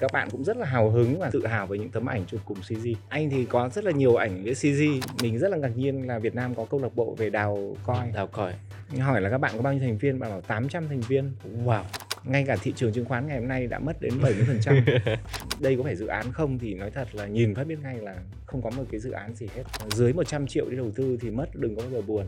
các 0.00 0.12
bạn 0.12 0.30
cũng 0.30 0.44
rất 0.44 0.56
là 0.56 0.66
hào 0.66 0.90
hứng 0.90 1.18
và 1.18 1.30
tự 1.30 1.46
hào 1.46 1.66
với 1.66 1.78
những 1.78 1.90
tấm 1.90 2.06
ảnh 2.06 2.24
chụp 2.26 2.40
cùng 2.44 2.58
CG 2.68 2.88
anh 3.08 3.30
thì 3.30 3.44
có 3.44 3.68
rất 3.68 3.84
là 3.84 3.90
nhiều 3.90 4.16
ảnh 4.16 4.44
với 4.44 4.54
CG 4.54 5.06
mình 5.22 5.38
rất 5.38 5.50
là 5.50 5.56
ngạc 5.56 5.76
nhiên 5.76 6.06
là 6.06 6.18
Việt 6.18 6.34
Nam 6.34 6.54
có 6.54 6.64
câu 6.64 6.80
lạc 6.82 6.96
bộ 6.96 7.14
về 7.18 7.30
đào 7.30 7.76
coi. 7.84 8.10
Đào 8.14 8.26
coi. 8.26 8.52
Hỏi 8.98 9.20
là 9.20 9.30
các 9.30 9.38
bạn 9.38 9.52
có 9.56 9.62
bao 9.62 9.72
nhiêu 9.72 9.82
thành 9.82 9.98
viên? 9.98 10.18
Bạn 10.18 10.30
bảo 10.30 10.40
800 10.40 10.88
thành 10.88 11.00
viên. 11.00 11.32
Wow. 11.64 11.82
Ngay 12.24 12.44
cả 12.46 12.56
thị 12.62 12.72
trường 12.76 12.92
chứng 12.92 13.04
khoán 13.04 13.26
ngày 13.26 13.38
hôm 13.38 13.48
nay 13.48 13.66
đã 13.66 13.78
mất 13.78 14.00
đến 14.00 14.12
70% 14.20 14.82
đây 15.60 15.76
có 15.76 15.82
phải 15.82 15.96
dự 15.96 16.06
án 16.06 16.32
không 16.32 16.58
thì 16.58 16.74
nói 16.74 16.90
thật 16.90 17.08
là 17.12 17.26
nhìn 17.26 17.54
phát 17.54 17.66
biết 17.66 17.78
ngay 17.82 17.96
là 17.96 18.14
không 18.46 18.62
có 18.62 18.70
một 18.70 18.84
cái 18.90 19.00
dự 19.00 19.10
án 19.10 19.34
gì 19.34 19.46
hết. 19.56 19.62
Dưới 19.90 20.12
100 20.12 20.46
triệu 20.46 20.70
đi 20.70 20.76
đầu 20.76 20.90
tư 20.94 21.18
thì 21.20 21.30
mất 21.30 21.54
đừng 21.54 21.76
có 21.76 21.82
bao 21.82 21.90
giờ 21.90 22.00
buồn. 22.06 22.26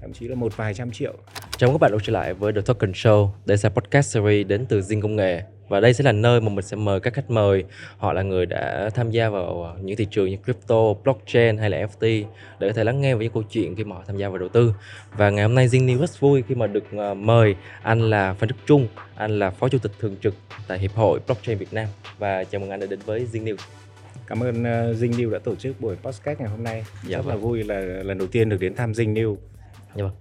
Thậm 0.00 0.12
chí 0.12 0.28
là 0.28 0.34
một 0.34 0.56
vài 0.56 0.74
trăm 0.74 0.90
triệu. 0.90 1.14
Chào 1.56 1.70
mừng 1.70 1.74
các 1.74 1.80
bạn 1.80 1.92
đã 1.92 1.98
trở 2.02 2.12
lại 2.12 2.34
với 2.34 2.52
The 2.52 2.60
Token 2.60 2.92
Show. 2.92 3.28
Đây 3.46 3.56
sẽ 3.56 3.68
podcast 3.68 4.14
series 4.14 4.46
đến 4.46 4.66
từ 4.66 4.80
Zing 4.80 5.00
Công 5.00 5.16
nghệ 5.16 5.42
và 5.68 5.80
đây 5.80 5.94
sẽ 5.94 6.04
là 6.04 6.12
nơi 6.12 6.40
mà 6.40 6.48
mình 6.48 6.64
sẽ 6.64 6.76
mời 6.76 7.00
các 7.00 7.14
khách 7.14 7.30
mời 7.30 7.64
họ 7.98 8.12
là 8.12 8.22
người 8.22 8.46
đã 8.46 8.90
tham 8.94 9.10
gia 9.10 9.28
vào 9.28 9.76
những 9.82 9.96
thị 9.96 10.06
trường 10.10 10.30
như 10.30 10.36
crypto, 10.44 10.94
blockchain 11.04 11.58
hay 11.58 11.70
là 11.70 11.78
NFT 11.78 12.24
để 12.58 12.68
có 12.68 12.72
thể 12.72 12.84
lắng 12.84 13.00
nghe 13.00 13.14
về 13.14 13.24
những 13.24 13.32
câu 13.32 13.42
chuyện 13.50 13.76
khi 13.76 13.84
mà 13.84 13.96
họ 13.96 14.02
tham 14.06 14.16
gia 14.16 14.28
vào 14.28 14.38
đầu 14.38 14.48
tư. 14.48 14.74
Và 15.16 15.30
ngày 15.30 15.44
hôm 15.44 15.54
nay 15.54 15.68
Zing 15.68 15.86
News 15.86 15.98
rất 15.98 16.20
vui 16.20 16.42
khi 16.48 16.54
mà 16.54 16.66
được 16.66 16.84
ờ, 16.96 17.14
mời 17.14 17.54
anh 17.82 18.10
là 18.10 18.34
Phan 18.34 18.48
Đức 18.48 18.56
Trung, 18.66 18.88
anh 19.14 19.38
là 19.38 19.50
phó 19.50 19.68
chủ 19.68 19.78
tịch 19.78 19.92
thường 20.00 20.16
trực 20.22 20.34
tại 20.68 20.78
Hiệp 20.78 20.94
hội 20.94 21.20
Blockchain 21.26 21.58
Việt 21.58 21.72
Nam 21.72 21.86
và 22.18 22.44
chào 22.44 22.60
mừng 22.60 22.70
anh 22.70 22.80
đã 22.80 22.86
đến 22.86 22.98
với 23.06 23.26
Zing 23.32 23.44
News. 23.44 23.56
Cảm 24.26 24.42
ơn 24.42 24.62
uh, 24.62 24.96
Dinh 24.96 25.12
New 25.12 25.30
đã 25.30 25.38
tổ 25.38 25.54
chức 25.54 25.80
buổi 25.80 25.96
podcast 25.96 26.40
ngày 26.40 26.48
hôm 26.48 26.62
nay. 26.62 26.84
Dạ 27.06 27.16
Rất 27.16 27.26
là 27.26 27.34
vâng. 27.34 27.42
vui 27.42 27.64
là 27.64 27.80
lần 27.80 28.18
đầu 28.18 28.28
tiên 28.28 28.48
được 28.48 28.60
đến 28.60 28.74
thăm 28.74 28.94
Dinh 28.94 29.14
New. 29.14 29.36
Dạ 29.94 30.04
vâng. 30.04 30.12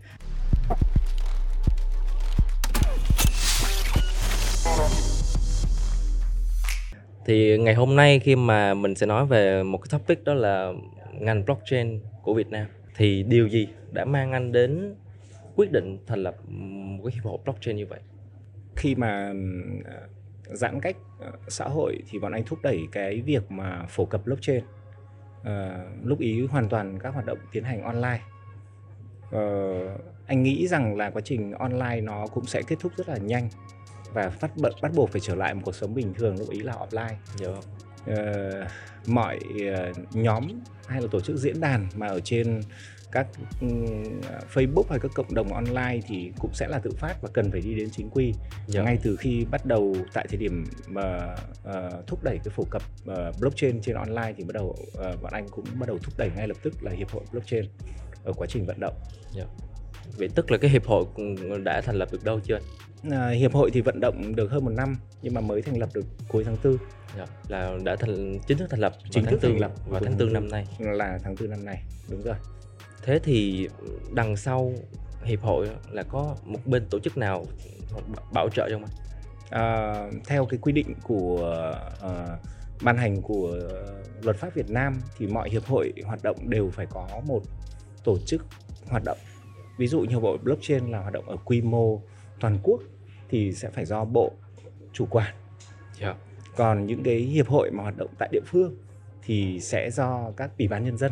Thì 7.25 7.57
ngày 7.57 7.73
hôm 7.73 7.95
nay 7.95 8.19
khi 8.19 8.35
mà 8.35 8.73
mình 8.73 8.95
sẽ 8.95 9.05
nói 9.05 9.25
về 9.25 9.63
một 9.63 9.77
cái 9.77 9.87
topic 9.91 10.23
đó 10.23 10.33
là 10.33 10.73
ngành 11.19 11.45
blockchain 11.45 11.99
của 12.21 12.33
Việt 12.33 12.47
Nam, 12.47 12.67
thì 12.95 13.23
điều 13.23 13.47
gì 13.47 13.67
đã 13.91 14.05
mang 14.05 14.31
anh 14.31 14.51
đến 14.51 14.95
quyết 15.55 15.71
định 15.71 15.97
thành 16.07 16.23
lập 16.23 16.35
một 16.49 17.03
cái 17.05 17.13
hiệp 17.15 17.23
hội 17.23 17.37
blockchain 17.43 17.75
như 17.75 17.85
vậy? 17.85 17.99
Khi 18.75 18.95
mà 18.95 19.33
à, 19.85 19.99
giãn 20.43 20.79
cách 20.81 20.97
à, 21.21 21.31
xã 21.47 21.65
hội 21.65 21.99
thì 22.09 22.19
bọn 22.19 22.31
anh 22.31 22.43
thúc 22.45 22.59
đẩy 22.63 22.79
cái 22.91 23.21
việc 23.21 23.51
mà 23.51 23.85
phổ 23.89 24.05
cập 24.05 24.25
blockchain. 24.25 24.63
À, 25.43 25.85
lúc 26.03 26.19
ý 26.19 26.45
hoàn 26.45 26.69
toàn 26.69 26.99
các 26.99 27.13
hoạt 27.13 27.25
động 27.25 27.37
tiến 27.51 27.63
hành 27.63 27.81
online. 27.81 28.21
Ờ, 29.31 29.97
anh 30.27 30.43
nghĩ 30.43 30.67
rằng 30.67 30.97
là 30.97 31.09
quá 31.09 31.21
trình 31.25 31.51
online 31.51 32.01
nó 32.01 32.27
cũng 32.27 32.45
sẽ 32.45 32.61
kết 32.67 32.75
thúc 32.79 32.91
rất 32.97 33.09
là 33.09 33.17
nhanh 33.17 33.49
và 34.13 34.29
phát 34.29 34.57
bận 34.57 34.73
bắt 34.81 34.91
buộc 34.95 35.09
phải 35.09 35.21
trở 35.21 35.35
lại 35.35 35.53
một 35.53 35.61
cuộc 35.65 35.75
sống 35.75 35.93
bình 35.93 36.13
thường 36.13 36.39
lúc 36.39 36.49
ý 36.49 36.59
là 36.59 36.73
offline. 36.73 37.15
Dạ 37.35 37.47
vâng. 37.47 37.61
Ờ, 38.05 38.65
mọi 39.07 39.39
ờ, 39.73 39.91
nhóm 40.11 40.43
hay 40.87 41.01
là 41.01 41.07
tổ 41.11 41.21
chức 41.21 41.37
diễn 41.37 41.59
đàn 41.59 41.87
mà 41.95 42.07
ở 42.07 42.19
trên 42.19 42.61
các 43.11 43.27
ừm, 43.61 44.21
Facebook 44.53 44.83
hay 44.89 44.99
các 44.99 45.11
cộng 45.15 45.33
đồng 45.33 45.53
online 45.53 45.99
thì 46.07 46.31
cũng 46.39 46.51
sẽ 46.53 46.67
là 46.67 46.79
tự 46.79 46.91
phát 46.97 47.21
và 47.21 47.29
cần 47.33 47.51
phải 47.51 47.61
đi 47.61 47.73
đến 47.75 47.89
chính 47.91 48.09
quy 48.09 48.33
Dạ. 48.67 48.81
ngay 48.83 48.97
từ 49.03 49.15
khi 49.15 49.45
bắt 49.51 49.65
đầu 49.65 49.95
tại 50.13 50.25
thời 50.29 50.37
điểm 50.37 50.63
mà 50.87 51.35
ờ, 51.63 52.03
thúc 52.07 52.23
đẩy 52.23 52.37
cái 52.43 52.53
phổ 52.55 52.63
cập 52.71 52.81
ờ, 53.05 53.31
blockchain 53.39 53.81
trên 53.81 53.95
online 53.95 54.33
thì 54.37 54.43
bắt 54.43 54.53
đầu 54.53 54.75
ờ, 54.95 55.17
bọn 55.21 55.33
anh 55.33 55.47
cũng 55.51 55.65
bắt 55.79 55.87
đầu 55.87 55.97
thúc 56.03 56.13
đẩy 56.17 56.31
ngay 56.35 56.47
lập 56.47 56.57
tức 56.63 56.83
là 56.83 56.91
hiệp 56.91 57.09
hội 57.09 57.23
blockchain 57.31 57.65
ở 58.23 58.33
quá 58.33 58.47
trình 58.49 58.65
vận 58.65 58.79
động 58.79 58.93
Vậy 60.17 60.29
tức 60.35 60.51
là 60.51 60.57
cái 60.57 60.71
hiệp 60.71 60.85
hội 60.85 61.05
đã 61.63 61.81
thành 61.81 61.95
lập 61.95 62.09
được 62.11 62.23
đâu 62.23 62.39
chưa? 62.39 62.59
À, 63.11 63.29
hiệp 63.29 63.53
hội 63.53 63.71
thì 63.71 63.81
vận 63.81 63.99
động 63.99 64.35
được 64.35 64.51
hơn 64.51 64.65
một 64.65 64.71
năm 64.71 64.97
nhưng 65.21 65.33
mà 65.33 65.41
mới 65.41 65.61
thành 65.61 65.77
lập 65.79 65.89
được 65.93 66.05
cuối 66.27 66.43
tháng 66.43 66.57
4 66.63 66.77
Dạ. 67.17 67.25
Là 67.47 67.77
đã 67.83 67.95
thành 67.95 68.39
chính 68.47 68.57
thức 68.57 68.69
thành 68.69 68.79
lập 68.79 68.93
Chính 69.09 69.25
thức 69.25 69.39
tư 69.41 69.49
thành 69.49 69.59
lập 69.59 69.71
vào 69.87 70.01
tháng 70.03 70.03
tháng 70.03 70.11
4 70.11 70.19
tư. 70.19 70.33
năm 70.33 70.49
nay. 70.49 70.65
là 70.79 71.19
tháng 71.23 71.35
4 71.39 71.49
năm 71.49 71.65
nay 71.65 71.83
đúng 72.09 72.21
rồi 72.21 72.35
Thế 73.03 73.19
thì 73.23 73.67
đằng 74.13 74.35
sau 74.35 74.73
hiệp 75.23 75.41
hội 75.41 75.67
là 75.91 76.03
có 76.03 76.35
một 76.45 76.59
bên 76.65 76.85
tổ 76.89 76.99
chức 76.99 77.17
nào 77.17 77.45
bảo 78.33 78.49
trợ 78.49 78.69
không 78.71 78.83
anh? 78.85 78.93
À, 79.49 79.93
theo 80.25 80.45
cái 80.45 80.57
quy 80.61 80.71
định 80.71 80.93
của 81.03 81.37
ờ, 82.01 82.37
ban 82.81 82.97
hành 82.97 83.21
của 83.21 83.57
luật 84.21 84.35
pháp 84.37 84.53
Việt 84.55 84.69
Nam 84.69 85.01
thì 85.17 85.27
mọi 85.27 85.49
hiệp 85.49 85.65
hội 85.65 85.93
hoạt 86.05 86.23
động 86.23 86.49
đều 86.49 86.69
phải 86.69 86.85
có 86.85 87.07
một 87.27 87.41
tổ 88.03 88.17
chức 88.25 88.45
hoạt 88.89 89.03
động. 89.05 89.17
Ví 89.77 89.87
dụ 89.87 89.99
như 90.01 90.09
hiệp 90.09 90.21
hội 90.21 90.37
blockchain 90.37 90.91
là 90.91 90.99
hoạt 90.99 91.13
động 91.13 91.29
ở 91.29 91.37
quy 91.45 91.61
mô 91.61 92.01
toàn 92.43 92.57
quốc 92.63 92.81
thì 93.29 93.53
sẽ 93.53 93.69
phải 93.69 93.85
do 93.85 94.05
bộ 94.05 94.31
chủ 94.93 95.05
quản. 95.05 95.33
Dạ. 95.99 96.15
Còn 96.55 96.85
những 96.85 97.03
cái 97.03 97.15
hiệp 97.15 97.47
hội 97.47 97.71
mà 97.71 97.83
hoạt 97.83 97.97
động 97.97 98.09
tại 98.19 98.29
địa 98.31 98.41
phương 98.45 98.75
thì 99.23 99.59
sẽ 99.59 99.91
do 99.91 100.31
các 100.37 100.51
ủy 100.59 100.67
ban 100.67 100.85
nhân 100.85 100.97
dân. 100.97 101.11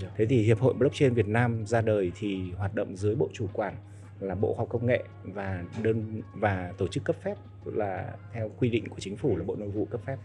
Dạ. 0.00 0.08
Thế 0.16 0.26
thì 0.26 0.42
hiệp 0.42 0.58
hội 0.58 0.74
blockchain 0.74 1.14
Việt 1.14 1.28
Nam 1.28 1.66
ra 1.66 1.80
đời 1.80 2.12
thì 2.18 2.52
hoạt 2.56 2.74
động 2.74 2.96
dưới 2.96 3.14
bộ 3.14 3.28
chủ 3.32 3.46
quản 3.52 3.74
là 4.20 4.34
Bộ 4.34 4.54
Khoa 4.54 4.62
học 4.62 4.68
Công 4.68 4.86
nghệ 4.86 5.04
và 5.22 5.64
đơn 5.82 6.22
và 6.34 6.72
tổ 6.78 6.88
chức 6.88 7.04
cấp 7.04 7.16
phép 7.22 7.34
là 7.64 8.14
theo 8.32 8.50
quy 8.58 8.70
định 8.70 8.88
của 8.88 9.00
chính 9.00 9.16
phủ 9.16 9.36
là 9.36 9.44
Bộ 9.44 9.56
Nội 9.56 9.68
vụ 9.68 9.84
cấp 9.84 10.00
phép. 10.06 10.16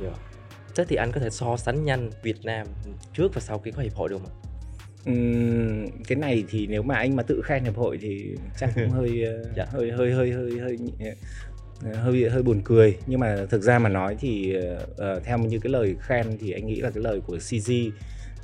Dạ. 0.00 0.12
Thế 0.76 0.84
thì 0.88 0.96
anh 0.96 1.12
có 1.12 1.20
thể 1.20 1.30
so 1.30 1.56
sánh 1.56 1.84
nhanh 1.84 2.10
Việt 2.22 2.44
Nam 2.44 2.66
trước 3.12 3.34
và 3.34 3.40
sau 3.40 3.58
khi 3.58 3.70
có 3.70 3.82
hiệp 3.82 3.94
hội 3.94 4.08
được 4.08 4.18
không 4.18 4.43
ạ? 4.43 4.43
Cái 6.08 6.16
này 6.18 6.44
thì 6.48 6.66
nếu 6.66 6.82
mà 6.82 6.94
anh 6.94 7.16
mà 7.16 7.22
tự 7.22 7.42
khen 7.44 7.64
hiệp 7.64 7.76
hội 7.76 7.98
thì 8.00 8.34
chắc 8.58 8.70
cũng 8.74 8.90
hơi 8.90 9.24
ờ, 9.26 9.44
Dạ. 9.56 9.64
hơi 9.70 9.90
hơi 9.90 10.12
hơi 10.12 10.30
hơi 10.32 10.58
hơi 10.58 10.78
ờ, 11.84 11.94
hơi 11.94 12.28
hơi 12.30 12.42
buồn 12.42 12.60
cười 12.64 12.96
nhưng 13.06 13.20
mà 13.20 13.46
thực 13.50 13.62
ra 13.62 13.78
mà 13.78 13.88
nói 13.88 14.16
thì 14.20 14.54
ờ, 14.96 15.20
theo 15.24 15.38
như 15.38 15.58
cái 15.58 15.72
lời 15.72 15.96
khen 16.00 16.26
thì 16.40 16.52
anh 16.52 16.66
nghĩ 16.66 16.80
là 16.80 16.90
cái 16.90 17.02
lời 17.02 17.20
của 17.26 17.36
CZ 17.36 17.90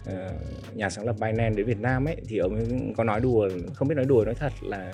ờ, 0.07 0.33
nhà 0.75 0.91
sáng 0.91 1.05
lập 1.07 1.17
Binance 1.21 1.57
đến 1.57 1.67
Việt 1.67 1.81
Nam 1.81 2.05
ấy 2.05 2.17
thì 2.29 2.39
ông 2.39 2.55
ấy 2.55 2.67
có 2.97 3.05
nói 3.05 3.21
đùa 3.21 3.49
không 3.75 3.89
biết 3.89 3.95
nói 3.95 4.05
đùa 4.05 4.25
nói 4.25 4.35
thật 4.35 4.53
là 4.63 4.93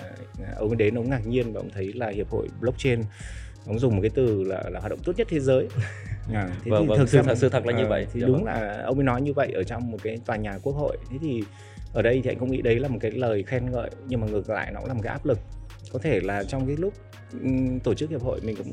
ông 0.56 0.68
ấy 0.70 0.76
đến 0.76 0.94
ông 0.94 1.10
ngạc 1.10 1.26
nhiên 1.26 1.52
và 1.52 1.60
ông 1.60 1.70
thấy 1.74 1.92
là 1.92 2.08
hiệp 2.08 2.28
hội 2.30 2.48
blockchain 2.60 3.02
ông 3.66 3.78
dùng 3.78 3.96
một 3.96 4.02
cái 4.02 4.10
từ 4.14 4.42
là 4.42 4.62
là 4.70 4.80
hoạt 4.80 4.90
động 4.90 5.00
tốt 5.04 5.12
nhất 5.16 5.26
thế 5.30 5.40
giới 5.40 5.68
à, 6.32 6.48
thế 6.64 6.70
Vâng, 6.70 6.82
thì 6.82 6.88
vâng, 6.88 6.98
thực 6.98 7.08
sự 7.08 7.22
thật- 7.22 7.34
sự 7.38 7.48
thật 7.48 7.66
là 7.66 7.72
như 7.72 7.82
ờ, 7.82 7.88
vậy. 7.88 8.06
thì 8.12 8.20
Dạ 8.20 8.26
đúng 8.26 8.36
vâng. 8.36 8.44
là 8.44 8.82
ông 8.86 8.98
ấy 8.98 9.04
nói 9.04 9.22
như 9.22 9.32
vậy 9.32 9.52
ở 9.54 9.62
trong 9.62 9.90
một 9.90 9.98
cái 10.02 10.18
tòa 10.26 10.36
nhà 10.36 10.58
quốc 10.62 10.72
hội 10.72 10.96
thế 11.10 11.16
thì 11.20 11.42
ở 11.92 12.02
đây 12.02 12.20
thì 12.24 12.30
anh 12.30 12.38
cũng 12.38 12.50
nghĩ 12.50 12.62
đấy 12.62 12.78
là 12.80 12.88
một 12.88 12.98
cái 13.00 13.10
lời 13.10 13.42
khen 13.42 13.70
ngợi 13.70 13.90
nhưng 14.08 14.20
mà 14.20 14.26
ngược 14.26 14.50
lại 14.50 14.70
nó 14.74 14.80
cũng 14.80 14.88
là 14.88 14.94
một 14.94 15.00
cái 15.04 15.12
áp 15.12 15.26
lực 15.26 15.38
có 15.92 15.98
thể 16.02 16.20
là 16.20 16.44
trong 16.44 16.66
cái 16.66 16.76
lúc 16.76 16.92
ừm, 17.42 17.80
tổ 17.80 17.94
chức 17.94 18.10
hiệp 18.10 18.22
hội 18.22 18.40
mình 18.42 18.56
cũng 18.56 18.72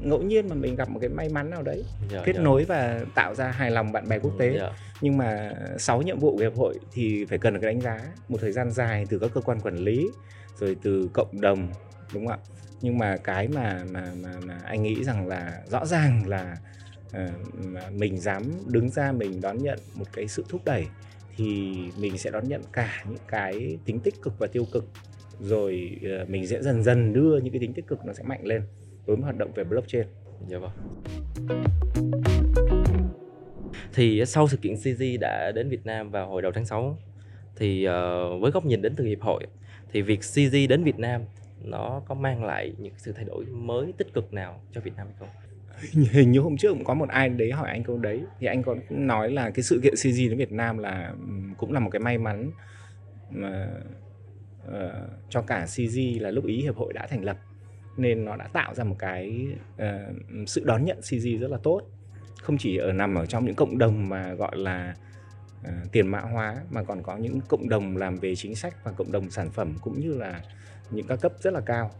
ngẫu 0.00 0.22
nhiên 0.22 0.48
mà 0.48 0.54
mình 0.54 0.76
gặp 0.76 0.88
một 0.90 0.98
cái 1.00 1.08
may 1.10 1.28
mắn 1.28 1.50
nào 1.50 1.62
đấy 1.62 1.84
Dạ, 2.12 2.22
kết 2.24 2.32
dạ. 2.36 2.42
nối 2.42 2.64
và 2.64 3.00
tạo 3.14 3.34
ra 3.34 3.50
hài 3.50 3.70
lòng 3.70 3.92
bạn 3.92 4.08
bè 4.08 4.18
quốc 4.18 4.32
tế 4.38 4.56
Dạ. 4.58 4.70
nhưng 5.00 5.16
mà 5.16 5.52
sáu 5.78 6.02
nhiệm 6.02 6.18
vụ 6.18 6.32
của 6.36 6.42
hiệp 6.42 6.56
hội 6.56 6.78
thì 6.92 7.24
phải 7.24 7.38
cần 7.38 7.54
được 7.54 7.60
cái 7.62 7.72
đánh 7.72 7.80
giá 7.80 8.00
một 8.28 8.38
thời 8.40 8.52
gian 8.52 8.70
dài 8.70 9.06
từ 9.10 9.18
các 9.18 9.30
cơ 9.34 9.40
quan 9.40 9.60
quản 9.60 9.76
lý 9.76 10.06
rồi 10.60 10.76
từ 10.82 11.08
cộng 11.12 11.40
đồng 11.40 11.68
đúng 12.14 12.26
không 12.26 12.38
ạ 12.38 12.38
nhưng 12.80 12.98
mà 12.98 13.16
cái 13.24 13.48
mà 13.48 13.80
mà 13.90 14.04
mà, 14.22 14.30
mà 14.46 14.54
anh 14.64 14.82
nghĩ 14.82 15.04
rằng 15.04 15.28
là 15.28 15.60
rõ 15.70 15.86
ràng 15.86 16.22
là 16.26 16.56
Ờ, 17.14 17.30
mà 17.64 17.90
mình 17.90 18.18
dám 18.18 18.42
đứng 18.66 18.90
ra 18.90 19.12
mình 19.12 19.40
đón 19.40 19.58
nhận 19.58 19.78
một 19.94 20.06
cái 20.12 20.28
sự 20.28 20.44
thúc 20.48 20.60
đẩy 20.64 20.86
thì 21.36 21.74
mình 21.98 22.18
sẽ 22.18 22.30
đón 22.30 22.48
nhận 22.48 22.62
cả 22.72 23.04
những 23.08 23.18
cái 23.28 23.78
tính 23.84 24.00
tích 24.00 24.14
cực 24.22 24.38
và 24.38 24.46
tiêu 24.46 24.66
cực 24.72 24.84
rồi 25.40 25.98
ờ, 26.02 26.24
mình 26.28 26.46
sẽ 26.46 26.62
dần 26.62 26.82
dần 26.82 27.12
đưa 27.12 27.38
những 27.38 27.52
cái 27.52 27.60
tính 27.60 27.72
tích 27.72 27.86
cực 27.86 28.04
nó 28.04 28.12
sẽ 28.12 28.22
mạnh 28.22 28.46
lên 28.46 28.62
với 29.06 29.16
hoạt 29.16 29.36
động 29.36 29.52
về 29.54 29.64
blockchain 29.64 30.06
Dạ 30.48 30.58
vâng. 30.58 30.70
Thì 33.94 34.26
sau 34.26 34.48
sự 34.48 34.56
kiện 34.56 34.74
CZ 34.74 35.18
đã 35.20 35.52
đến 35.54 35.68
Việt 35.68 35.86
Nam 35.86 36.10
vào 36.10 36.28
hồi 36.28 36.42
đầu 36.42 36.52
tháng 36.52 36.66
6 36.66 36.98
thì 37.56 37.84
ờ, 37.84 38.38
với 38.38 38.50
góc 38.50 38.66
nhìn 38.66 38.82
đến 38.82 38.94
từ 38.96 39.04
hiệp 39.04 39.20
hội, 39.20 39.46
thì 39.92 40.02
việc 40.02 40.20
CZ 40.20 40.68
đến 40.68 40.84
Việt 40.84 40.98
Nam 40.98 41.22
nó 41.62 42.02
có 42.06 42.14
mang 42.14 42.44
lại 42.44 42.72
những 42.78 42.94
sự 42.96 43.12
thay 43.12 43.24
đổi 43.24 43.44
mới 43.44 43.92
tích 43.98 44.14
cực 44.14 44.32
nào 44.32 44.60
cho 44.72 44.80
Việt 44.80 44.96
Nam 44.96 45.06
hay 45.06 45.16
không? 45.18 45.43
Hình 45.92 46.32
như 46.32 46.40
hôm 46.40 46.56
trước 46.56 46.72
cũng 46.72 46.84
có 46.84 46.94
một 46.94 47.08
ai 47.08 47.28
đấy 47.28 47.52
hỏi 47.52 47.70
anh 47.70 47.84
câu 47.84 47.98
đấy. 47.98 48.24
Thì 48.40 48.46
anh 48.46 48.62
có 48.62 48.76
nói 48.90 49.30
là 49.30 49.50
cái 49.50 49.62
sự 49.62 49.80
kiện 49.82 49.94
CG 49.94 50.16
đến 50.16 50.38
Việt 50.38 50.52
Nam 50.52 50.78
là 50.78 51.14
cũng 51.56 51.72
là 51.72 51.80
một 51.80 51.90
cái 51.90 52.00
may 52.00 52.18
mắn 52.18 52.50
mà 53.30 53.68
uh, 54.68 54.72
cho 55.28 55.42
cả 55.42 55.66
CG 55.66 55.98
là 56.20 56.30
lúc 56.30 56.46
ý 56.46 56.62
hiệp 56.62 56.76
hội 56.76 56.92
đã 56.92 57.06
thành 57.06 57.24
lập. 57.24 57.38
Nên 57.96 58.24
nó 58.24 58.36
đã 58.36 58.48
tạo 58.52 58.74
ra 58.74 58.84
một 58.84 58.96
cái 58.98 59.46
uh, 59.74 60.16
sự 60.46 60.64
đón 60.64 60.84
nhận 60.84 61.00
CG 61.00 61.40
rất 61.40 61.50
là 61.50 61.58
tốt. 61.62 61.82
Không 62.42 62.58
chỉ 62.58 62.76
ở 62.76 62.92
nằm 62.92 63.14
ở 63.14 63.26
trong 63.26 63.44
những 63.44 63.54
cộng 63.54 63.78
đồng 63.78 64.08
mà 64.08 64.34
gọi 64.34 64.56
là 64.56 64.94
uh, 65.60 65.92
tiền 65.92 66.06
mã 66.06 66.20
hóa 66.20 66.56
mà 66.70 66.82
còn 66.82 67.02
có 67.02 67.16
những 67.16 67.40
cộng 67.48 67.68
đồng 67.68 67.96
làm 67.96 68.16
về 68.16 68.34
chính 68.34 68.54
sách 68.54 68.84
và 68.84 68.92
cộng 68.92 69.12
đồng 69.12 69.30
sản 69.30 69.50
phẩm 69.50 69.74
cũng 69.80 70.00
như 70.00 70.14
là 70.18 70.40
những 70.90 71.06
các 71.06 71.20
cấp 71.20 71.32
rất 71.40 71.54
là 71.54 71.60
cao. 71.60 71.90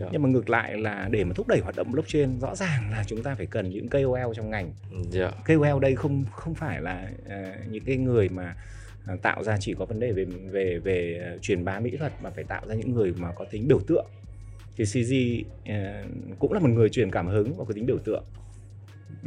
Dạ. 0.00 0.06
nhưng 0.12 0.22
mà 0.22 0.28
ngược 0.28 0.50
lại 0.50 0.78
là 0.78 1.08
để 1.10 1.24
mà 1.24 1.32
thúc 1.34 1.48
đẩy 1.48 1.60
hoạt 1.60 1.76
động 1.76 1.92
blockchain 1.92 2.38
rõ 2.40 2.54
ràng 2.54 2.90
là 2.90 3.04
chúng 3.06 3.22
ta 3.22 3.34
phải 3.34 3.46
cần 3.46 3.70
những 3.70 3.88
KOL 3.88 4.32
trong 4.36 4.50
ngành 4.50 4.72
Dạ. 5.10 5.30
KOL 5.46 5.80
đây 5.82 5.96
không 5.96 6.24
không 6.32 6.54
phải 6.54 6.80
là 6.80 7.10
ờ, 7.28 7.52
những 7.70 7.84
cái 7.84 7.96
người 7.96 8.28
mà 8.28 8.54
ờ, 9.06 9.16
tạo 9.22 9.42
ra 9.44 9.56
chỉ 9.60 9.74
có 9.78 9.84
vấn 9.84 10.00
đề 10.00 10.12
về 10.12 10.24
về 10.24 10.78
về 10.78 11.20
ờ, 11.32 11.38
truyền 11.38 11.64
bá 11.64 11.80
mỹ 11.80 11.96
thuật 11.96 12.12
mà 12.22 12.30
phải 12.30 12.44
tạo 12.44 12.62
ra 12.68 12.74
những 12.74 12.92
người 12.94 13.12
mà 13.16 13.32
có 13.32 13.44
tính 13.50 13.68
biểu 13.68 13.80
tượng 13.86 14.06
thì 14.76 14.84
CG 14.84 15.12
ờ, 15.70 16.04
cũng 16.38 16.52
là 16.52 16.60
một 16.60 16.70
người 16.70 16.88
truyền 16.88 17.10
cảm 17.10 17.26
hứng 17.28 17.56
và 17.56 17.64
có 17.64 17.72
tính 17.74 17.86
biểu 17.86 17.98
tượng 17.98 18.24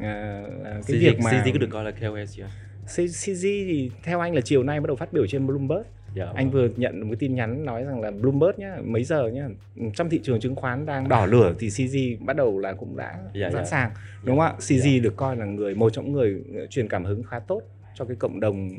À, 0.01 0.43
CZ, 0.61 0.81
cái 0.87 0.97
việc 0.97 1.19
mà 1.23 1.31
CZ 1.31 1.51
có 1.53 1.57
được 1.59 1.67
coi 1.71 1.83
là 1.83 1.91
KOL 1.91 2.23
chưa? 2.31 2.47
C- 2.87 3.05
CZ 3.05 3.41
thì 3.67 3.91
theo 4.03 4.19
anh 4.19 4.35
là 4.35 4.41
chiều 4.41 4.63
nay 4.63 4.79
bắt 4.79 4.87
đầu 4.87 4.95
phát 4.95 5.13
biểu 5.13 5.27
trên 5.27 5.47
Bloomberg. 5.47 5.81
Dạ, 6.17 6.25
Anh 6.35 6.51
vừa 6.51 6.69
nhận 6.77 6.99
một 6.99 7.05
cái 7.09 7.15
tin 7.19 7.35
nhắn 7.35 7.65
nói 7.65 7.83
rằng 7.83 8.01
là 8.01 8.11
Bloomberg 8.11 8.51
nhá, 8.57 8.77
mấy 8.85 9.03
giờ 9.03 9.27
nhá, 9.27 9.47
trong 9.95 10.09
thị 10.09 10.19
trường 10.23 10.39
chứng 10.39 10.55
khoán 10.55 10.85
đang 10.85 11.09
đỏ 11.09 11.25
lửa 11.25 11.53
thì 11.59 11.67
CZ 11.67 12.17
bắt 12.25 12.35
đầu 12.35 12.59
là 12.59 12.73
cũng 12.73 12.97
đã 12.97 13.19
Dạ, 13.33 13.49
sẵn 13.51 13.63
dạ. 13.63 13.65
sàng. 13.65 13.91
Đúng 14.23 14.37
không 14.37 14.45
ạ? 14.45 14.53
CZ 14.59 14.97
Dạ. 14.97 15.03
được 15.03 15.13
coi 15.15 15.35
là 15.35 15.45
người 15.45 15.75
một 15.75 15.89
trong 15.93 16.05
những 16.05 16.13
người 16.13 16.43
truyền 16.69 16.87
cảm 16.87 17.05
hứng 17.05 17.23
khá 17.23 17.39
tốt 17.39 17.61
cho 17.95 18.05
cái 18.05 18.15
cộng 18.15 18.39
đồng 18.39 18.69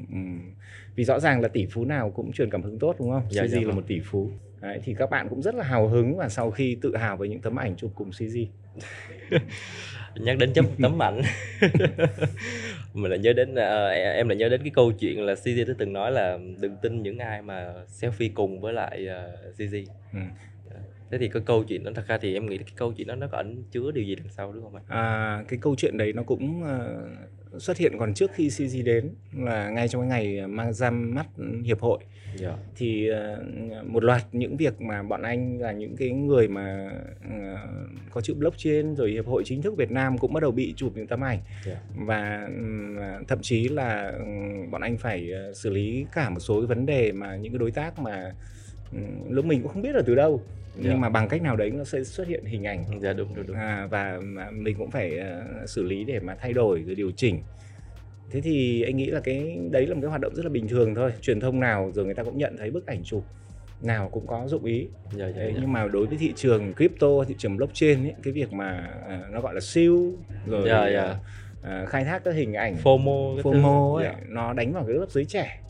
vì 0.95 1.05
rõ 1.05 1.21
ràng 1.21 1.41
là 1.41 1.49
tỷ 1.49 1.67
phú 1.67 1.85
nào 1.85 2.11
cũng 2.11 2.33
truyền 2.33 2.51
cảm 2.51 2.63
hứng 2.63 2.79
tốt 2.79 2.97
đúng 2.99 3.11
không? 3.11 3.23
Dạ, 3.31 3.43
CZ 3.43 3.47
dạ 3.49 3.59
là 3.61 3.67
vâng. 3.67 3.77
một 3.77 3.83
tỷ 3.87 4.01
phú. 4.05 4.31
Đấy, 4.61 4.81
thì 4.85 4.95
các 4.99 5.11
bạn 5.11 5.29
cũng 5.29 5.43
rất 5.43 5.55
là 5.55 5.65
hào 5.65 5.89
hứng 5.89 6.17
và 6.17 6.29
sau 6.29 6.51
khi 6.51 6.77
tự 6.83 6.97
hào 6.97 7.17
với 7.17 7.29
những 7.29 7.41
tấm 7.41 7.57
ảnh 7.57 7.77
chụp 7.77 7.91
cùng 7.95 8.11
CZ. 8.11 8.47
nhắc 10.15 10.39
đến 10.39 10.53
chấm 10.53 10.65
tấm 10.83 11.03
ảnh 11.03 11.23
mình 13.03 13.11
lại 13.11 13.19
nhớ 13.19 13.33
đến 13.33 13.55
ờ, 13.55 13.89
em 13.89 14.29
lại 14.29 14.37
nhớ 14.37 14.49
đến 14.49 14.61
cái 14.63 14.71
câu 14.75 14.93
chuyện 14.93 15.27
là 15.27 15.35
CZ 15.35 15.69
đã 15.69 15.75
từng 15.79 15.93
nói 15.93 16.13
là 16.13 16.39
đừng 16.61 16.77
tin 16.83 17.03
những 17.03 17.19
ai 17.19 17.43
mà 17.43 17.75
selfie 17.87 18.31
cùng 18.35 18.61
với 18.61 18.73
lại 18.73 19.09
à, 19.09 19.29
uh, 19.49 19.55
CZ 19.55 19.85
Ừ 20.13 20.19
thế 21.11 21.19
thì 21.19 21.29
cái 21.29 21.43
câu 21.47 21.65
chuyện 21.65 21.85
đó 21.85 21.91
thật 21.95 22.05
ra 22.07 22.19
thì 22.19 22.35
em 22.35 22.47
nghĩ 22.47 22.59
cái 22.59 22.73
câu 22.77 22.93
chuyện 22.97 23.07
đó 23.07 23.15
nó 23.15 23.27
có 23.27 23.37
ẩn 23.37 23.63
chứa 23.71 23.91
điều 23.91 24.05
gì 24.05 24.15
đằng 24.15 24.29
sau 24.29 24.53
đúng 24.53 24.65
không 24.65 24.75
anh 24.75 24.85
À, 24.89 25.45
cái 25.49 25.59
câu 25.63 25.75
chuyện 25.77 25.97
đấy 25.99 26.13
nó 26.13 26.23
cũng 26.23 26.63
ờ, 26.63 27.09
xuất 27.59 27.77
hiện 27.77 27.93
còn 27.99 28.15
trước 28.15 28.31
khi 28.35 28.49
CZ 28.49 28.85
đến 28.85 29.11
là 29.37 29.71
ngay 29.71 29.89
trong 29.89 30.03
cái 30.03 30.09
ngày 30.09 30.47
mang 30.47 30.73
ra 30.73 30.91
mắt 30.91 31.27
hiệp 31.65 31.81
hội. 31.81 31.99
Dạ. 32.37 32.57
Thì 32.77 33.09
ờ, 33.09 33.45
một 33.87 34.05
loạt 34.05 34.23
những 34.33 34.57
việc 34.57 34.81
mà 34.81 35.03
bọn 35.03 35.23
anh 35.23 35.61
là 35.61 35.73
những 35.73 35.97
cái 35.97 36.11
người 36.11 36.49
mà 36.49 36.91
ờ, 37.31 37.57
có 38.11 38.21
chữ 38.21 38.35
blockchain 38.35 38.95
rồi 38.95 39.11
hiệp 39.11 39.27
hội 39.27 39.43
chính 39.47 39.63
thức 39.63 39.77
Việt 39.77 39.91
Nam 39.91 40.19
cũng 40.19 40.33
bắt 40.33 40.41
đầu 40.41 40.51
bị 40.51 40.75
chụp 40.77 40.93
những 40.95 41.07
tấm 41.07 41.25
ảnh. 41.25 41.39
Dạ. 41.67 41.81
Và 41.97 42.49
thậm 43.29 43.39
chí 43.43 43.69
là 43.69 44.13
bọn 44.71 44.81
anh 44.81 44.97
phải 44.99 45.31
xử 45.55 45.71
lý 45.71 46.07
cả 46.13 46.31
một 46.31 46.41
số 46.41 46.61
cái 46.61 46.67
vấn 46.67 46.87
đề 46.87 47.13
mà 47.13 47.37
những 47.37 47.53
cái 47.53 47.59
đối 47.59 47.71
tác 47.71 47.99
mà 47.99 48.33
lúc 49.29 49.45
mình 49.45 49.63
cũng 49.63 49.73
không 49.73 49.83
biết 49.83 49.95
là 49.95 50.03
từ 50.07 50.15
đâu 50.15 50.43
Dạ. 50.79 50.91
nhưng 50.91 51.01
mà 51.01 51.09
bằng 51.09 51.29
cách 51.29 51.43
nào 51.43 51.57
đấy 51.57 51.71
nó 51.71 51.85
sẽ 51.85 52.05
xuất 52.05 52.29
hiện 52.29 52.45
hình 52.45 52.67
ảnh 52.67 52.85
dạ 53.01 53.13
đúng 53.13 53.35
đúng 53.35 53.47
đúng 53.47 53.57
à, 53.57 53.87
và 53.91 54.21
mình 54.53 54.77
cũng 54.79 54.91
phải 54.91 55.19
ờ, 55.19 55.45
xử 55.67 55.83
lý 55.83 56.05
để 56.05 56.21
mà 56.21 56.35
thay 56.41 56.53
đổi 56.53 56.83
rồi 56.87 56.95
điều 56.95 57.11
chỉnh 57.11 57.43
thế 58.31 58.41
thì 58.41 58.83
anh 58.83 58.97
nghĩ 58.97 59.07
là 59.07 59.21
cái 59.21 59.59
đấy 59.71 59.87
là 59.87 59.95
một 59.95 60.01
cái 60.03 60.09
hoạt 60.09 60.21
động 60.21 60.35
rất 60.35 60.43
là 60.45 60.51
bình 60.51 60.69
thường 60.69 60.95
thôi 60.95 61.13
truyền 61.21 61.41
thông 61.41 61.61
nào 61.61 61.91
rồi 61.95 62.05
người 62.05 62.15
ta 62.15 62.23
cũng 62.23 62.39
nhận 62.39 62.57
thấy 62.59 62.71
bức 62.71 62.87
ảnh 62.87 63.03
chụp 63.05 63.25
nào 63.83 64.09
cũng 64.13 64.27
có 64.27 64.49
dụng 64.49 64.65
ý 64.65 64.87
dạ 65.13 65.27
dạ, 65.27 65.45
dạ. 65.45 65.51
nhưng 65.61 65.73
mà 65.73 65.89
đối 65.89 66.07
với 66.07 66.19
thị 66.19 66.33
trường 66.37 66.75
crypto 66.75 67.25
thị 67.29 67.35
trường 67.39 67.57
blockchain 67.57 68.03
ấy, 68.05 68.15
cái 68.23 68.33
việc 68.33 68.53
mà 68.53 68.91
à, 69.09 69.23
nó 69.31 69.41
gọi 69.41 69.55
là 69.55 69.61
siêu 69.61 70.13
rồi 70.47 70.69
Dạ, 70.69 70.89
dạ. 70.89 71.17
à, 71.63 71.85
khai 71.89 72.05
thác 72.05 72.25
các 72.25 72.35
hình 72.35 72.55
ảnh 72.55 72.77
FOMO 72.85 73.35
cái 73.35 73.43
thứ. 73.43 73.51
FOMO 73.51 73.95
ấy, 73.95 74.05
dạ 74.05 74.15
nó 74.29 74.53
đánh 74.53 74.73
vào 74.73 74.85
cái 74.85 74.95
lớp 74.97 75.07
giới 75.11 75.25
trẻ 75.25 75.61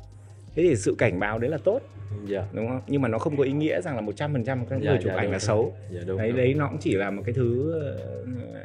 thế 0.54 0.62
thì 0.62 0.76
sự 0.76 0.94
cảnh 0.98 1.18
báo 1.20 1.38
đấy 1.38 1.50
là 1.50 1.58
tốt 1.64 1.80
dạ 2.24 2.44
đúng 2.52 2.68
không 2.68 2.80
nhưng 2.86 3.02
mà 3.02 3.08
nó 3.08 3.18
không 3.18 3.36
có 3.36 3.42
ý 3.44 3.52
nghĩa 3.52 3.80
rằng 3.80 3.94
là 3.94 4.00
100% 4.00 4.66
các 4.66 4.80
Dạ, 4.82 4.90
người 4.90 4.98
chụp 5.02 5.06
dạ, 5.12 5.14
ảnh 5.16 5.22
đúng, 5.24 5.32
là 5.32 5.38
đúng. 5.38 5.40
xấu 5.46 5.74
dạ 5.90 6.00
đúng 6.06 6.18
đấy 6.18 6.28
đúng. 6.28 6.36
đấy 6.36 6.54
nó 6.54 6.68
cũng 6.68 6.78
chỉ 6.80 6.94
là 6.94 7.10
một 7.10 7.22
cái 7.26 7.32
thứ 7.34 7.72
ờ, 7.80 8.14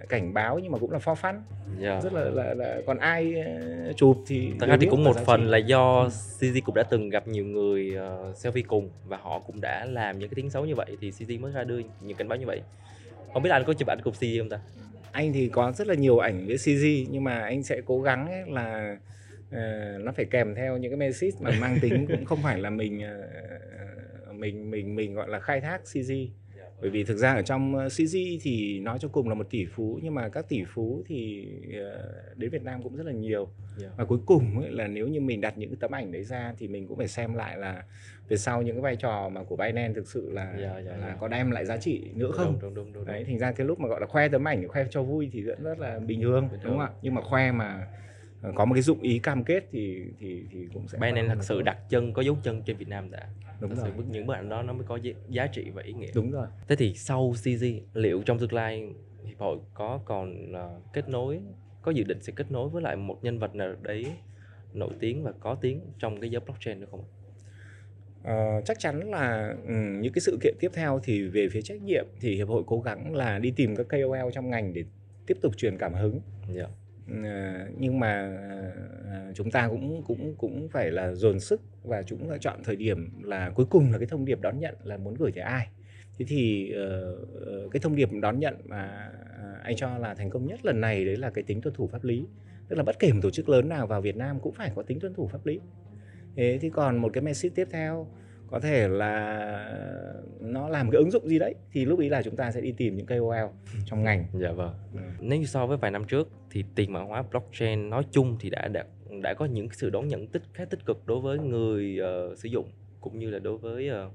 cảnh 0.10 0.34
báo 0.34 0.60
nhưng 0.60 0.72
mà 0.72 0.78
cũng 0.78 0.92
là 0.92 1.00
for 1.00 1.16
fun 1.16 1.36
dạ 1.80 2.02
rất 2.02 2.14
là, 2.14 2.24
là, 2.24 2.54
là 2.54 2.82
còn 2.88 2.98
ai 2.98 3.34
ờ, 3.46 3.94
chụp 3.94 4.18
thì 4.28 4.54
Thật 4.60 4.68
ra 4.68 4.78
thì 4.82 4.88
cũng 4.90 5.04
một 5.04 5.18
phần 5.26 5.42
trị. 5.42 5.48
là 5.50 5.58
do 5.58 6.08
CZ 6.40 6.62
cũng 6.66 6.76
đã 6.76 6.84
từng 6.84 7.10
gặp 7.10 7.28
nhiều 7.28 7.46
người 7.46 7.96
ờ, 7.96 8.34
selfie 8.36 8.64
cùng 8.68 8.90
và 9.06 9.18
họ 9.18 9.40
cũng 9.40 9.62
đã 9.62 9.86
làm 9.86 10.20
những 10.20 10.30
cái 10.30 10.36
tiếng 10.36 10.50
xấu 10.50 10.66
như 10.66 10.76
vậy 10.76 10.98
thì 11.02 11.12
CZ 11.12 11.40
mới 11.42 11.52
ra 11.52 11.64
đưa 11.64 11.82
những 12.02 12.18
cảnh 12.18 12.28
báo 12.28 12.38
như 12.40 12.46
vậy. 12.46 12.62
Không 13.34 13.44
biết 13.44 13.50
là 13.50 13.56
anh 13.56 13.64
có 13.66 13.74
chụp 13.74 13.88
ảnh 13.90 14.00
cùng 14.04 14.14
CZ 14.14 14.40
không 14.40 14.50
ta? 14.50 14.60
anh 15.12 15.34
thì 15.34 15.50
có 15.50 15.72
rất 15.72 15.88
là 15.88 15.94
nhiều 15.96 16.18
ảnh 16.18 16.48
với 16.48 16.58
CG 16.58 16.86
nhưng 17.12 17.24
mà 17.24 17.40
anh 17.40 17.64
sẽ 17.64 17.82
cố 17.86 18.02
gắng 18.02 18.54
là 18.54 18.98
ờ, 19.54 19.98
nó 20.02 20.12
phải 20.12 20.26
kèm 20.26 20.56
theo 20.56 20.78
những 20.78 20.92
cái 20.92 20.98
message 20.98 21.32
mà 21.40 21.52
mang 21.54 21.80
tính 21.80 22.08
cũng 22.08 22.26
không 22.26 22.44
phải 22.44 22.58
là 22.60 22.70
mình 22.70 23.02
ờ, 23.02 24.34
mình 24.34 24.72
mình 24.72 24.96
mình 24.96 25.14
gọi 25.14 25.30
là 25.30 25.40
khai 25.40 25.62
thác 25.62 25.88
CG 25.88 26.32
bởi 26.82 26.90
vì 26.90 27.04
thực 27.04 27.18
ra 27.18 27.34
ở 27.34 27.42
trong 27.42 27.76
ờ, 27.76 27.90
CG 27.90 28.20
thì 28.42 28.80
nói 28.80 29.00
cho 29.02 29.08
cùng 29.08 29.30
là 29.30 29.36
một 29.36 29.48
tỷ 29.50 29.66
phú 29.66 30.00
nhưng 30.04 30.16
mà 30.16 30.30
các 30.30 30.46
tỷ 30.50 30.64
phú 30.68 31.04
thì 31.08 31.48
ờ, 31.74 32.14
đến 32.36 32.50
Việt 32.52 32.64
Nam 32.64 32.84
cũng 32.84 32.96
rất 32.96 33.06
là 33.06 33.12
nhiều. 33.12 33.50
Và 33.96 34.06
cuối 34.06 34.20
cùng 34.26 34.60
ấy 34.60 34.72
là 34.72 34.88
nếu 34.88 35.08
như 35.08 35.22
mình 35.22 35.42
đặt 35.42 35.58
những 35.58 35.76
tấm 35.76 35.92
ảnh 35.96 36.12
đấy 36.12 36.24
ra 36.24 36.54
thì 36.58 36.68
mình 36.68 36.88
cũng 36.88 36.98
phải 36.98 37.08
xem 37.08 37.34
lại 37.34 37.58
là 37.58 37.84
về 38.30 38.38
sau 38.38 38.62
những 38.62 38.76
cái 38.76 38.82
vai 38.82 38.96
trò 38.96 39.30
mà 39.30 39.44
của 39.44 39.56
Binance 39.56 39.94
thực 39.94 40.08
sự 40.08 40.30
là 40.32 40.54
Dạ, 40.62 40.80
dạ, 40.86 40.98
là 40.98 41.18
có 41.20 41.28
đem 41.28 41.52
lại 41.52 41.66
giá 41.66 41.78
trị 41.78 42.12
nữa 42.16 42.32
không? 42.32 42.58
Đúng 42.62 42.74
đúng 42.74 42.74
đúng 42.74 42.94
đúng. 42.94 43.06
đấy 43.06 43.24
thành 43.28 43.40
ra 43.40 43.52
cái 43.52 43.68
lúc 43.68 43.80
mà 43.80 43.88
gọi 43.88 44.00
là 44.02 44.08
khoe 44.08 44.28
tấm 44.30 44.48
ảnh 44.48 44.68
khoe 44.68 44.86
cho 44.90 45.04
vui 45.04 45.30
thì 45.34 45.42
rất 45.42 45.60
rất 45.64 45.80
là 45.80 46.00
bình 46.00 46.22
thường 46.22 46.48
Bình 46.52 46.60
đúng 46.64 46.78
không 46.78 46.80
ạ? 46.80 46.90
Nhưng 47.02 47.16
mà 47.16 47.22
khoe 47.22 47.52
mà 47.52 47.66
ờ, 47.66 47.82
có 48.56 48.66
một 48.66 48.74
cái 48.74 48.82
dụng 48.82 49.02
ý 49.02 49.20
cam 49.20 49.44
kết 49.44 49.64
thì 49.72 50.06
thì 50.20 50.44
thì 50.52 50.68
cũng 50.74 50.88
sẽ 50.88 50.98
Binance 51.02 51.28
thật 51.28 51.44
sự 51.44 51.62
đặt 51.62 51.78
chân 51.90 52.14
có 52.14 52.22
dấu 52.22 52.38
chân 52.44 52.62
trên 52.66 52.78
Việt 52.78 52.88
Nam 52.88 53.12
đã. 53.12 53.28
đúng 53.60 53.70
thật 53.76 53.82
rồi 53.84 53.92
sự 53.98 54.04
những 54.10 54.26
bức 54.28 54.34
ảnh 54.34 54.50
đó 54.50 54.64
nó 54.64 54.74
mới 54.74 54.84
có 54.88 55.00
giá, 55.30 55.48
trị 55.48 55.70
và 55.74 55.82
ý 55.82 55.94
nghĩa. 55.94 56.12
đúng 56.16 56.32
rồi 56.32 56.48
Thế 56.68 56.76
thì 56.76 56.94
sau 56.96 57.32
CZ 57.32 57.82
liệu 57.94 58.22
trong 58.26 58.40
tương 58.40 58.54
lai 58.54 58.90
hiệp 59.26 59.40
hội 59.40 59.58
có 59.74 60.00
còn 60.06 60.54
ờ, 60.54 60.80
kết 60.94 61.10
nối 61.10 61.40
có 61.82 61.92
dự 61.92 62.04
định 62.04 62.22
sẽ 62.22 62.34
kết 62.36 62.52
nối 62.52 62.70
với 62.70 62.82
lại 62.82 62.96
một 62.96 63.20
nhân 63.24 63.40
vật 63.40 63.56
nào 63.56 63.76
đấy 63.82 64.06
nổi 64.74 64.92
tiếng 65.00 65.24
và 65.24 65.32
có 65.40 65.56
tiếng 65.56 65.82
trong 66.00 66.20
cái 66.22 66.30
giới 66.30 66.40
blockchain 66.40 66.80
được 66.80 66.88
không? 66.92 67.02
ạ? 67.02 67.10
Ờ, 68.24 68.62
chắc 68.66 68.80
chắn 68.80 69.12
là 69.12 69.56
ừ, 69.68 69.74
những 69.74 70.14
cái 70.14 70.20
sự 70.22 70.38
kiện 70.42 70.56
tiếp 70.60 70.72
theo 70.74 71.00
thì 71.04 71.24
về 71.28 71.48
phía 71.52 71.62
trách 71.62 71.82
nhiệm 71.82 72.06
thì 72.20 72.36
hiệp 72.36 72.48
hội 72.48 72.64
cố 72.66 72.82
gắng 72.82 73.16
là 73.16 73.40
đi 73.40 73.52
tìm 73.52 73.76
các 73.76 73.86
KOL 73.90 74.30
trong 74.34 74.50
ngành 74.50 74.74
để 74.74 74.84
tiếp 75.28 75.38
tục 75.42 75.58
truyền 75.58 75.78
cảm 75.78 75.94
hứng 75.94 76.20
Dạ. 76.56 76.68
Ờ, 77.08 77.68
nhưng 77.78 78.00
mà 78.00 78.38
ờ, 79.12 79.32
chúng 79.36 79.52
ta 79.52 79.68
cũng 79.68 80.04
cũng 80.08 80.36
cũng 80.38 80.70
phải 80.70 80.92
là 80.92 81.14
dồn 81.14 81.40
sức 81.40 81.62
và 81.84 82.04
chúng 82.04 82.30
là 82.30 82.38
chọn 82.38 82.60
thời 82.64 82.76
điểm 82.76 83.10
là 83.24 83.50
cuối 83.50 83.66
cùng 83.66 83.92
là 83.92 83.98
cái 83.98 84.08
thông 84.08 84.26
điệp 84.26 84.42
đón 84.42 84.60
nhận 84.60 84.76
là 84.84 84.98
muốn 84.98 85.14
gửi 85.14 85.32
tới 85.32 85.44
ai. 85.44 85.68
Thế 86.18 86.26
thì 86.30 86.72
ờ, 86.72 87.16
cái 87.72 87.80
thông 87.80 87.96
điệp 87.96 88.10
đón 88.22 88.40
nhận 88.40 88.56
mà 88.66 89.12
anh 89.64 89.76
cho 89.76 89.98
là 89.98 90.14
thành 90.16 90.30
công 90.30 90.48
nhất 90.48 90.66
lần 90.66 90.82
này 90.82 91.06
đấy 91.06 91.18
là 91.18 91.30
cái 91.30 91.44
tính 91.44 91.62
tuân 91.62 91.76
thủ 91.76 91.88
pháp 91.88 92.04
lý. 92.04 92.26
Tức 92.70 92.76
là 92.76 92.84
bất 92.84 93.00
kể 93.00 93.14
một 93.14 93.20
tổ 93.22 93.30
chức 93.32 93.50
lớn 93.50 93.70
nào 93.70 93.88
vào 93.88 94.02
Việt 94.02 94.16
Nam 94.16 94.40
cũng 94.40 94.54
phải 94.54 94.72
có 94.76 94.84
tính 94.84 95.00
tuân 95.00 95.14
thủ 95.14 95.28
pháp 95.28 95.46
lý. 95.46 95.60
Thế 96.36 96.58
thì 96.62 96.70
còn 96.70 96.98
một 96.98 97.14
cái 97.14 97.24
message 97.24 97.54
tiếp 97.56 97.68
theo 97.72 98.08
có 98.54 98.60
thể 98.60 98.88
là 98.88 99.76
nó 100.40 100.70
làm 100.70 100.92
cái 100.92 101.00
ứng 101.00 101.12
dụng 101.12 101.28
gì 101.28 101.40
đấy 101.40 101.56
thì 101.72 101.86
lúc 101.86 102.00
ấy 102.00 102.10
là 102.10 102.22
chúng 102.22 102.36
ta 102.36 102.52
sẽ 102.52 102.62
đi 102.62 102.72
tìm 102.72 102.96
những 102.96 103.06
KOL 103.06 103.46
trong 103.86 104.04
ngành 104.04 104.26
Dạ 104.34 104.52
vâng. 104.52 104.74
Ừ. 104.94 105.00
Nếu 105.20 105.40
như 105.40 105.46
so 105.46 105.66
với 105.66 105.78
vài 105.78 105.92
năm 105.92 106.04
trước 106.06 106.30
thì 106.52 106.64
tiền 106.76 106.94
mã 106.94 107.00
hóa 107.00 107.24
blockchain 107.32 107.90
nói 107.90 108.04
chung 108.12 108.38
thì 108.40 108.50
đã 108.50 108.68
đã 108.68 108.86
đã 109.22 109.34
có 109.34 109.46
những 109.46 109.68
sự 109.72 109.90
đón 109.90 110.08
nhận 110.08 110.28
tích 110.28 110.42
khá 110.54 110.66
tích 110.66 110.86
cực 110.86 111.06
đối 111.06 111.20
với 111.20 111.40
người 111.40 111.98
ờ, 112.00 112.36
sử 112.36 112.50
dụng 112.50 112.68
cũng 113.02 113.20
như 113.20 113.30
là 113.30 113.40
đối 113.40 113.58
với 113.58 113.88
ờ, 113.88 114.10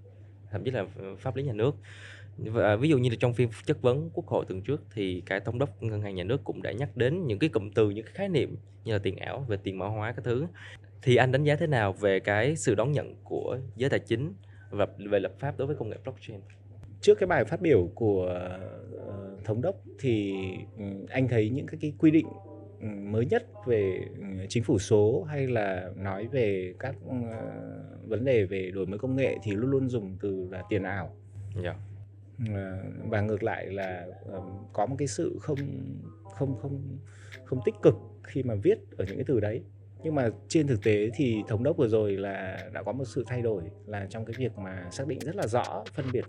thậm 0.51 0.65
chí 0.65 0.71
là 0.71 0.87
pháp 1.19 1.37
lý 1.37 1.43
nhà 1.43 1.53
nước. 1.53 1.75
Và 2.39 2.77
ví 2.77 2.89
dụ 2.89 2.99
như 2.99 3.11
là 3.11 3.17
trong 3.21 3.35
phiên 3.35 3.49
chất 3.67 3.83
vấn 3.83 4.11
quốc 4.15 4.27
hội 4.27 4.45
tuần 4.49 4.63
trước 4.63 4.83
thì 4.95 5.23
cái 5.27 5.41
thống 5.41 5.59
đốc 5.59 5.83
ngân 5.83 6.03
hàng 6.03 6.15
nhà 6.15 6.25
nước 6.25 6.45
cũng 6.45 6.63
đã 6.63 6.73
nhắc 6.73 6.97
đến 6.97 7.27
những 7.27 7.39
cái 7.39 7.51
cụm 7.51 7.71
từ 7.71 7.91
những 7.91 8.05
cái 8.05 8.15
khái 8.15 8.29
niệm 8.29 8.57
như 8.85 8.93
là 8.93 8.99
tiền 8.99 9.17
ảo 9.17 9.45
về 9.49 9.57
tiền 9.57 9.79
mã 9.79 9.87
hóa 9.87 10.13
các 10.13 10.25
thứ 10.25 10.47
thì 11.03 11.17
anh 11.17 11.33
đánh 11.33 11.45
giá 11.45 11.57
thế 11.57 11.67
nào 11.67 11.93
về 11.93 12.21
cái 12.21 12.57
sự 12.57 12.75
đón 12.75 12.93
nhận 12.93 13.15
của 13.25 13.59
giới 13.77 13.91
tài 13.91 14.01
chính 14.01 14.33
và 14.71 14.87
về 15.11 15.21
lập 15.21 15.33
pháp 15.39 15.59
đối 15.59 15.67
với 15.67 15.77
công 15.77 15.91
nghệ 15.91 15.97
blockchain? 16.05 16.41
Trước 17.01 17.19
cái 17.19 17.27
bài 17.27 17.45
phát 17.45 17.61
biểu 17.61 17.91
của 17.95 18.27
ờ, 19.07 19.37
thống 19.45 19.61
đốc 19.61 19.77
thì 19.99 20.35
ừ, 20.79 20.85
anh 21.09 21.29
thấy 21.29 21.51
những 21.51 21.67
cái, 21.67 21.79
cái 21.81 21.93
quy 21.99 22.11
định 22.11 22.27
ừ, 22.81 22.87
mới 22.87 23.27
nhất 23.27 23.47
về 23.67 24.01
ừ, 24.19 24.25
chính 24.49 24.63
phủ 24.65 24.79
số 24.79 25.27
hay 25.29 25.47
là 25.47 25.91
nói 25.97 26.27
về 26.27 26.75
các 26.79 26.95
vấn 28.07 28.25
đề 28.25 28.45
về 28.45 28.71
đổi 28.71 28.87
mới 28.87 28.99
công 28.99 29.17
nghệ 29.17 29.37
thì 29.43 29.53
luôn 29.53 29.71
luôn 29.71 29.89
dùng 29.89 30.17
từ 30.21 30.49
là 30.51 30.63
tiền 30.71 30.83
ảo. 30.83 31.15
Dạ. 31.65 31.75
Ờ, 32.55 32.79
và 33.09 33.21
ngược 33.21 33.43
lại 33.43 33.67
là 33.67 34.07
ờ, 34.25 34.43
có 34.73 34.87
một 34.87 34.97
cái 34.99 35.09
sự 35.09 35.39
không 35.41 35.59
không 36.35 36.57
không 36.63 36.99
không 37.45 37.61
tích 37.65 37.75
cực 37.83 37.95
khi 38.23 38.43
mà 38.43 38.55
viết 38.55 38.79
ở 38.97 39.05
những 39.05 39.17
cái 39.17 39.25
từ 39.29 39.41
đấy 39.41 39.63
nhưng 40.03 40.15
mà 40.15 40.29
trên 40.49 40.67
thực 40.67 40.83
tế 40.83 41.11
thì 41.15 41.43
thống 41.49 41.63
đốc 41.63 41.77
vừa 41.77 41.89
rồi 41.89 42.13
là 42.13 42.59
đã 42.73 42.83
có 42.83 42.93
một 42.93 43.05
sự 43.05 43.25
thay 43.27 43.43
đổi 43.43 43.63
là 43.87 44.07
trong 44.11 44.25
cái 44.25 44.35
việc 44.39 44.59
mà 44.59 44.89
xác 44.91 45.07
định 45.07 45.19
rất 45.19 45.37
là 45.37 45.47
rõ, 45.47 45.85
phân 45.95 46.07
biệt 46.13 46.25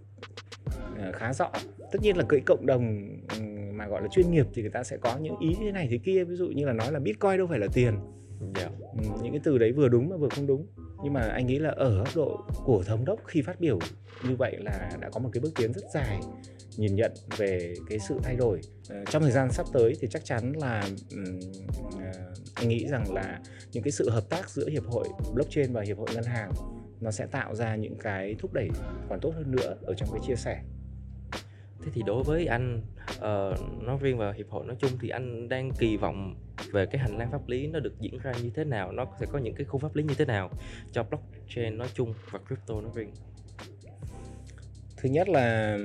à, 0.98 1.12
khá 1.14 1.34
rõ. 1.34 1.52
Tất 1.92 2.02
nhiên 2.02 2.18
là 2.18 2.24
cưỡi 2.30 2.40
cộng 2.46 2.66
đồng 2.66 3.10
ừ, 3.30 3.42
mà 3.74 3.88
gọi 3.88 4.02
là 4.02 4.08
chuyên 4.12 4.32
nghiệp 4.32 4.46
thì 4.54 4.62
người 4.62 4.72
ta 4.72 4.84
sẽ 4.84 4.98
có 4.98 5.18
những 5.18 5.36
ý 5.40 5.56
thế 5.60 5.72
này 5.72 5.88
thế 5.92 5.98
kia. 5.98 6.24
Ví 6.24 6.36
dụ 6.36 6.48
như 6.48 6.66
là 6.66 6.74
nói 6.74 6.92
là 6.92 7.00
bitcoin 7.00 7.38
đâu 7.38 7.48
phải 7.48 7.60
là 7.60 7.68
tiền 7.74 7.94
yeah. 8.56 8.72
Những 9.24 9.32
cái 9.32 9.42
từ 9.44 9.58
đấy 9.58 9.72
vừa 9.72 9.88
đúng 9.88 10.10
mà 10.10 10.18
vừa 10.18 10.30
không 10.30 10.48
đúng. 10.48 10.68
Nhưng 11.04 11.14
mà 11.14 11.22
anh 11.22 11.48
nghĩ 11.48 11.60
là 11.60 11.70
ở 11.70 11.98
góc 11.98 12.16
độ 12.16 12.46
của 12.66 12.84
thống 12.84 13.06
đốc 13.06 13.20
khi 13.26 13.42
phát 13.42 13.60
biểu 13.60 13.80
như 14.24 14.36
vậy 14.36 14.58
là 14.60 14.92
đã 15.00 15.10
có 15.10 15.20
một 15.20 15.30
cái 15.34 15.42
bước 15.42 15.52
tiến 15.56 15.74
rất 15.74 15.84
dài, 15.94 16.20
nhìn 16.78 16.96
nhận 16.96 17.12
về 17.38 17.74
cái 17.90 18.00
sự 18.00 18.20
thay 18.24 18.36
đổi. 18.36 18.62
Ờ, 18.90 19.06
trong 19.10 19.22
thời 19.22 19.32
gian 19.32 19.52
sắp 19.52 19.66
tới 19.74 19.94
thì 20.00 20.08
chắc 20.12 20.26
chắn 20.26 20.54
là 20.56 20.90
ờ, 21.12 22.12
anh 22.54 22.70
nghĩ 22.70 22.88
rằng 22.88 23.14
là 23.14 23.40
những 23.72 23.84
cái 23.84 23.92
sự 23.92 24.10
hợp 24.10 24.30
tác 24.30 24.50
giữa 24.50 24.70
hiệp 24.70 24.84
hội 24.84 25.08
blockchain 25.34 25.74
và 25.74 25.82
hiệp 25.82 25.98
hội 25.98 26.08
ngân 26.14 26.24
hàng 26.24 26.52
nó 27.02 27.12
sẽ 27.12 27.26
tạo 27.26 27.56
ra 27.56 27.76
những 27.76 27.98
cái 27.98 28.36
thúc 28.40 28.54
đẩy 28.54 28.70
còn 29.10 29.20
tốt 29.20 29.34
hơn 29.36 29.52
nữa 29.52 29.76
ở 29.82 29.94
trong 29.94 30.10
cái 30.12 30.20
chia 30.28 30.36
sẻ. 30.36 30.62
Thế 31.84 31.92
thì 31.94 32.02
đối 32.06 32.24
với 32.24 32.46
anh 32.46 32.82
uh, 33.18 33.84
nói 33.84 33.98
riêng 34.02 34.18
và 34.18 34.32
hiệp 34.32 34.50
hội 34.50 34.66
nói 34.66 34.76
chung 34.80 34.92
thì 35.02 35.10
anh 35.10 35.50
đang 35.50 35.72
kỳ 35.80 35.98
vọng 35.98 36.36
về 36.72 36.86
cái 36.86 37.02
hành 37.02 37.18
lang 37.18 37.32
pháp 37.32 37.48
lý 37.48 37.68
nó 37.68 37.80
được 37.80 38.00
diễn 38.00 38.18
ra 38.24 38.32
như 38.44 38.52
thế 38.56 38.64
nào, 38.64 38.92
nó 38.92 39.06
sẽ 39.20 39.26
có 39.32 39.40
những 39.40 39.56
cái 39.56 39.66
khung 39.66 39.82
pháp 39.82 39.96
lý 39.96 40.04
như 40.04 40.14
thế 40.18 40.26
nào 40.26 40.50
cho 40.92 41.04
blockchain 41.04 41.78
nói 41.78 41.88
chung 41.94 42.14
và 42.32 42.40
crypto 42.48 42.82
nói 42.82 42.92
riêng. 42.96 43.12
Thứ 44.98 45.10
nhất 45.10 45.30
là 45.30 45.78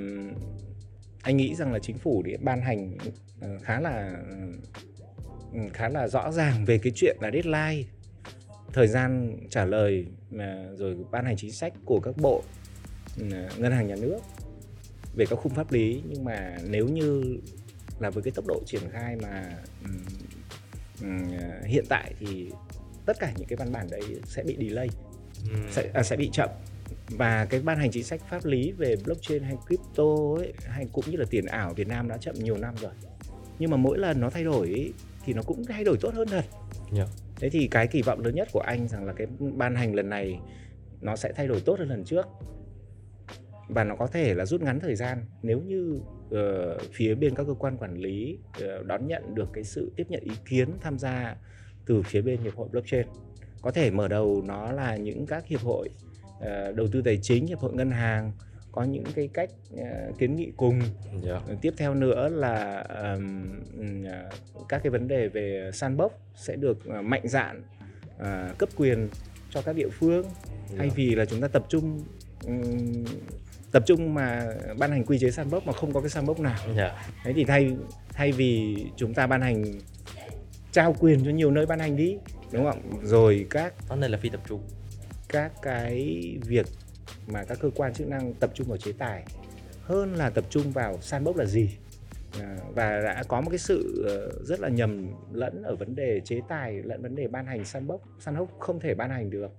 anh 1.22 1.36
nghĩ 1.36 1.54
rằng 1.54 1.72
là 1.72 1.78
chính 1.78 1.98
phủ 1.98 2.22
để 2.22 2.36
ban 2.40 2.60
hành 2.60 2.96
ờ, 3.40 3.58
khá 3.62 3.80
là 3.80 4.22
ừ, 5.52 5.60
khá 5.72 5.88
là 5.88 6.08
rõ 6.08 6.32
ràng 6.32 6.64
về 6.64 6.78
cái 6.78 6.92
chuyện 6.96 7.16
là 7.20 7.30
deadline 7.30 7.88
thời 8.72 8.86
gian 8.86 9.36
trả 9.50 9.64
lời 9.64 10.06
mà 10.30 10.66
rồi 10.76 10.96
ban 11.10 11.24
hành 11.24 11.36
chính 11.36 11.52
sách 11.52 11.72
của 11.84 12.00
các 12.00 12.14
bộ 12.16 12.42
ừ, 13.18 13.24
ngân 13.58 13.72
hàng 13.72 13.86
nhà 13.86 13.96
nước 14.00 14.18
về 15.16 15.26
các 15.26 15.38
khung 15.38 15.54
pháp 15.54 15.72
lý 15.72 16.02
nhưng 16.08 16.24
mà 16.24 16.56
nếu 16.64 16.88
như 16.88 17.38
là 18.00 18.10
với 18.10 18.22
cái 18.22 18.32
tốc 18.32 18.46
độ 18.46 18.62
triển 18.66 18.82
khai 18.92 19.16
mà 19.22 19.50
um, 19.84 20.04
um, 21.02 21.28
hiện 21.64 21.84
tại 21.88 22.14
thì 22.20 22.50
tất 23.06 23.16
cả 23.20 23.32
những 23.36 23.48
cái 23.48 23.56
văn 23.56 23.72
bản 23.72 23.86
đấy 23.90 24.02
sẽ 24.26 24.42
bị 24.42 24.56
delay 24.60 24.88
sẽ 25.70 25.90
à, 25.94 26.02
sẽ 26.02 26.16
bị 26.16 26.30
chậm. 26.32 26.50
Và 27.08 27.44
cái 27.44 27.60
ban 27.60 27.78
hành 27.78 27.90
chính 27.90 28.04
sách 28.04 28.20
pháp 28.30 28.44
lý 28.44 28.72
về 28.72 28.96
blockchain 29.04 29.42
hay 29.42 29.56
crypto 29.66 30.04
ấy 30.38 30.52
hay 30.66 30.86
cũng 30.92 31.04
như 31.10 31.16
là 31.16 31.24
tiền 31.30 31.46
ảo 31.46 31.74
Việt 31.74 31.88
Nam 31.88 32.08
đã 32.08 32.18
chậm 32.18 32.34
nhiều 32.34 32.56
năm 32.56 32.74
rồi. 32.80 32.92
Nhưng 33.58 33.70
mà 33.70 33.76
mỗi 33.76 33.98
lần 33.98 34.20
nó 34.20 34.30
thay 34.30 34.44
đổi 34.44 34.68
ấy, 34.68 34.92
thì 35.24 35.32
nó 35.32 35.42
cũng 35.42 35.64
thay 35.64 35.84
đổi 35.84 35.96
tốt 36.00 36.14
hơn 36.14 36.28
thật. 36.28 36.44
Dạ. 36.92 37.06
thế 37.36 37.50
thì 37.50 37.68
cái 37.70 37.86
kỳ 37.86 38.02
vọng 38.02 38.20
lớn 38.20 38.34
nhất 38.34 38.48
của 38.52 38.60
anh 38.60 38.88
rằng 38.88 39.04
là 39.04 39.12
cái 39.12 39.26
ban 39.38 39.74
hành 39.74 39.94
lần 39.94 40.08
này 40.08 40.40
nó 41.00 41.16
sẽ 41.16 41.32
thay 41.32 41.46
đổi 41.46 41.60
tốt 41.60 41.78
hơn 41.78 41.88
lần 41.88 42.04
trước 42.04 42.26
và 43.68 43.84
nó 43.84 43.96
có 43.96 44.06
thể 44.06 44.34
là 44.34 44.46
rút 44.46 44.60
ngắn 44.62 44.80
thời 44.80 44.96
gian 44.96 45.24
nếu 45.42 45.60
như 45.60 46.00
ờ, 46.30 46.78
phía 46.92 47.14
bên 47.14 47.34
các 47.34 47.44
cơ 47.46 47.54
quan 47.54 47.76
quản 47.76 47.96
lý 47.98 48.38
ờ, 48.60 48.82
đón 48.82 49.06
nhận 49.06 49.34
được 49.34 49.48
cái 49.52 49.64
sự 49.64 49.92
tiếp 49.96 50.04
nhận 50.08 50.22
ý 50.22 50.32
kiến 50.48 50.68
tham 50.80 50.98
gia 50.98 51.36
từ 51.86 52.02
phía 52.02 52.22
bên 52.22 52.40
hiệp 52.40 52.56
hội 52.56 52.68
blockchain 52.68 53.06
có 53.62 53.70
thể 53.70 53.90
mở 53.90 54.08
đầu 54.08 54.42
nó 54.46 54.72
là 54.72 54.96
những 54.96 55.26
các 55.26 55.46
hiệp 55.46 55.60
hội 55.60 55.88
ờ, 56.40 56.72
đầu 56.72 56.86
tư 56.92 57.02
tài 57.02 57.18
chính 57.22 57.46
hiệp 57.46 57.58
hội 57.58 57.72
ngân 57.74 57.90
hàng 57.90 58.32
có 58.72 58.82
những 58.82 59.04
cái 59.14 59.28
cách 59.34 59.50
ờ, 59.76 60.12
kiến 60.18 60.36
nghị 60.36 60.52
cùng 60.56 60.80
dạ. 61.22 61.40
tiếp 61.60 61.74
theo 61.76 61.94
nữa 61.94 62.28
là 62.28 62.80
ừm, 62.80 64.04
à, 64.06 64.30
các 64.68 64.80
cái 64.82 64.90
vấn 64.90 65.08
đề 65.08 65.28
về 65.28 65.70
sandbox 65.72 66.12
sẽ 66.36 66.56
được 66.56 66.86
à, 66.86 67.02
mạnh 67.02 67.28
dạn 67.28 67.62
à, 68.18 68.54
cấp 68.58 68.68
quyền 68.76 69.08
cho 69.50 69.62
các 69.62 69.76
địa 69.76 69.88
phương 69.88 70.26
thay 70.78 70.88
Dạ. 70.88 70.94
vì 70.96 71.14
là 71.14 71.24
chúng 71.24 71.40
ta 71.40 71.48
tập 71.48 71.64
trung 71.68 72.04
tập 73.74 73.82
trung 73.86 74.14
mà 74.14 74.46
ban 74.78 74.90
hành 74.90 75.04
quy 75.04 75.18
chế 75.18 75.30
sandbox 75.30 75.62
mà 75.64 75.72
không 75.72 75.92
có 75.92 76.00
cái 76.00 76.10
sandbox 76.10 76.38
nào. 76.38 76.58
Dạ. 76.76 77.08
thế 77.24 77.32
thì 77.32 77.44
thay 77.44 77.76
thay 78.12 78.32
vì 78.32 78.76
chúng 78.96 79.14
ta 79.14 79.26
ban 79.26 79.40
hành 79.40 79.64
trao 80.72 80.96
quyền 81.00 81.24
cho 81.24 81.30
nhiều 81.30 81.50
nơi 81.50 81.66
ban 81.66 81.78
hành 81.78 81.96
đi 81.96 82.16
đúng 82.52 82.64
không? 82.64 82.80
Rồi 83.02 83.46
các 83.50 83.74
Nó 83.88 83.96
nên 83.96 84.10
là 84.10 84.18
phi 84.18 84.28
tập 84.28 84.40
trung. 84.48 84.62
các 85.28 85.52
cái 85.62 86.22
việc 86.46 86.66
mà 87.26 87.44
các 87.44 87.58
cơ 87.60 87.70
quan 87.74 87.94
chức 87.94 88.08
năng 88.08 88.34
tập 88.34 88.50
trung 88.54 88.68
vào 88.68 88.76
chế 88.76 88.92
tài 88.92 89.24
hơn 89.82 90.14
là 90.14 90.30
tập 90.30 90.44
trung 90.50 90.70
vào 90.70 90.98
sandbox 91.00 91.36
là 91.36 91.44
gì. 91.44 91.70
À, 92.40 92.56
và 92.74 93.00
đã 93.00 93.22
có 93.28 93.40
một 93.40 93.50
cái 93.50 93.58
sự 93.58 94.04
ờ, 94.08 94.44
rất 94.44 94.60
là 94.60 94.68
nhầm 94.68 95.06
lẫn 95.32 95.62
ở 95.62 95.76
vấn 95.76 95.94
đề 95.94 96.20
chế 96.24 96.40
tài 96.48 96.82
lẫn 96.82 97.02
vấn 97.02 97.14
đề 97.14 97.28
ban 97.28 97.46
hành 97.46 97.64
sandbox 97.64 98.00
sandbox 98.20 98.48
không 98.58 98.80
thể 98.80 98.94
ban 98.94 99.10
hành 99.10 99.30
được. 99.30 99.52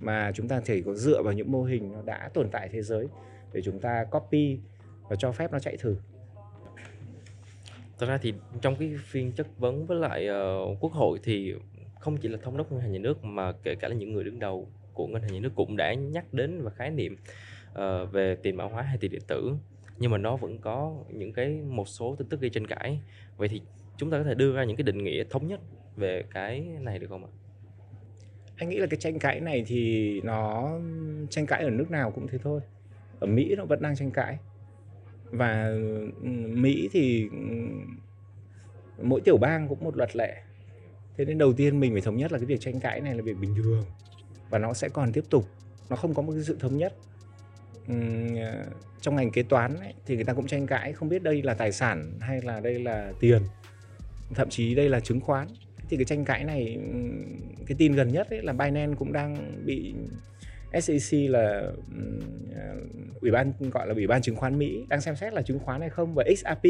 Mà 0.00 0.32
chúng 0.34 0.48
ta 0.48 0.60
chỉ 0.64 0.82
có 0.82 0.94
dựa 0.94 1.22
vào 1.22 1.32
những 1.32 1.52
mô 1.52 1.64
hình 1.64 1.92
nó 1.92 2.02
đã 2.04 2.30
tồn 2.34 2.50
tại 2.50 2.68
thế 2.72 2.82
giới 2.82 3.06
để 3.52 3.62
chúng 3.62 3.80
ta 3.80 4.04
copy 4.04 4.58
và 5.08 5.16
cho 5.16 5.32
phép 5.32 5.52
nó 5.52 5.58
chạy 5.58 5.76
thử. 5.76 5.96
Thật 7.98 8.06
ra 8.06 8.18
thì 8.22 8.34
trong 8.62 8.76
cái 8.76 8.94
phiên 9.04 9.32
chất 9.32 9.46
vấn 9.58 9.86
với 9.86 9.98
lại 9.98 10.26
ờ, 10.26 10.58
quốc 10.80 10.92
hội 10.92 11.18
thì 11.22 11.54
không 12.00 12.16
chỉ 12.16 12.28
là 12.28 12.38
thống 12.42 12.56
đốc 12.56 12.72
ngân 12.72 12.80
hàng 12.80 12.92
nhà 12.92 12.98
nước 12.98 13.24
mà 13.24 13.52
kể 13.62 13.74
cả 13.74 13.88
là 13.88 13.94
những 13.94 14.12
người 14.12 14.24
đứng 14.24 14.38
đầu 14.38 14.68
của 14.94 15.06
ngân 15.06 15.22
hàng 15.22 15.32
nhà 15.32 15.40
nước 15.40 15.52
cũng 15.54 15.76
đã 15.76 15.94
nhắc 15.94 16.34
đến 16.34 16.62
và 16.62 16.70
khái 16.70 16.90
niệm 16.90 17.16
ờ, 17.74 18.06
về 18.06 18.36
tiền 18.42 18.56
mã 18.56 18.64
hóa 18.64 18.82
hay 18.82 18.98
tiền 19.00 19.10
điện 19.10 19.22
tử. 19.26 19.52
Nhưng 19.98 20.10
mà 20.10 20.18
nó 20.18 20.36
vẫn 20.36 20.58
có 20.58 20.94
những 21.08 21.32
cái 21.32 21.48
một 21.48 21.88
số 21.88 22.14
tin 22.18 22.28
tức 22.28 22.40
gây 22.40 22.50
tranh 22.50 22.66
cãi. 22.66 23.00
Vậy 23.36 23.48
thì 23.48 23.62
chúng 23.96 24.10
ta 24.10 24.18
có 24.18 24.24
thể 24.24 24.34
đưa 24.34 24.52
ra 24.52 24.64
những 24.64 24.76
cái 24.76 24.84
định 24.84 25.04
nghĩa 25.04 25.24
thống 25.30 25.46
nhất 25.46 25.60
về 25.96 26.24
cái 26.30 26.60
này 26.60 26.98
được 26.98 27.06
không 27.10 27.24
ạ? 27.24 27.30
anh 28.60 28.68
nghĩ 28.68 28.78
là 28.78 28.86
cái 28.86 29.00
tranh 29.00 29.18
cãi 29.18 29.40
này 29.40 29.64
thì 29.66 30.20
nó 30.24 30.70
tranh 31.30 31.46
cãi 31.46 31.62
ở 31.62 31.70
nước 31.70 31.90
nào 31.90 32.10
cũng 32.10 32.26
thế 32.28 32.38
thôi 32.38 32.60
ở 33.20 33.26
Mỹ 33.26 33.54
nó 33.56 33.64
vẫn 33.64 33.82
đang 33.82 33.96
tranh 33.96 34.10
cãi. 34.10 34.38
Và 35.30 35.64
ừ, 36.22 36.28
Mỹ 36.48 36.88
thì 36.92 37.28
ừ, 37.32 37.38
mỗi 39.02 39.20
tiểu 39.20 39.36
bang 39.36 39.68
cũng 39.68 39.84
một 39.84 39.96
luật 39.96 40.16
lệ. 40.16 40.42
Thế 41.16 41.24
nên 41.24 41.38
đầu 41.38 41.52
tiên 41.52 41.80
mình 41.80 41.92
phải 41.92 42.00
thống 42.00 42.16
nhất 42.16 42.32
là 42.32 42.38
cái 42.38 42.46
việc 42.46 42.60
tranh 42.60 42.80
cãi 42.80 43.00
này 43.00 43.14
là 43.14 43.22
việc 43.22 43.38
bình 43.40 43.54
thường. 43.54 43.84
Và 44.50 44.58
nó 44.58 44.74
sẽ 44.74 44.88
còn 44.88 45.12
tiếp 45.12 45.24
tục. 45.30 45.48
Nó 45.88 45.96
không 45.96 46.14
có 46.14 46.22
một 46.22 46.32
cái 46.32 46.42
sự 46.42 46.56
thống 46.60 46.78
nhất. 46.78 46.94
Ừ, 47.88 47.94
ờ, 48.42 48.64
trong 49.00 49.16
ngành 49.16 49.30
kế 49.30 49.42
toán 49.42 49.76
ấy, 49.76 49.94
thì 50.06 50.14
người 50.14 50.24
ta 50.24 50.32
cũng 50.32 50.46
tranh 50.46 50.66
cãi 50.66 50.92
không 50.92 51.08
biết 51.08 51.22
đây 51.22 51.42
là 51.42 51.54
tài 51.54 51.72
sản 51.72 52.12
hay 52.20 52.42
là 52.42 52.60
đây 52.60 52.78
là 52.78 53.12
tiền. 53.20 53.42
Thậm 54.34 54.48
chí 54.48 54.74
đây 54.74 54.88
là 54.88 55.00
chứng 55.00 55.20
khoán. 55.20 55.48
Thì 55.88 55.96
cái 55.96 56.04
tranh 56.04 56.24
cãi 56.24 56.44
này 56.44 56.78
cái 57.66 57.76
tin 57.78 57.92
gần 57.92 58.08
nhất 58.08 58.30
ấy 58.30 58.42
là 58.42 58.52
Binance 58.52 58.94
cũng 58.98 59.12
đang 59.12 59.62
bị 59.64 59.94
SEC 60.72 61.30
là 61.30 61.72
à, 62.56 62.74
ủy 63.20 63.30
ban 63.30 63.52
gọi 63.72 63.86
là 63.86 63.94
ủy 63.94 64.06
ban 64.06 64.22
chứng 64.22 64.36
khoán 64.36 64.58
Mỹ 64.58 64.84
đang 64.88 65.00
xem 65.00 65.16
xét 65.16 65.32
là 65.32 65.42
chứng 65.42 65.58
khoán 65.58 65.80
hay 65.80 65.90
không 65.90 66.14
và 66.14 66.24
XRP 66.36 66.64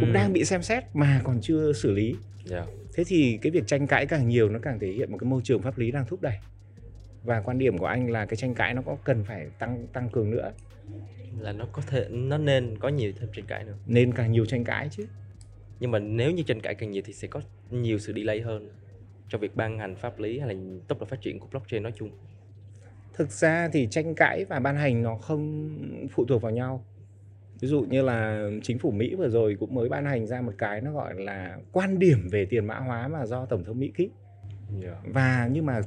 cũng 0.00 0.12
đang 0.12 0.32
bị 0.32 0.44
xem 0.44 0.62
xét 0.62 0.84
mà 0.94 1.20
còn 1.24 1.40
chưa 1.40 1.72
xử 1.72 1.90
lý. 1.90 2.14
Dạ. 2.44 2.66
thế 2.94 3.04
thì 3.04 3.38
cái 3.42 3.50
việc 3.50 3.66
tranh 3.66 3.86
cãi 3.86 4.06
càng 4.06 4.28
nhiều 4.28 4.48
nó 4.48 4.58
càng 4.58 4.78
thể 4.78 4.88
hiện 4.88 5.12
một 5.12 5.18
cái 5.20 5.30
môi 5.30 5.40
trường 5.44 5.62
pháp 5.62 5.78
lý 5.78 5.90
đang 5.90 6.06
thúc 6.06 6.22
đẩy. 6.22 6.36
Và 7.24 7.40
quan 7.40 7.58
điểm 7.58 7.78
của 7.78 7.86
anh 7.86 8.10
là 8.10 8.26
cái 8.26 8.36
tranh 8.36 8.54
cãi 8.54 8.74
nó 8.74 8.82
có 8.82 8.96
cần 9.04 9.24
phải 9.24 9.46
tăng 9.58 9.86
tăng 9.92 10.08
cường 10.10 10.30
nữa. 10.30 10.52
Là 11.38 11.52
nó 11.52 11.66
có 11.72 11.82
thể 11.86 12.06
nó 12.10 12.38
nên 12.38 12.78
có 12.78 12.88
nhiều 12.88 13.12
thêm 13.20 13.28
tranh 13.32 13.44
cãi 13.46 13.64
nữa. 13.64 13.76
Nên 13.86 14.12
càng 14.12 14.32
nhiều 14.32 14.46
tranh 14.46 14.64
cãi 14.64 14.88
chứ. 14.90 15.06
Nhưng 15.80 15.90
mà 15.90 15.98
nếu 15.98 16.30
như 16.30 16.42
tranh 16.42 16.60
cãi 16.60 16.74
càng 16.74 16.90
nhiều 16.90 17.02
thì 17.06 17.12
sẽ 17.12 17.28
có 17.28 17.40
nhiều 17.70 17.98
sự 17.98 18.12
delay 18.16 18.40
hơn 18.40 18.68
cho 19.28 19.38
việc 19.38 19.56
ban 19.56 19.78
hành 19.78 19.96
pháp 19.96 20.18
lý 20.18 20.38
hay 20.38 20.54
là 20.54 20.60
tốc 20.88 21.00
độ 21.00 21.06
phát 21.06 21.20
triển 21.20 21.40
của 21.40 21.46
blockchain 21.46 21.82
nói 21.82 21.92
chung 21.96 22.10
thực 23.18 23.30
ra 23.30 23.68
thì 23.72 23.88
tranh 23.90 24.14
cãi 24.14 24.44
và 24.44 24.60
ban 24.60 24.76
hành 24.76 25.02
nó 25.02 25.16
không 25.16 25.70
phụ 26.10 26.24
thuộc 26.24 26.42
vào 26.42 26.52
nhau. 26.52 26.84
Ví 27.60 27.68
dụ 27.68 27.80
như 27.80 28.02
là 28.02 28.50
chính 28.62 28.78
phủ 28.78 28.90
Mỹ 28.90 29.14
vừa 29.14 29.28
rồi 29.28 29.56
cũng 29.60 29.74
mới 29.74 29.88
ban 29.88 30.04
hành 30.04 30.26
ra 30.26 30.40
một 30.40 30.52
cái 30.58 30.80
nó 30.80 30.92
gọi 30.92 31.14
là 31.14 31.58
quan 31.72 31.98
điểm 31.98 32.28
về 32.30 32.46
tiền 32.50 32.66
mã 32.66 32.78
hóa 32.78 33.08
mà 33.08 33.26
do 33.26 33.46
tổng 33.46 33.64
thống 33.64 33.80
Mỹ 33.80 33.92
ký. 33.94 34.10
Và 35.04 35.48
nhưng 35.52 35.66
mà 35.66 35.80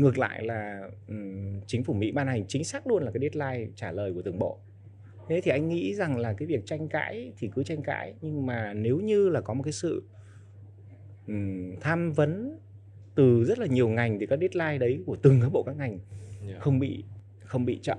ngược 0.00 0.18
lại 0.18 0.44
là 0.44 0.90
chính 1.66 1.84
phủ 1.84 1.94
Mỹ 1.94 2.12
ban 2.12 2.26
hành 2.26 2.44
chính 2.48 2.64
xác 2.64 2.86
luôn 2.86 3.02
là 3.02 3.10
cái 3.10 3.20
deadline 3.20 3.70
trả 3.76 3.92
lời 3.92 4.12
của 4.14 4.22
từng 4.22 4.38
bộ. 4.38 4.58
Thế 5.28 5.40
thì 5.40 5.50
anh 5.50 5.68
nghĩ 5.68 5.94
rằng 5.94 6.18
là 6.18 6.32
cái 6.32 6.46
việc 6.46 6.66
tranh 6.66 6.88
cãi 6.88 7.32
thì 7.38 7.50
cứ 7.54 7.62
tranh 7.62 7.82
cãi 7.82 8.14
nhưng 8.20 8.46
mà 8.46 8.72
nếu 8.72 9.00
như 9.00 9.28
là 9.28 9.40
có 9.40 9.54
một 9.54 9.62
cái 9.62 9.72
sự 9.72 10.02
tham 11.80 12.12
vấn 12.12 12.58
từ 13.14 13.44
rất 13.44 13.58
là 13.58 13.66
nhiều 13.66 13.88
ngành 13.88 14.18
thì 14.18 14.26
các 14.26 14.38
deadline 14.40 14.78
đấy 14.78 15.02
của 15.06 15.16
từng 15.16 15.40
các 15.42 15.52
bộ 15.52 15.62
các 15.62 15.76
ngành 15.76 15.98
Dạ. 16.48 16.58
không 16.60 16.78
bị 16.78 17.04
không 17.44 17.64
bị 17.64 17.78
chậm. 17.82 17.98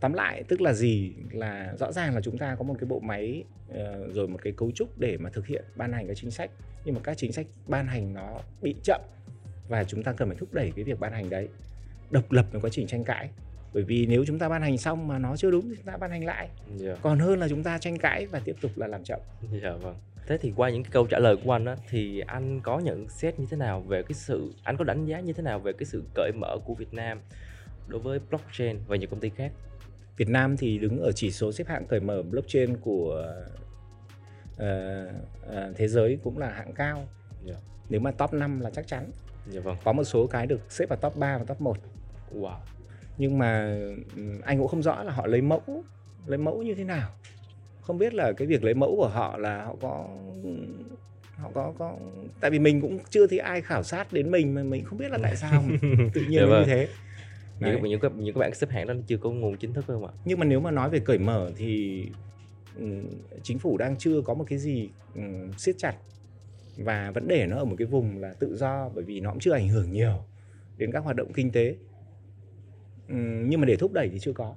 Tóm 0.00 0.12
lại 0.12 0.42
tức 0.48 0.60
là 0.60 0.72
gì? 0.72 1.12
Là 1.32 1.74
rõ 1.78 1.92
ràng 1.92 2.14
là 2.14 2.20
chúng 2.20 2.38
ta 2.38 2.54
có 2.54 2.64
một 2.64 2.74
cái 2.80 2.88
bộ 2.88 3.00
máy 3.00 3.44
ờ, 3.68 4.08
rồi 4.12 4.28
một 4.28 4.38
cái 4.42 4.52
cấu 4.56 4.70
trúc 4.70 4.98
để 4.98 5.16
mà 5.16 5.30
thực 5.30 5.46
hiện 5.46 5.64
ban 5.76 5.92
hành 5.92 6.06
các 6.06 6.14
chính 6.16 6.30
sách. 6.30 6.50
Nhưng 6.84 6.94
mà 6.94 7.00
các 7.04 7.16
chính 7.16 7.32
sách 7.32 7.46
ban 7.66 7.86
hành 7.86 8.14
nó 8.14 8.40
bị 8.62 8.74
chậm 8.84 9.00
và 9.68 9.84
chúng 9.84 10.02
ta 10.02 10.12
cần 10.12 10.28
phải 10.28 10.36
thúc 10.38 10.52
đẩy 10.52 10.72
cái 10.76 10.84
việc 10.84 11.00
ban 11.00 11.12
hành 11.12 11.30
đấy 11.30 11.48
độc 12.10 12.32
lập 12.32 12.46
với 12.52 12.60
quá 12.60 12.70
trình 12.72 12.86
tranh 12.86 13.04
cãi. 13.04 13.30
Bởi 13.74 13.82
vì 13.82 14.06
nếu 14.06 14.24
chúng 14.26 14.38
ta 14.38 14.48
ban 14.48 14.62
hành 14.62 14.78
xong 14.78 15.08
mà 15.08 15.18
nó 15.18 15.36
chưa 15.36 15.50
đúng 15.50 15.68
thì 15.70 15.76
chúng 15.76 15.86
ta 15.86 15.96
ban 15.96 16.10
hành 16.10 16.24
lại. 16.24 16.48
Dạ. 16.76 16.96
còn 17.02 17.18
hơn 17.18 17.38
là 17.38 17.48
chúng 17.48 17.62
ta 17.62 17.78
tranh 17.78 17.98
cãi 17.98 18.26
và 18.26 18.40
tiếp 18.44 18.56
tục 18.60 18.70
là 18.76 18.86
làm 18.86 19.04
chậm. 19.04 19.20
Dạ 19.62 19.72
vâng. 19.72 19.94
Thế 20.26 20.38
thì 20.38 20.52
qua 20.56 20.70
những 20.70 20.82
cái 20.82 20.90
câu 20.92 21.06
trả 21.06 21.18
lời 21.18 21.36
của 21.44 21.52
anh 21.52 21.64
á 21.64 21.76
thì 21.88 22.20
anh 22.20 22.60
có 22.60 22.78
nhận 22.78 23.08
xét 23.08 23.38
như 23.38 23.46
thế 23.50 23.56
nào 23.56 23.80
về 23.80 24.02
cái 24.02 24.14
sự 24.14 24.52
anh 24.62 24.76
có 24.76 24.84
đánh 24.84 25.06
giá 25.06 25.20
như 25.20 25.32
thế 25.32 25.42
nào 25.42 25.58
về 25.58 25.72
cái 25.72 25.84
sự 25.84 26.02
cởi 26.14 26.32
mở 26.40 26.56
của 26.64 26.74
Việt 26.74 26.94
Nam 26.94 27.20
đối 27.90 28.00
với 28.00 28.20
blockchain 28.30 28.78
và 28.86 28.96
những 28.96 29.10
công 29.10 29.20
ty 29.20 29.28
khác? 29.28 29.52
Việt 30.16 30.28
Nam 30.28 30.56
thì 30.56 30.78
đứng 30.78 31.00
ở 31.00 31.12
chỉ 31.12 31.30
số 31.30 31.52
xếp 31.52 31.68
hạng 31.68 31.86
cởi 31.86 32.00
mở 32.00 32.22
blockchain 32.22 32.76
của 32.76 33.26
ờ, 34.56 35.08
ờ, 35.46 35.72
thế 35.76 35.88
giới 35.88 36.18
cũng 36.24 36.38
là 36.38 36.50
hạng 36.50 36.72
cao. 36.72 37.08
Dạ. 37.44 37.54
Nếu 37.88 38.00
mà 38.00 38.10
top 38.10 38.32
5 38.32 38.60
là 38.60 38.70
chắc 38.70 38.86
chắn. 38.86 39.10
Dạ 39.50 39.60
vâng. 39.60 39.76
Có 39.84 39.92
một 39.92 40.04
số 40.04 40.26
cái 40.26 40.46
được 40.46 40.60
xếp 40.68 40.86
vào 40.88 40.98
top 40.98 41.16
3 41.16 41.38
và 41.38 41.44
top 41.44 41.60
1. 41.60 41.78
Wow. 42.34 42.56
Nhưng 43.18 43.38
mà 43.38 43.78
anh 44.42 44.58
cũng 44.58 44.68
không 44.68 44.82
rõ 44.82 45.02
là 45.02 45.12
họ 45.12 45.26
lấy 45.26 45.40
mẫu 45.40 45.84
lấy 46.26 46.38
mẫu 46.38 46.62
như 46.62 46.74
thế 46.74 46.84
nào. 46.84 47.10
Không 47.80 47.98
biết 47.98 48.14
là 48.14 48.32
cái 48.32 48.46
việc 48.46 48.64
lấy 48.64 48.74
mẫu 48.74 48.96
của 48.96 49.08
họ 49.08 49.38
là 49.38 49.64
họ 49.64 49.76
có 49.80 50.08
họ 51.36 51.50
có 51.54 51.72
có 51.78 51.96
tại 52.40 52.50
vì 52.50 52.58
mình 52.58 52.80
cũng 52.80 52.98
chưa 53.10 53.26
thấy 53.26 53.38
ai 53.38 53.60
khảo 53.60 53.82
sát 53.82 54.12
đến 54.12 54.30
mình 54.30 54.54
mà 54.54 54.62
mình 54.62 54.84
không 54.84 54.98
biết 54.98 55.10
là 55.10 55.18
tại 55.22 55.36
sao 55.36 55.62
tự 56.14 56.20
nhiên 56.20 56.40
Dạ 56.40 56.40
nó 56.40 56.50
vâng. 56.50 56.60
như 56.60 56.66
thế. 56.66 56.88
Những 57.60 57.82
Đấy. 57.82 57.90
những 57.90 58.00
các 58.00 58.12
những 58.16 58.34
các 58.34 58.38
bạn 58.38 58.54
xếp 58.54 58.70
hạng 58.70 58.86
đó 58.86 58.94
chưa 59.06 59.16
có 59.16 59.30
nguồn 59.30 59.56
chính 59.56 59.72
thức 59.72 59.84
không 59.86 60.06
ạ? 60.06 60.12
nhưng 60.24 60.38
mà 60.38 60.44
nếu 60.44 60.60
mà 60.60 60.70
nói 60.70 60.90
về 60.90 60.98
cởi 60.98 61.18
mở 61.18 61.50
thì 61.56 62.04
ừm, 62.78 63.04
chính 63.42 63.58
phủ 63.58 63.76
đang 63.76 63.96
chưa 63.98 64.20
có 64.22 64.34
một 64.34 64.44
cái 64.48 64.58
gì 64.58 64.88
ừm, 65.14 65.52
siết 65.52 65.78
chặt 65.78 65.96
và 66.76 67.10
vẫn 67.10 67.28
để 67.28 67.46
nó 67.46 67.56
ở 67.56 67.64
một 67.64 67.76
cái 67.78 67.86
vùng 67.86 68.18
là 68.18 68.34
tự 68.34 68.56
do 68.56 68.88
bởi 68.94 69.04
vì 69.04 69.20
nó 69.20 69.30
cũng 69.30 69.40
chưa 69.40 69.52
ảnh 69.52 69.68
hưởng 69.68 69.92
nhiều 69.92 70.24
đến 70.76 70.92
các 70.92 71.04
hoạt 71.04 71.16
động 71.16 71.32
kinh 71.32 71.50
tế. 71.50 71.76
Ừm, 73.08 73.48
nhưng 73.50 73.60
mà 73.60 73.66
để 73.66 73.76
thúc 73.76 73.92
đẩy 73.92 74.08
thì 74.08 74.18
chưa 74.18 74.32
có. 74.32 74.54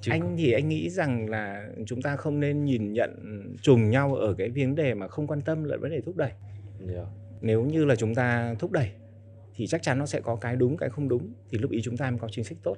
Chưa 0.00 0.12
anh 0.12 0.20
có. 0.20 0.28
thì 0.36 0.52
anh 0.52 0.68
nghĩ 0.68 0.90
rằng 0.90 1.30
là 1.30 1.68
chúng 1.86 2.02
ta 2.02 2.16
không 2.16 2.40
nên 2.40 2.64
nhìn 2.64 2.92
nhận 2.92 3.42
trùng 3.62 3.90
nhau 3.90 4.14
ở 4.14 4.34
cái 4.34 4.50
vấn 4.56 4.74
đề 4.74 4.94
mà 4.94 5.08
không 5.08 5.26
quan 5.26 5.40
tâm 5.40 5.64
lẫn 5.64 5.80
vấn 5.80 5.90
đề 5.90 6.00
thúc 6.00 6.16
đẩy. 6.16 6.32
Dạ. 6.86 7.04
Nếu 7.40 7.64
như 7.64 7.84
là 7.84 7.96
chúng 7.96 8.14
ta 8.14 8.54
thúc 8.58 8.72
đẩy 8.72 8.90
thì 9.56 9.66
chắc 9.66 9.82
chắn 9.82 9.98
nó 9.98 10.06
sẽ 10.06 10.20
có 10.20 10.36
cái 10.36 10.56
đúng 10.56 10.76
cái 10.76 10.88
không 10.88 11.08
đúng. 11.08 11.32
Thì 11.50 11.58
lúc 11.58 11.70
ý 11.70 11.82
chúng 11.82 11.96
ta 11.96 12.10
mới 12.10 12.18
có 12.18 12.28
chính 12.30 12.44
sách 12.44 12.58
tốt. 12.62 12.76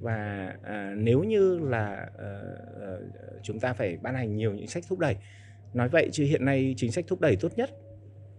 Và 0.00 0.52
à, 0.62 0.94
nếu 0.96 1.22
như 1.22 1.58
là 1.58 2.10
ờ, 2.16 2.56
ờ 2.80 3.02
chúng 3.42 3.60
ta 3.60 3.72
phải 3.72 3.98
ban 4.02 4.14
hành 4.14 4.36
nhiều 4.36 4.54
những 4.54 4.66
sách 4.66 4.84
thúc 4.88 4.98
đẩy 4.98 5.16
nói 5.74 5.88
vậy 5.88 6.08
chứ 6.12 6.24
hiện 6.24 6.44
nay 6.44 6.74
chính 6.76 6.92
sách 6.92 7.04
thúc 7.08 7.20
đẩy 7.20 7.36
tốt 7.36 7.52
nhất 7.56 7.70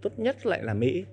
tốt 0.02 0.20
nhất 0.20 0.46
lại 0.46 0.64
là 0.64 0.74
Mỹ. 0.74 1.06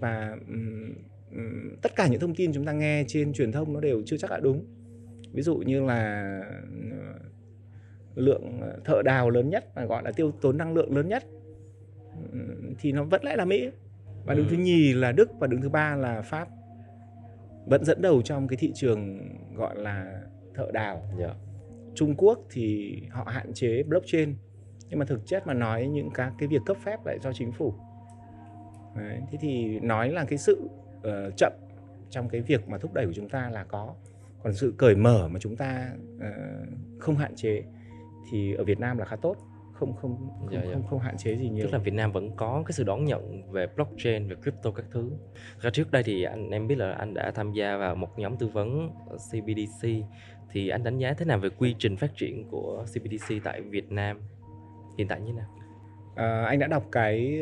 Và 0.00 0.36
um, 0.48 1.74
tất 1.82 1.96
cả 1.96 2.06
những 2.06 2.20
thông 2.20 2.34
tin 2.34 2.52
chúng 2.52 2.64
ta 2.64 2.72
nghe 2.72 3.04
trên 3.08 3.32
truyền 3.32 3.52
thông 3.52 3.72
nó 3.72 3.80
đều 3.80 4.02
chưa 4.06 4.16
chắc 4.16 4.30
đã 4.30 4.40
đúng. 4.40 4.64
Ví 5.32 5.42
dụ 5.42 5.56
như 5.56 5.84
là 5.84 6.40
ờ, 6.90 7.18
lượng 8.14 8.60
ờ, 8.60 8.78
thợ 8.84 9.02
đào 9.04 9.30
lớn 9.30 9.50
nhất 9.50 9.64
mà 9.76 9.84
gọi 9.84 10.02
là 10.02 10.12
tiêu 10.12 10.32
tốn 10.40 10.58
năng 10.58 10.74
lượng 10.74 10.96
lớn 10.96 11.08
nhất 11.08 11.24
thì 12.78 12.92
nó 12.92 13.04
vẫn 13.04 13.24
lại 13.24 13.36
là 13.36 13.44
Mỹ 13.44 13.70
và 14.24 14.34
đứng 14.34 14.46
Ừ. 14.46 14.50
thứ 14.50 14.56
nhì 14.62 14.92
là 14.92 15.12
Đức 15.12 15.30
và 15.38 15.46
đứng 15.46 15.62
thứ 15.62 15.68
ba 15.68 15.96
là 15.96 16.22
Pháp. 16.22 16.48
Vẫn 17.66 17.84
dẫn 17.84 18.02
đầu 18.02 18.22
trong 18.22 18.48
cái 18.48 18.56
thị 18.56 18.72
trường 18.74 19.18
gọi 19.54 19.76
là 19.78 20.20
thợ 20.54 20.66
đào. 20.72 21.02
Dạ. 21.18 21.34
Trung 21.94 22.14
Quốc 22.16 22.38
thì 22.50 22.96
họ 23.10 23.24
hạn 23.24 23.52
chế 23.54 23.82
blockchain 23.82 24.34
nhưng 24.90 24.98
mà 24.98 25.04
thực 25.04 25.26
chất 25.26 25.46
mà 25.46 25.54
nói 25.54 25.86
những 25.86 26.10
các 26.14 26.32
cái 26.38 26.48
việc 26.48 26.60
cấp 26.66 26.76
phép 26.84 27.06
lại 27.06 27.18
do 27.22 27.32
chính 27.32 27.52
phủ. 27.52 27.74
Đấy, 28.96 29.20
thế 29.30 29.38
thì 29.40 29.80
nói 29.80 30.12
là 30.12 30.24
cái 30.24 30.38
sự 30.38 30.68
ờ, 31.02 31.30
chậm 31.36 31.52
trong 32.10 32.28
cái 32.28 32.40
việc 32.40 32.68
mà 32.68 32.78
thúc 32.78 32.94
đẩy 32.94 33.06
của 33.06 33.12
chúng 33.12 33.28
ta 33.28 33.50
là 33.50 33.64
có. 33.64 33.94
Còn 34.42 34.54
sự 34.54 34.74
cởi 34.78 34.96
mở 34.96 35.28
mà 35.28 35.40
chúng 35.40 35.56
ta 35.56 35.90
ờ, 36.20 36.30
không 36.98 37.16
hạn 37.16 37.34
chế 37.36 37.62
thì 38.30 38.54
ở 38.54 38.64
Việt 38.64 38.80
Nam 38.80 38.98
là 38.98 39.04
khá 39.04 39.16
tốt 39.16 39.36
không 39.74 39.94
không 39.96 40.16
không, 40.40 40.48
Dạ, 40.52 40.60
dạ. 40.64 40.72
không, 40.72 40.86
không 40.86 40.98
hạn 40.98 41.16
chế 41.16 41.36
gì 41.36 41.48
nhiều 41.48 41.64
Tức 41.64 41.72
là 41.72 41.78
Việt 41.78 41.94
Nam 41.94 42.12
vẫn 42.12 42.30
có 42.36 42.62
cái 42.66 42.72
sự 42.72 42.84
đón 42.84 43.04
nhận 43.04 43.52
về 43.52 43.66
blockchain, 43.76 44.28
về 44.28 44.36
crypto 44.42 44.70
các 44.70 44.84
thứ. 44.90 45.10
Ra 45.60 45.70
trước 45.70 45.90
đây 45.90 46.02
thì 46.02 46.22
anh 46.22 46.50
em 46.50 46.66
biết 46.66 46.78
là 46.78 46.92
anh 46.92 47.14
đã 47.14 47.30
tham 47.30 47.52
gia 47.52 47.76
vào 47.76 47.94
một 47.94 48.18
nhóm 48.18 48.36
tư 48.36 48.46
vấn 48.46 48.90
CBDC 49.14 49.88
thì 50.50 50.68
anh 50.68 50.84
đánh 50.84 50.98
giá 50.98 51.12
thế 51.12 51.24
nào 51.24 51.38
về 51.38 51.48
quy 51.48 51.74
trình 51.78 51.96
phát 51.96 52.16
triển 52.16 52.44
của 52.50 52.84
CBDC 52.86 53.34
tại 53.44 53.60
Việt 53.60 53.92
Nam 53.92 54.20
hiện 54.98 55.08
tại 55.08 55.20
như 55.20 55.26
thế 55.26 55.32
nào? 55.32 55.48
À, 56.14 56.44
anh 56.44 56.58
đã 56.58 56.66
đọc 56.66 56.84
cái 56.92 57.40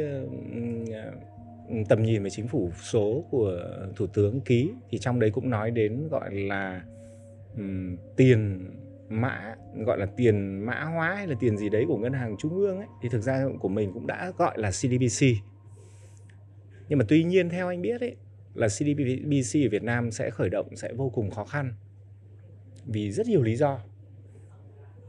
tầm 1.88 2.02
nhìn 2.02 2.22
về 2.22 2.30
chính 2.30 2.48
phủ 2.48 2.70
số 2.82 3.24
của 3.30 3.58
thủ 3.96 4.06
tướng 4.06 4.40
ký 4.40 4.70
thì 4.90 4.98
trong 4.98 5.20
đấy 5.20 5.30
cũng 5.30 5.50
nói 5.50 5.70
đến 5.70 6.08
gọi 6.08 6.34
là 6.34 6.82
ừm, 7.56 7.96
tiền 8.16 8.70
mã, 9.20 9.54
gọi 9.86 9.98
là 9.98 10.06
tiền 10.16 10.66
mã 10.66 10.84
hóa 10.84 11.14
hay 11.14 11.26
là 11.26 11.34
tiền 11.40 11.56
gì 11.56 11.68
đấy 11.68 11.84
của 11.88 11.98
ngân 11.98 12.12
hàng 12.12 12.36
trung 12.38 12.54
ương 12.54 12.76
ấy, 12.76 12.86
thì 13.02 13.08
thực 13.08 13.20
ra 13.20 13.44
của 13.60 13.68
mình 13.68 13.92
cũng 13.92 14.06
đã 14.06 14.32
gọi 14.38 14.58
là 14.58 14.70
CDBC 14.70 15.26
nhưng 16.92 16.98
mà 16.98 17.04
tuy 17.08 17.24
nhiên 17.24 17.48
theo 17.48 17.68
anh 17.68 17.82
biết 17.82 18.00
ấy, 18.00 18.16
là 18.54 18.68
CDBC 18.68 19.66
ở 19.66 19.68
Việt 19.70 19.82
Nam 19.82 20.10
sẽ 20.10 20.30
khởi 20.30 20.50
động 20.50 20.76
sẽ 20.76 20.92
vô 20.92 21.10
cùng 21.14 21.30
khó 21.30 21.44
khăn 21.44 21.74
vì 22.86 23.12
rất 23.12 23.26
nhiều 23.26 23.42
lý 23.42 23.56
do. 23.56 23.80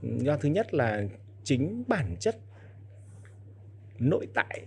Do 0.02 0.38
thứ 0.38 0.50
nhất 0.50 0.74
là 0.74 1.04
chính 1.44 1.84
bản 1.88 2.16
chất 2.20 2.36
nội 4.00 4.28
tại, 4.34 4.62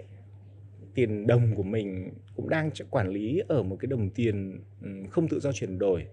tiền 0.95 1.27
đồng 1.27 1.55
của 1.55 1.63
mình 1.63 2.11
cũng 2.37 2.49
đang 2.49 2.71
quản 2.91 3.09
lý 3.09 3.43
ở 3.49 3.63
một 3.63 3.77
cái 3.81 3.87
đồng 3.87 4.11
tiền 4.11 4.61
ừ, 4.83 4.89
không 5.11 5.29
tự 5.29 5.41
do 5.41 5.53
chuyển 5.53 5.79
đổi 5.79 6.07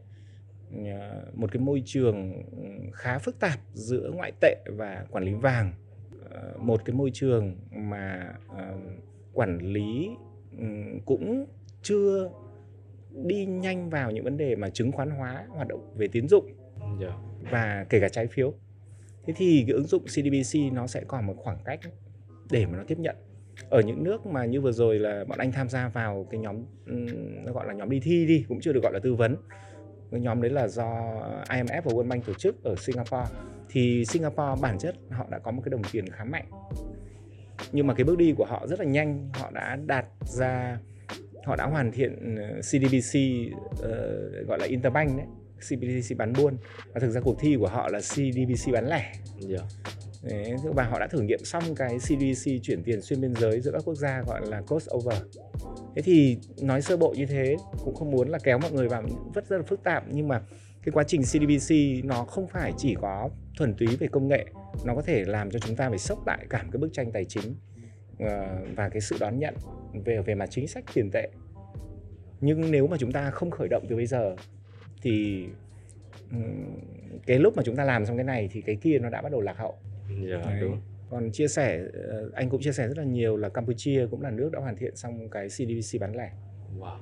một 1.34 1.52
cái 1.52 1.62
môi 1.62 1.84
trường 1.86 2.34
ừm, 2.52 2.92
khá 2.94 3.20
phức 3.20 3.40
tạp 3.40 3.60
giữa 3.74 4.12
ngoại 4.16 4.32
tệ 4.42 4.56
và 4.78 5.06
quản 5.12 5.24
lý 5.24 5.34
vàng. 5.34 5.74
Ờ, 6.30 6.54
một 6.60 6.86
cái 6.86 6.96
môi 6.96 7.10
trường 7.14 7.56
mà 7.72 8.34
ờ, 8.48 8.74
quản 9.34 9.58
lý 9.58 10.10
ừm, 10.58 11.00
cũng 11.06 11.46
chưa 11.82 12.30
đi 13.26 13.46
nhanh 13.46 13.90
vào 13.90 14.12
những 14.12 14.24
vấn 14.24 14.38
đề 14.38 14.56
mà 14.56 14.70
chứng 14.70 14.92
khoán 14.92 15.10
hóa 15.10 15.46
hoạt 15.50 15.68
động 15.68 15.94
về 15.98 16.08
tín 16.08 16.28
dụng 16.28 16.46
Dạ. 17.02 17.18
và 17.52 17.86
kể 17.90 18.00
cả 18.00 18.10
trái 18.10 18.28
phiếu. 18.28 18.54
Thế 19.26 19.34
thì 19.38 19.64
cái 19.68 19.74
ứng 19.74 19.88
dụng 19.88 20.04
CDBC 20.08 20.74
nó 20.74 20.88
sẽ 20.88 21.04
còn 21.08 21.26
một 21.28 21.36
khoảng 21.38 21.58
cách 21.66 21.80
để 22.52 22.66
mà 22.66 22.78
nó 22.78 22.84
tiếp 22.88 23.00
nhận. 23.00 23.16
Ở 23.70 23.82
những 23.82 24.04
nước 24.04 24.26
mà 24.26 24.46
như 24.46 24.62
vừa 24.62 24.72
rồi 24.72 25.00
là 25.00 25.26
bọn 25.28 25.40
anh 25.40 25.52
tham 25.52 25.70
gia 25.70 25.88
vào 25.90 26.28
cái 26.32 26.40
nhóm 26.40 26.56
ừm, 26.86 27.46
nó 27.46 27.54
gọi 27.54 27.68
là 27.68 27.74
nhóm 27.74 27.90
đi 27.90 28.00
thi 28.00 28.26
đi 28.26 28.46
cũng 28.48 28.60
chưa 28.62 28.74
được 28.74 28.84
gọi 28.84 28.94
là 28.94 29.00
tư 29.04 29.16
vấn 29.16 29.36
nhóm 30.20 30.42
đấy 30.42 30.52
là 30.52 30.68
do 30.68 30.86
IMF 31.50 31.82
và 31.82 31.92
World 31.92 32.08
Bank 32.08 32.26
tổ 32.26 32.34
chức 32.34 32.64
ở 32.64 32.76
Singapore. 32.76 33.26
Thì 33.70 34.06
Singapore 34.06 34.62
bản 34.62 34.78
chất 34.80 34.96
họ 35.10 35.28
đã 35.30 35.40
có 35.40 35.52
một 35.52 35.62
cái 35.66 35.70
đồng 35.70 35.82
tiền 35.92 36.10
khá 36.10 36.24
mạnh. 36.24 36.46
Nhưng 37.72 37.88
mà 37.88 37.94
cái 37.94 38.04
bước 38.04 38.18
đi 38.18 38.34
của 38.38 38.46
họ 38.46 38.68
rất 38.68 38.80
là 38.80 38.86
nhanh. 38.86 39.30
Họ 39.34 39.52
đã 39.52 39.78
đạt 39.86 40.06
ra 40.22 40.78
họ 41.46 41.56
đã 41.56 41.66
hoàn 41.66 41.92
thiện 41.92 42.36
ờ, 42.36 42.62
CDBC 42.62 43.20
uh, 43.20 43.82
ờ, 43.82 44.20
gọi 44.48 44.60
là 44.60 44.66
interbank 44.66 45.18
đấy. 45.18 45.26
CBDC 45.60 46.18
bán 46.18 46.34
buôn. 46.34 46.58
Và 46.94 47.00
thực 47.00 47.12
ra 47.12 47.22
cuộc 47.22 47.36
thi 47.40 47.56
của 47.60 47.68
họ 47.68 47.90
là 47.90 48.00
CDBC 48.00 48.74
bán 48.74 48.88
lẻ. 48.88 49.14
Yeah. 49.50 49.64
Đấy, 50.24 50.56
và 50.64 50.84
họ 50.84 51.00
đã 51.00 51.08
thử 51.08 51.22
nghiệm 51.22 51.40
xong 51.44 51.64
cái 51.76 51.98
CDBC 52.00 52.52
chuyển 52.62 52.84
tiền 52.84 53.02
xuyên 53.02 53.22
biên 53.22 53.36
giới 53.36 53.62
giữa 53.62 53.72
các 53.72 53.82
quốc 53.86 53.96
gia 53.96 54.22
gọi 54.22 54.42
là 54.46 54.62
cost 54.62 54.90
over. 54.94 55.18
Thế 55.96 56.02
thì 56.02 56.38
nói 56.62 56.82
sơ 56.82 56.98
bộ 56.98 57.14
như 57.18 57.26
thế 57.26 57.56
cũng 57.84 57.96
không 57.96 58.12
muốn 58.12 58.30
là 58.30 58.40
kéo 58.44 58.60
mọi 58.60 58.72
người 58.72 58.88
vào 58.88 59.04
rất 59.36 59.48
rất 59.48 59.58
là 59.58 59.64
phức 59.64 59.84
tạp 59.84 60.04
nhưng 60.12 60.28
mà 60.28 60.42
cái 60.84 60.92
quá 60.92 61.04
trình 61.04 61.22
CDBC 61.22 61.76
nó 62.04 62.24
không 62.24 62.48
phải 62.48 62.74
chỉ 62.78 62.96
có 63.02 63.30
thuần 63.58 63.74
túy 63.74 63.88
về 63.88 64.08
công 64.08 64.28
nghệ, 64.28 64.46
nó 64.86 64.96
có 64.96 65.02
thể 65.02 65.24
làm 65.26 65.52
cho 65.52 65.60
chúng 65.60 65.76
ta 65.76 65.90
phải 65.90 66.00
sốc 66.00 66.28
lại 66.28 66.46
cả 66.50 66.64
một 66.64 66.70
cái 66.72 66.80
bức 66.80 66.94
tranh 66.94 67.12
tài 67.12 67.26
chính 67.26 67.56
ờ, 68.20 68.58
và 68.76 68.90
cái 68.90 69.02
sự 69.02 69.18
đón 69.20 69.40
nhận 69.40 69.56
về 70.06 70.22
về 70.22 70.36
mặt 70.36 70.50
chính 70.50 70.68
sách 70.68 70.84
tiền 70.94 71.10
tệ. 71.14 71.30
Nhưng 72.42 72.72
nếu 72.72 72.88
mà 72.88 72.98
chúng 72.98 73.12
ta 73.12 73.32
không 73.32 73.52
khởi 73.52 73.68
động 73.68 73.86
từ 73.90 73.96
bây 73.96 74.06
giờ 74.06 74.36
thì 75.02 75.46
cái 77.26 77.40
lúc 77.40 77.58
mà 77.58 77.64
chúng 77.66 77.76
ta 77.76 77.84
làm 77.84 78.06
xong 78.06 78.18
cái 78.18 78.24
này 78.24 78.50
thì 78.52 78.62
cái 78.62 78.76
kia 78.76 79.00
nó 79.00 79.10
đã 79.10 79.22
bắt 79.22 79.32
đầu 79.32 79.42
lạc 79.42 79.58
hậu. 79.58 79.78
Dạ, 80.10 80.38
Đấy. 80.38 80.62
đúng. 80.62 80.82
Còn 81.10 81.32
chia 81.32 81.48
sẻ 81.48 81.84
ờ, 81.94 82.30
anh 82.34 82.50
cũng 82.50 82.62
chia 82.62 82.72
sẻ 82.72 82.88
rất 82.88 82.98
là 82.98 83.04
nhiều 83.04 83.38
là 83.38 83.50
Campuchia 83.50 84.08
cũng 84.12 84.22
là 84.22 84.32
nước 84.32 84.50
đã 84.54 84.60
hoàn 84.60 84.76
thiện 84.78 84.96
xong 84.96 85.30
cái 85.30 85.48
CDBC 85.48 86.00
bán 86.02 86.16
lẻ. 86.16 86.32
Wow. 86.80 86.98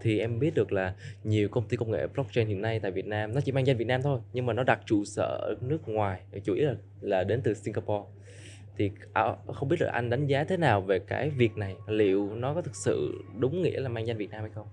Thì 0.00 0.18
em 0.18 0.38
biết 0.38 0.54
được 0.54 0.72
là 0.72 0.94
nhiều 1.24 1.48
công 1.48 1.68
ty 1.68 1.76
công 1.76 1.90
nghệ 1.90 2.06
blockchain 2.06 2.48
hiện 2.48 2.62
nay 2.62 2.80
tại 2.80 2.90
Việt 2.90 3.06
Nam 3.06 3.34
nó 3.34 3.40
chỉ 3.40 3.52
mang 3.52 3.66
danh 3.66 3.76
Việt 3.76 3.84
Nam 3.84 4.02
thôi 4.02 4.20
nhưng 4.32 4.46
mà 4.46 4.52
nó 4.52 4.62
đặt 4.62 4.80
trụ 4.86 5.04
sở 5.04 5.38
ở 5.42 5.54
nước 5.60 5.88
ngoài 5.88 6.20
chủ 6.44 6.54
yếu 6.54 6.68
là 6.68 6.74
là 7.00 7.24
đến 7.24 7.40
từ 7.44 7.54
Singapore 7.54 8.04
thì 8.76 8.90
à, 9.12 9.36
không 9.46 9.68
biết 9.68 9.76
là 9.80 9.90
anh 9.92 10.10
đánh 10.10 10.26
giá 10.26 10.44
thế 10.44 10.56
nào 10.56 10.80
về 10.80 10.98
cái 10.98 11.30
việc 11.30 11.56
này 11.56 11.76
liệu 11.88 12.34
nó 12.34 12.54
có 12.54 12.62
thực 12.62 12.76
sự 12.76 13.24
đúng 13.38 13.62
nghĩa 13.62 13.80
là 13.80 13.88
mang 13.88 14.06
danh 14.06 14.16
Việt 14.16 14.30
Nam 14.30 14.40
hay 14.40 14.50
không 14.54 14.66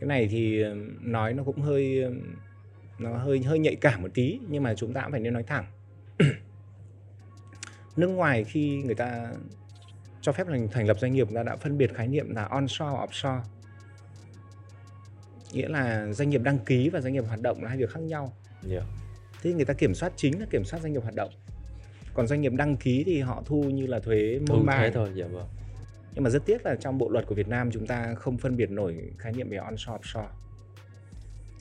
Cái 0.00 0.06
này 0.08 0.28
thì 0.30 0.62
ờ, 0.62 0.74
nói 1.00 1.34
nó 1.34 1.42
cũng 1.44 1.60
hơi 1.60 2.04
nó 3.00 3.18
hơi 3.18 3.42
hơi 3.42 3.58
nhạy 3.58 3.76
cảm 3.76 4.02
một 4.02 4.08
tí 4.14 4.40
nhưng 4.48 4.62
mà 4.62 4.74
chúng 4.74 4.92
ta 4.92 5.02
cũng 5.02 5.10
phải 5.12 5.20
nên 5.20 5.32
nói 5.32 5.42
thẳng. 5.42 5.66
nước 7.96 8.08
ngoài 8.08 8.44
khi 8.44 8.82
người 8.82 8.94
ta 8.94 9.32
cho 10.20 10.32
phép 10.32 10.46
thành 10.46 10.68
thành 10.68 10.86
lập 10.86 10.96
doanh 11.00 11.12
nghiệp 11.12 11.26
người 11.30 11.36
ta 11.36 11.42
đã 11.42 11.56
phân 11.56 11.78
biệt 11.78 11.94
khái 11.94 12.08
niệm 12.08 12.34
là 12.34 12.44
onshore 12.44 12.90
và 12.92 13.06
offshore. 13.06 13.40
Nghĩa 15.52 15.68
là 15.68 16.12
doanh 16.12 16.30
nghiệp 16.30 16.42
đăng 16.42 16.58
ký 16.58 16.88
và 16.88 17.00
doanh 17.00 17.12
nghiệp 17.12 17.24
hoạt 17.28 17.40
động 17.40 17.62
là 17.62 17.68
hai 17.68 17.78
việc 17.78 17.90
khác 17.90 18.00
nhau. 18.02 18.32
dạ 18.62 18.80
Thế 19.42 19.52
người 19.52 19.64
ta 19.64 19.74
kiểm 19.74 19.94
soát 19.94 20.12
chính 20.16 20.40
là 20.40 20.46
kiểm 20.50 20.64
soát 20.64 20.80
doanh 20.82 20.92
nghiệp 20.92 21.02
hoạt 21.02 21.14
động. 21.14 21.30
Còn 22.14 22.26
doanh 22.26 22.40
nghiệp 22.40 22.52
đăng 22.52 22.76
ký 22.76 23.04
thì 23.06 23.20
họ 23.20 23.42
thu 23.46 23.62
như 23.62 23.86
là 23.86 23.98
thuế 23.98 24.40
thu 24.46 24.54
môn 24.54 24.66
bài. 24.66 24.90
thôi 24.94 25.10
dạ 25.14 25.26
vâng 25.26 25.48
Nhưng 26.14 26.24
mà 26.24 26.30
rất 26.30 26.46
tiếc 26.46 26.66
là 26.66 26.76
trong 26.80 26.98
bộ 26.98 27.08
luật 27.08 27.26
của 27.26 27.34
Việt 27.34 27.48
Nam 27.48 27.70
chúng 27.70 27.86
ta 27.86 28.14
không 28.14 28.38
phân 28.38 28.56
biệt 28.56 28.70
nổi 28.70 29.12
khái 29.18 29.32
niệm 29.32 29.48
về 29.48 29.56
onshore 29.56 29.98
offshore. 29.98 30.28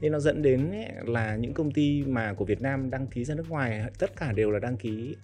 Nên 0.01 0.11
nó 0.11 0.19
dẫn 0.19 0.41
đến 0.41 0.71
ấy 0.71 0.91
là 1.05 1.35
những 1.35 1.53
công 1.53 1.71
ty 1.71 2.03
mà 2.03 2.33
của 2.33 2.45
Việt 2.45 2.61
Nam 2.61 2.89
đăng 2.89 3.07
ký 3.07 3.25
ra 3.25 3.35
nước 3.35 3.49
ngoài 3.49 3.83
tất 3.99 4.15
cả 4.15 4.31
đều 4.31 4.51
là 4.51 4.59
đăng 4.59 4.77
ký 4.77 5.15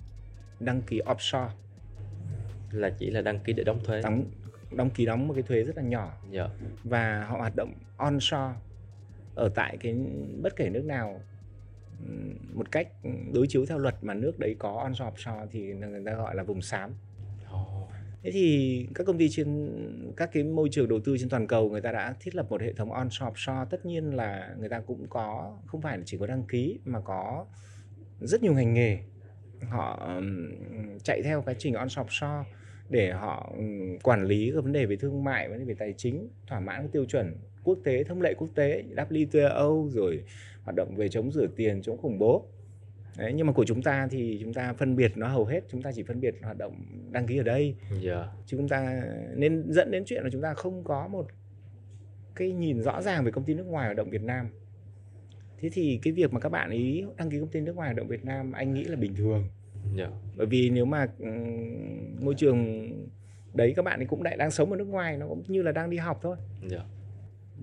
đăng 0.60 0.82
ký 0.82 1.02
offshore, 1.06 1.50
là 2.72 2.90
chỉ 3.00 3.10
là 3.10 3.22
đăng 3.22 3.40
ký 3.40 3.54
để 3.54 3.64
đóng 3.64 3.80
thuế. 3.84 4.02
Đóng 4.02 4.26
đăng 4.72 4.90
ký 4.90 5.06
đóng 5.06 5.28
một 5.28 5.34
cái 5.34 5.44
thuế 5.44 5.64
rất 5.64 5.78
là 5.78 5.84
nhỏ. 5.84 6.18
Dạ. 6.32 6.48
Và 6.84 7.26
họ 7.26 7.38
hoạt 7.38 7.56
động 7.56 7.74
onshore 7.98 8.54
ở 9.36 9.50
tại 9.56 9.78
cái 9.78 9.96
bất 10.42 10.56
kể 10.56 10.70
nước 10.70 10.86
nào. 10.86 11.22
Một 12.54 12.72
cách 12.72 12.88
đối 13.34 13.48
chiếu 13.48 13.66
theo 13.66 13.78
luật 13.78 13.96
mà 14.02 14.14
nước 14.14 14.40
đấy 14.40 14.56
có 14.60 14.80
onshore 14.80 15.12
offshore 15.12 15.48
thì 15.52 15.74
người 15.74 16.04
ta 16.06 16.14
gọi 16.14 16.36
là 16.36 16.44
vùng 16.44 16.62
xám. 16.62 16.92
Ồ, 17.52 17.88
thế 18.26 18.32
thì 18.32 18.88
các 18.96 19.04
công 19.08 19.18
ty 19.18 19.30
trên, 19.30 19.70
các 20.18 20.30
cái 20.34 20.44
môi 20.44 20.70
trường 20.72 20.90
đầu 20.90 21.00
tư 21.00 21.18
trên 21.18 21.30
toàn 21.30 21.48
cầu 21.48 21.70
người 21.70 21.82
ta 21.82 21.92
đã 21.92 22.16
thiết 22.20 22.36
lập 22.36 22.46
một 22.50 22.62
hệ 22.62 22.74
thống 22.74 22.92
onshore 22.92 23.32
offshore 23.32 23.66
tất 23.66 23.86
nhiên 23.86 24.16
là 24.16 24.56
người 24.60 24.70
ta 24.70 24.80
cũng 24.80 25.08
có, 25.10 25.58
không 25.66 25.82
phải 25.82 25.98
là 25.98 26.04
chỉ 26.06 26.18
có 26.18 26.28
đăng 26.28 26.44
ký 26.44 26.80
mà 26.86 27.00
có 27.00 27.46
rất 28.20 28.44
nhiều 28.44 28.54
ngành 28.54 28.74
nghề. 28.74 28.98
Họ 29.62 30.12
chạy 31.04 31.22
theo 31.24 31.42
cái 31.42 31.56
trình 31.60 31.74
onshore 31.74 32.04
offshore 32.04 32.44
để 32.90 33.12
họ 33.12 33.54
quản 34.04 34.26
lý 34.26 34.52
các 34.56 34.64
vấn 34.64 34.74
đề 34.74 34.86
về 34.86 34.96
thương 34.96 35.24
mại, 35.24 35.50
vấn 35.50 35.60
đề 35.60 35.66
về 35.66 35.76
tài 35.80 35.94
chính, 35.98 36.28
thỏa 36.48 36.60
mãn 36.60 36.82
các 36.82 36.92
tiêu 36.92 37.06
chuẩn 37.06 37.38
quốc 37.64 37.80
tế, 37.84 38.04
thông 38.04 38.22
lệ 38.22 38.34
quốc 38.38 38.50
tế 38.56 38.84
WTO 38.96 39.90
rồi 39.90 40.24
hoạt 40.64 40.76
động 40.76 40.96
về 40.96 41.10
chống 41.10 41.32
rửa 41.32 41.48
tiền, 41.56 41.82
chống 41.82 41.98
khủng 41.98 42.20
bố. 42.20 42.48
Đấy, 43.18 43.34
nhưng 43.36 43.48
mà 43.48 43.54
của 43.54 43.66
chúng 43.66 43.82
ta 43.82 44.08
thì 44.12 44.38
chúng 44.42 44.54
ta 44.54 44.74
phân 44.74 44.96
biệt 44.96 45.12
nó 45.16 45.28
hầu 45.28 45.46
hết 45.46 45.60
chúng 45.72 45.82
ta 45.82 45.92
chỉ 45.92 46.04
phân 46.04 46.20
biệt 46.20 46.36
hoạt 46.44 46.58
động 46.58 46.76
đăng 47.12 47.28
ký 47.28 47.38
ở 47.38 47.44
đây 47.44 47.76
Dạ. 48.02 48.28
chứ 48.46 48.58
chúng 48.58 48.68
ta 48.70 49.04
nên 49.36 49.64
dẫn 49.72 49.92
đến 49.92 50.04
chuyện 50.06 50.24
là 50.24 50.30
chúng 50.32 50.42
ta 50.42 50.54
không 50.54 50.84
có 50.84 51.08
một 51.08 51.28
cái 52.36 52.52
nhìn 52.52 52.82
rõ 52.82 53.02
ràng 53.02 53.24
về 53.26 53.32
công 53.32 53.44
ty 53.44 53.54
nước 53.54 53.66
ngoài 53.68 53.86
hoạt 53.86 53.98
động 53.98 54.10
Việt 54.10 54.22
Nam 54.24 54.50
thế 55.60 55.70
thì 55.74 56.00
cái 56.04 56.14
việc 56.14 56.34
mà 56.34 56.40
các 56.40 56.50
bạn 56.50 56.70
ý 56.70 57.04
đăng 57.18 57.30
ký 57.30 57.40
công 57.40 57.50
ty 57.50 57.62
nước 57.62 57.76
ngoài 57.76 57.88
hoạt 57.88 57.98
động 57.98 58.08
Việt 58.08 58.26
Nam 58.26 58.52
anh 58.52 58.74
nghĩ 58.74 58.84
là 58.84 58.96
bình 58.96 59.16
thường 59.16 59.44
Dạ. 59.96 60.10
bởi 60.36 60.48
vì 60.48 60.70
nếu 60.70 60.86
mà 60.86 61.08
ừm, 61.20 62.26
môi 62.26 62.36
trường 62.38 62.90
đấy 63.54 63.74
các 63.76 63.86
bạn 63.86 64.00
ấy 64.00 64.06
cũng 64.06 64.22
lại 64.24 64.38
đang 64.38 64.52
sống 64.52 64.72
ở 64.72 64.78
nước 64.78 64.88
ngoài 64.88 65.18
nó 65.18 65.28
cũng 65.28 65.44
như 65.48 65.62
là 65.62 65.72
đang 65.72 65.90
đi 65.90 65.98
học 65.98 66.20
thôi 66.22 66.38
Dạ. 66.68 66.84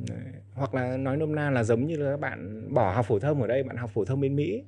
Đấy. 0.08 0.18
hoặc 0.54 0.74
là 0.74 0.96
nói 0.96 1.16
nôm 1.16 1.34
na 1.34 1.50
là 1.50 1.64
giống 1.64 1.86
như 1.86 1.96
là 1.96 2.10
các 2.10 2.20
bạn 2.20 2.68
bỏ 2.74 2.92
học 2.92 3.06
phổ 3.08 3.18
thông 3.18 3.40
ở 3.42 3.46
đây 3.46 3.62
bạn 3.62 3.76
học 3.76 3.90
phổ 3.94 4.04
thông 4.04 4.20
bên 4.20 4.36
Mỹ 4.36 4.62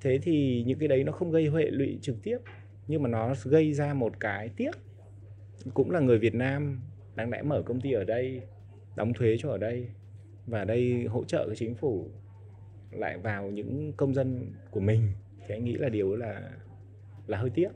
thế 0.00 0.18
thì 0.22 0.64
những 0.66 0.78
cái 0.78 0.88
đấy 0.88 1.04
nó 1.04 1.12
không 1.12 1.30
gây 1.30 1.50
hệ 1.50 1.70
lụy 1.70 1.98
trực 2.02 2.16
tiếp 2.22 2.38
nhưng 2.88 3.02
mà 3.02 3.08
nó 3.08 3.34
gây 3.44 3.72
ra 3.72 3.94
một 3.94 4.12
cái 4.20 4.50
tiếc. 4.56 4.70
Cũng 5.74 5.90
là 5.90 6.00
người 6.00 6.18
Việt 6.18 6.34
Nam 6.34 6.80
đáng 7.14 7.30
lẽ 7.30 7.42
mở 7.42 7.62
công 7.62 7.80
ty 7.80 7.92
ở 7.92 8.04
đây 8.04 8.42
đóng 8.96 9.12
thuế 9.12 9.36
cho 9.38 9.50
ở 9.50 9.58
đây 9.58 9.88
và 10.46 10.64
đây 10.64 11.04
hỗ 11.04 11.24
trợ 11.24 11.46
cái 11.46 11.56
chính 11.56 11.74
phủ 11.74 12.10
lại 12.90 13.18
vào 13.18 13.50
những 13.50 13.92
công 13.96 14.14
dân 14.14 14.52
của 14.70 14.80
mình. 14.80 15.02
Thì 15.46 15.54
anh 15.54 15.64
nghĩ 15.64 15.74
là 15.74 15.88
điều 15.88 16.16
là 16.16 16.50
là 17.26 17.38
hơi 17.38 17.50
tiếc. 17.50 17.68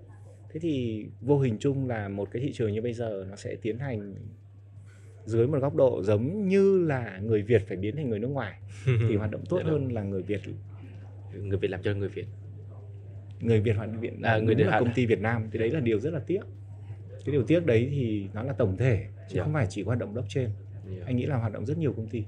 Thế 0.52 0.61
thì 0.61 1.06
vô 1.20 1.38
hình 1.38 1.56
chung 1.61 1.88
là 1.88 2.09
một 2.09 2.28
cái 2.30 2.42
thị 2.42 2.52
trường 2.52 2.72
như 2.72 2.83
bây 2.83 2.92
giờ 2.92 3.26
nó 3.30 3.37
sẽ 3.37 3.56
tiến 3.62 3.78
hành 3.78 4.14
dưới 5.24 5.46
một 5.46 5.59
góc 5.59 5.74
độ 5.74 6.02
giống 6.02 6.48
như 6.48 6.85
là 6.87 7.18
người 7.22 7.42
Việt 7.42 7.62
phải 7.68 7.76
biến 7.76 7.96
thành 7.96 8.11
người 8.11 8.18
nước 8.18 8.28
ngoài. 8.28 8.61
Thì 9.09 9.16
hoạt 9.16 9.30
động 9.30 9.44
tốt 9.48 9.59
Dạ 9.64 9.70
hơn 9.70 9.92
là 9.92 10.02
người 10.02 10.22
Việt 10.22 10.40
Người 11.34 11.58
Việt 11.58 11.68
làm 11.70 11.82
cho 11.82 11.94
người 11.94 12.08
Việt. 12.08 12.26
người 13.40 13.60
Việt 13.60 13.76
hoạt 13.76 13.90
Việt 14.00 14.12
À, 14.22 14.38
người 14.38 14.54
Việt 14.54 14.64
là 14.64 14.78
công 14.80 14.92
ty 14.94 15.06
Việt 15.06 15.20
Nam 15.20 15.48
thì 15.52 15.58
đấy 15.58 15.70
là 15.70 15.80
điều 15.80 16.00
rất 16.00 16.12
là 16.12 16.20
tiếc 16.26 16.40
cái 17.24 17.32
điều 17.32 17.42
tiếc 17.42 17.66
đấy 17.66 17.88
thì 17.90 18.28
nó 18.34 18.42
là 18.42 18.52
tổng 18.52 18.76
thể 18.76 19.06
chứ 19.28 19.36
Dạ. 19.36 19.42
không 19.44 19.52
phải 19.52 19.66
chỉ 19.70 19.82
hoạt 19.82 19.98
động 19.98 20.12
blockchain 20.12 20.48
Dạ. 20.96 21.02
anh 21.06 21.16
nghĩ 21.16 21.26
là 21.26 21.36
hoạt 21.36 21.52
động 21.52 21.66
rất 21.66 21.78
nhiều 21.78 21.92
công 21.92 22.08
ty 22.08 22.24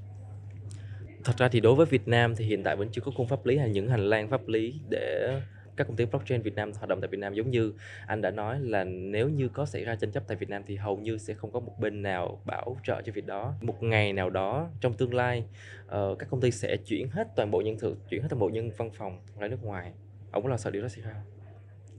Thật 1.24 1.32
ra 1.38 1.48
thì 1.48 1.60
đối 1.60 1.74
với 1.74 1.86
Việt 1.86 2.08
Nam 2.08 2.34
thì 2.36 2.44
hiện 2.44 2.62
tại 2.62 2.76
vẫn 2.76 2.88
chưa 2.92 3.02
có 3.04 3.12
khung 3.16 3.28
pháp 3.28 3.46
lý 3.46 3.56
hay 3.56 3.70
những 3.70 3.88
hành 3.88 4.00
lang 4.00 4.28
pháp 4.28 4.48
lý 4.48 4.74
để 4.90 5.40
các 5.76 5.86
công 5.86 5.96
ty 5.96 6.04
blockchain 6.04 6.42
Việt 6.42 6.54
Nam 6.54 6.72
hoạt 6.72 6.88
động 6.88 7.00
tại 7.00 7.08
Việt 7.08 7.18
Nam 7.18 7.34
giống 7.34 7.50
như 7.50 7.72
anh 8.06 8.22
đã 8.22 8.30
nói 8.30 8.60
là 8.60 8.84
nếu 8.84 9.28
như 9.28 9.48
có 9.48 9.66
xảy 9.66 9.84
ra 9.84 9.94
tranh 9.94 10.12
chấp 10.12 10.22
tại 10.26 10.36
Việt 10.36 10.50
Nam 10.50 10.62
thì 10.66 10.76
hầu 10.76 10.96
như 10.96 11.18
sẽ 11.18 11.34
không 11.34 11.52
có 11.52 11.60
một 11.60 11.72
bên 11.78 12.02
nào 12.02 12.42
bảo 12.44 12.76
trợ 12.84 13.02
cho 13.02 13.12
việc 13.12 13.26
đó. 13.26 13.54
Một 13.62 13.82
ngày 13.82 14.12
nào 14.12 14.30
đó 14.30 14.68
trong 14.80 14.94
tương 14.94 15.14
lai 15.14 15.44
uh, 15.86 16.18
các 16.18 16.28
công 16.30 16.40
ty 16.40 16.50
sẽ 16.50 16.76
chuyển 16.76 17.08
hết 17.08 17.28
toàn 17.36 17.50
bộ 17.50 17.60
nhân 17.60 17.78
sự, 17.78 17.96
chuyển 18.10 18.22
hết 18.22 18.28
toàn 18.30 18.40
bộ 18.40 18.48
nhân 18.48 18.70
văn 18.76 18.90
phòng 18.90 19.18
ra 19.38 19.48
nước 19.48 19.64
ngoài. 19.64 19.92
Ông 20.30 20.42
có 20.42 20.48
lo 20.48 20.56
sợ 20.56 20.70
điều 20.70 20.82
đó 20.82 20.88
xảy 20.88 21.04
ra 21.04 21.10
không? 21.12 21.42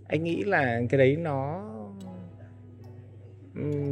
anh 0.07 0.23
nghĩ 0.23 0.43
là 0.43 0.81
cái 0.89 0.97
đấy 0.97 1.15
nó 1.15 1.63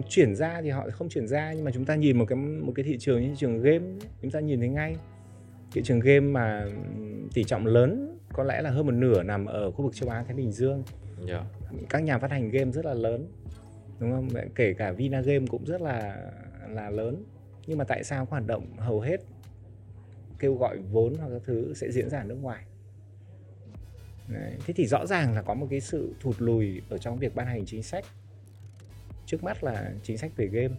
chuyển 0.10 0.36
ra 0.36 0.62
thì 0.62 0.70
họ 0.70 0.88
không 0.91 1.10
chuyển 1.10 1.28
ra 1.28 1.54
nhưng 1.54 1.65
mà 1.65 1.72
chúng 1.72 1.86
ta 1.86 1.96
nhìn 1.96 2.17
một 2.17 2.26
cái 2.26 2.36
một 2.38 2.74
cái 2.76 2.84
thị 2.84 2.98
trường 2.98 3.22
như 3.22 3.28
thị 3.30 3.36
trường 3.38 3.62
game 3.62 3.86
chúng 4.22 4.32
ta 4.32 4.39
nhìn 4.39 4.60
thấy 4.60 4.70
ngay 4.70 4.96
thị 5.72 5.82
trường 5.84 6.00
game 6.00 6.20
mà 6.20 6.65
tỷ 7.34 7.44
trọng 7.44 7.65
lớn 7.65 8.17
có 8.34 8.44
lẽ 8.44 8.62
là 8.62 8.70
hơn 8.70 8.86
một 8.86 8.91
nửa 8.91 9.24
nằm 9.24 9.46
ở 9.46 9.72
khu 9.72 9.84
vực 9.86 9.96
châu 9.96 10.10
Á 10.10 10.24
Thái 10.24 10.36
Bình 10.36 10.52
Dương 10.52 10.84
Dạ. 11.28 11.44
các 11.89 12.00
nhà 12.04 12.17
phát 12.17 12.32
hành 12.32 12.50
game 12.50 12.72
rất 12.72 12.86
là 12.86 12.94
lớn 12.94 13.28
đúng 14.00 14.12
không 14.12 14.30
kể 14.56 14.74
cả 14.74 14.91
Vina 14.91 15.22
Game 15.22 15.46
cũng 15.50 15.65
rất 15.65 15.82
là 15.82 16.17
là 16.70 16.89
lớn 16.89 17.24
nhưng 17.67 17.78
mà 17.78 17.84
tại 17.84 18.04
sao 18.04 18.26
hoạt 18.30 18.48
động 18.48 18.65
hầu 18.78 19.02
hết 19.02 19.22
kêu 20.39 20.56
gọi 20.56 20.78
vốn 20.78 21.15
hoặc 21.15 21.30
các 21.34 21.41
thứ 21.46 21.74
sẽ 21.74 21.91
diễn 21.91 22.10
ra 22.10 22.17
ở 22.20 22.24
nước 22.24 22.38
ngoài 22.41 22.63
Đấy. 24.28 24.54
thế 24.65 24.74
thì 24.78 24.86
rõ 24.88 25.06
ràng 25.06 25.34
là 25.36 25.41
có 25.41 25.54
một 25.54 25.67
cái 25.70 25.80
sự 25.82 26.13
thụt 26.20 26.36
lùi 26.41 26.82
ở 26.89 26.98
trong 26.98 27.17
việc 27.17 27.36
ban 27.36 27.48
hành 27.48 27.65
chính 27.65 27.84
sách 27.84 28.06
trước 29.26 29.44
mắt 29.44 29.63
là 29.63 29.94
chính 30.04 30.17
sách 30.17 30.32
về 30.36 30.48
game 30.48 30.76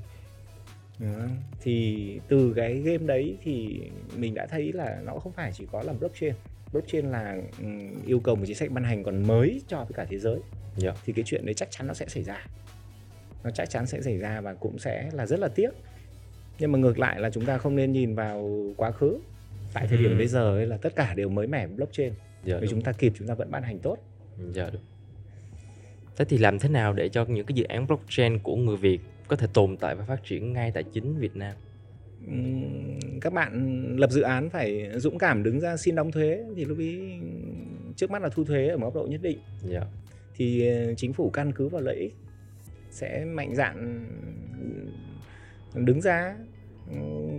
không? 0.99 1.37
thì 1.61 2.21
từ 2.29 2.53
cái 2.57 2.75
game 2.75 3.07
đấy 3.07 3.39
thì 3.43 3.81
mình 4.17 4.35
đã 4.35 4.47
thấy 4.47 4.73
là 4.73 5.01
nó 5.05 5.19
không 5.19 5.33
phải 5.33 5.53
chỉ 5.55 5.67
có 5.73 5.83
là 5.83 5.93
blockchain 5.93 6.35
blockchain 6.73 7.11
là 7.11 7.37
yêu 8.07 8.21
cầu 8.21 8.35
một 8.35 8.43
chính 8.47 8.57
sách 8.57 8.71
ban 8.71 8.85
hành 8.85 9.03
còn 9.05 9.27
mới 9.27 9.63
cho 9.69 9.79
tất 9.85 9.93
cả 9.95 10.07
thế 10.11 10.19
giới 10.19 10.41
Dạ. 10.77 10.93
thì 11.05 11.13
cái 11.13 11.23
chuyện 11.27 11.47
đấy 11.47 11.55
chắc 11.55 11.71
chắn 11.71 11.87
nó 11.87 11.95
sẽ 11.95 12.07
xảy 12.09 12.23
ra 12.23 12.47
nó 13.45 13.51
chắc 13.51 13.71
chắn 13.71 13.87
sẽ 13.87 14.03
xảy 14.03 14.19
ra 14.19 14.41
và 14.41 14.55
cũng 14.55 14.79
sẽ 14.79 15.11
là 15.13 15.27
rất 15.27 15.41
là 15.41 15.49
tiếc 15.49 15.71
nhưng 16.59 16.73
mà 16.73 16.79
ngược 16.79 16.99
lại 16.99 17.21
là 17.21 17.31
chúng 17.31 17.45
ta 17.47 17.59
không 17.59 17.77
nên 17.77 17.93
nhìn 17.93 18.15
vào 18.15 18.51
quá 18.77 18.91
khứ 18.91 19.19
tại 19.73 19.87
thời 19.87 19.99
điểm 19.99 20.11
Ừ. 20.11 20.19
bây 20.19 20.27
giờ 20.27 20.57
ấy 20.57 20.67
là 20.67 20.77
tất 20.77 20.97
cả 20.97 21.15
đều 21.15 21.29
mới 21.29 21.47
mẻ 21.47 21.67
blockchain 21.67 22.13
Dạ. 22.45 22.55
nếu 22.55 22.61
đúng. 22.61 22.71
chúng 22.71 22.83
ta 22.83 22.93
kịp 22.93 23.13
chúng 23.19 23.29
ta 23.29 23.35
vẫn 23.35 23.51
ban 23.51 23.63
hành 23.63 23.79
tốt 23.79 23.97
Dạ 24.53 24.71
được. 24.71 24.79
Thế 26.17 26.25
thì 26.25 26.39
làm 26.39 26.59
thế 26.59 26.69
nào 26.69 26.93
để 26.93 27.09
cho 27.09 27.25
những 27.25 27.47
cái 27.47 27.55
dự 27.55 27.65
án 27.65 27.87
blockchain 27.87 28.39
của 28.39 28.57
người 28.57 28.77
Việt 28.77 29.01
có 29.29 29.37
thể 29.37 29.47
tồn 29.53 29.77
tại 29.77 29.95
và 29.95 30.05
phát 30.05 30.21
triển 30.25 30.53
ngay 30.53 30.71
tại 30.75 30.83
chính 30.93 31.19
Việt 31.19 31.37
Nam? 31.37 31.55
Các 33.21 33.33
bạn 33.33 33.87
lập 33.97 34.11
dự 34.11 34.23
án 34.23 34.51
phải 34.51 34.91
dũng 34.97 35.19
cảm 35.19 35.43
đứng 35.43 35.61
ra 35.61 35.77
xin 35.77 35.95
đóng 35.95 36.13
thuế 36.13 36.45
thì 36.57 36.65
lúc 36.65 36.79
ấy 36.79 37.21
trước 37.97 38.11
mắt 38.11 38.23
là 38.23 38.29
thu 38.29 38.45
thuế 38.45 38.69
ở 38.69 38.77
một 38.77 38.85
góc 38.87 38.95
độ 38.95 39.07
nhất 39.11 39.23
định 39.23 39.39
Dạ. 39.63 39.81
thì 40.37 40.67
ờ, 40.69 40.95
chính 40.95 41.13
phủ 41.13 41.31
căn 41.31 41.53
cứ 41.53 41.69
vào 41.69 41.81
lợi 41.83 41.97
ích 41.97 42.15
sẽ 42.91 43.25
mạnh 43.25 43.55
dạn 43.55 44.05
đứng 45.75 46.01
ra 46.01 46.37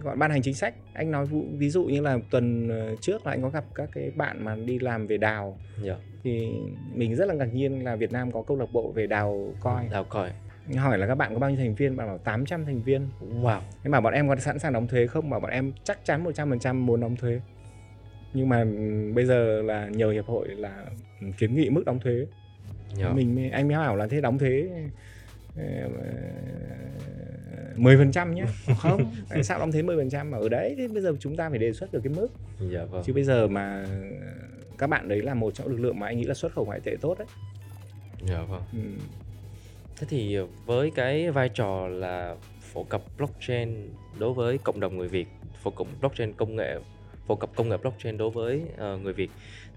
gọi 0.04 0.16
ban 0.16 0.32
hành 0.32 0.42
chính 0.42 0.54
sách 0.54 0.74
anh 0.94 1.12
nói 1.12 1.28
ví 1.58 1.70
dụ 1.70 1.86
như 1.86 2.02
là 2.02 2.18
tuần 2.30 2.70
ờ, 2.70 2.96
trước 3.02 3.26
là 3.26 3.32
anh 3.32 3.42
có 3.42 3.50
gặp 3.50 3.66
các 3.76 3.90
cái 3.94 4.12
bạn 4.16 4.46
mà 4.46 4.56
đi 4.56 4.80
làm 4.80 5.08
về 5.08 5.18
đào 5.18 5.58
Dạ. 5.84 5.96
thì 6.24 6.48
mình 6.94 7.16
rất 7.16 7.26
là 7.28 7.34
ngạc 7.34 7.54
nhiên 7.54 7.84
là 7.84 7.96
Việt 7.96 8.12
Nam 8.12 8.32
có 8.32 8.42
câu 8.42 8.58
lạc 8.58 8.72
bộ 8.74 8.92
về 8.92 9.08
đào 9.08 9.54
coi 9.60 9.88
Đào 9.92 10.04
coi. 10.04 10.30
Hỏi 10.78 10.98
là 10.98 11.08
các 11.08 11.16
bạn 11.16 11.34
có 11.34 11.40
bao 11.40 11.50
nhiêu 11.50 11.60
thành 11.60 11.76
viên 11.76 11.96
bạn 11.96 12.08
bảo 12.08 12.18
800 12.18 12.66
thành 12.66 12.82
viên 12.82 13.08
Wow. 13.42 13.60
nhưng 13.84 13.92
mà 13.92 14.02
bọn 14.02 14.14
em 14.14 14.28
có 14.30 14.36
sẵn 14.36 14.60
sàng 14.60 14.74
đóng 14.74 14.88
thuế 14.88 15.08
không 15.08 15.30
mà 15.30 15.40
bọn 15.40 15.52
em 15.52 15.72
chắc 15.84 16.06
chắn 16.06 16.24
100% 16.24 16.76
muốn 16.86 17.00
đóng 17.02 17.16
thuế 17.16 17.42
nhưng 18.34 18.50
mà 18.50 18.60
ừm, 18.60 19.14
bây 19.16 19.26
giờ 19.26 19.62
là 19.62 19.88
nhờ 19.88 20.12
hiệp 20.12 20.26
hội 20.26 20.48
là 20.48 20.86
kiến 21.38 21.56
nghị 21.56 21.70
mức 21.70 21.86
đóng 21.86 22.00
thuế 22.00 22.26
Dạ. 22.98 23.10
mình 23.14 23.52
anh 23.52 23.68
mới 23.68 23.78
bảo 23.78 23.96
là 23.96 24.08
thế 24.08 24.22
đóng 24.22 24.40
thuế 24.40 24.70
mười 27.76 27.98
phần 27.98 28.12
trăm 28.12 28.36
nhé 28.36 28.46
không 28.78 29.12
sao 29.44 29.60
đóng 29.60 29.72
thuế 29.72 29.82
10% 29.82 29.98
phần 29.98 30.10
trăm 30.10 30.32
mà 30.32 30.38
ở 30.38 30.50
đấy 30.50 30.76
thế 30.78 30.88
bây 30.88 31.02
giờ 31.02 31.14
chúng 31.20 31.36
ta 31.36 31.50
phải 31.50 31.60
đề 31.60 31.74
xuất 31.74 31.92
được 31.92 32.02
cái 32.04 32.14
mức 32.14 32.28
Dạ 32.72 32.86
vâng. 32.86 33.04
chứ 33.06 33.14
bây 33.14 33.24
giờ 33.24 33.48
mà 33.48 33.86
các 34.78 34.88
bạn 34.90 35.08
đấy 35.08 35.22
là 35.22 35.34
một 35.34 35.52
trong 35.54 35.68
lực 35.68 35.80
lượng 35.80 36.00
mà 36.00 36.08
anh 36.08 36.18
nghĩ 36.18 36.24
là 36.24 36.34
xuất 36.34 36.54
khẩu 36.54 36.66
ngoại 36.66 36.80
tệ 36.84 36.96
tốt 37.02 37.18
đấy 37.20 37.28
Dạ 38.28 38.42
vâng. 38.50 38.62
ừ. 38.74 38.80
Thế 39.98 40.08
thì 40.10 40.38
với 40.66 40.92
cái 40.92 41.32
vai 41.32 41.50
trò 41.50 41.88
là 41.88 42.36
phổ 42.62 42.84
cập 42.84 43.02
blockchain 43.18 43.90
đối 44.20 44.34
với 44.34 44.58
cộng 44.58 44.80
đồng 44.80 44.98
người 44.98 45.08
Việt, 45.08 45.28
phổ 45.64 45.72
cập 45.72 45.88
blockchain 46.00 46.34
công 46.34 46.56
nghệ, 46.56 46.80
phổ 47.28 47.36
cập 47.36 47.50
công 47.56 47.70
nghệ 47.70 47.78
blockchain 47.78 48.18
đối 48.18 48.30
với 48.30 48.62
ờ, 48.78 48.98
người 48.98 49.14
Việt 49.14 49.32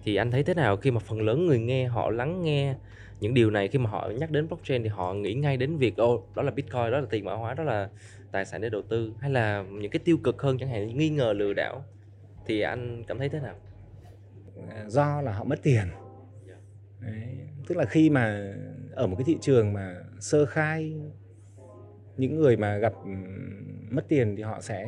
thì 0.04 0.16
anh 0.16 0.30
thấy 0.30 0.42
thế 0.42 0.54
nào 0.54 0.76
khi 0.76 0.90
mà 0.90 1.00
phần 1.00 1.20
lớn 1.20 1.46
người 1.46 1.58
nghe 1.58 1.86
họ 1.86 2.10
lắng 2.10 2.42
nghe 2.42 2.74
những 3.20 3.34
điều 3.34 3.50
này 3.50 3.68
khi 3.68 3.78
mà 3.78 3.90
họ 3.90 4.10
nhắc 4.18 4.30
đến 4.30 4.48
blockchain 4.48 4.82
thì 4.82 4.88
họ 4.88 5.14
nghĩ 5.14 5.34
ngay 5.34 5.56
đến 5.56 5.76
việc 5.76 5.96
ô 5.96 6.26
đó 6.34 6.42
là 6.42 6.50
bitcoin, 6.50 6.90
đó 6.90 7.00
là 7.00 7.06
tiền 7.10 7.24
mã 7.24 7.32
hóa, 7.32 7.54
đó 7.54 7.64
là 7.64 7.88
tài 8.32 8.44
sản 8.44 8.60
để 8.60 8.70
đầu 8.70 8.82
tư 8.82 9.12
hay 9.20 9.30
là 9.30 9.64
những 9.70 9.90
cái 9.90 10.00
tiêu 10.04 10.16
cực 10.24 10.42
hơn 10.42 10.58
chẳng 10.58 10.68
hạn 10.68 10.98
nghi 10.98 11.08
ngờ 11.08 11.32
lừa 11.32 11.52
đảo 11.52 11.84
thì 12.46 12.60
anh 12.60 13.04
cảm 13.06 13.18
thấy 13.18 13.28
thế 13.28 13.40
nào? 13.40 13.54
do 14.86 15.20
là 15.22 15.32
họ 15.32 15.44
mất 15.44 15.62
tiền 15.62 15.84
Đấy. 17.00 17.38
tức 17.66 17.78
là 17.78 17.84
khi 17.84 18.10
mà 18.10 18.54
ở 18.92 19.06
một 19.06 19.16
cái 19.16 19.24
thị 19.24 19.36
trường 19.40 19.72
mà 19.72 19.94
sơ 20.20 20.46
khai. 20.46 20.96
Những 22.16 22.36
người 22.36 22.56
mà 22.56 22.76
gặp 22.78 22.92
ừm, 23.04 23.24
mất 23.90 24.08
tiền 24.08 24.36
thì 24.36 24.42
họ 24.42 24.60
sẽ 24.60 24.86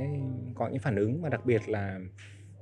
có 0.54 0.68
những 0.68 0.78
phản 0.78 0.96
ứng 0.96 1.22
và 1.22 1.28
đặc 1.28 1.46
biệt 1.46 1.68
là 1.68 2.00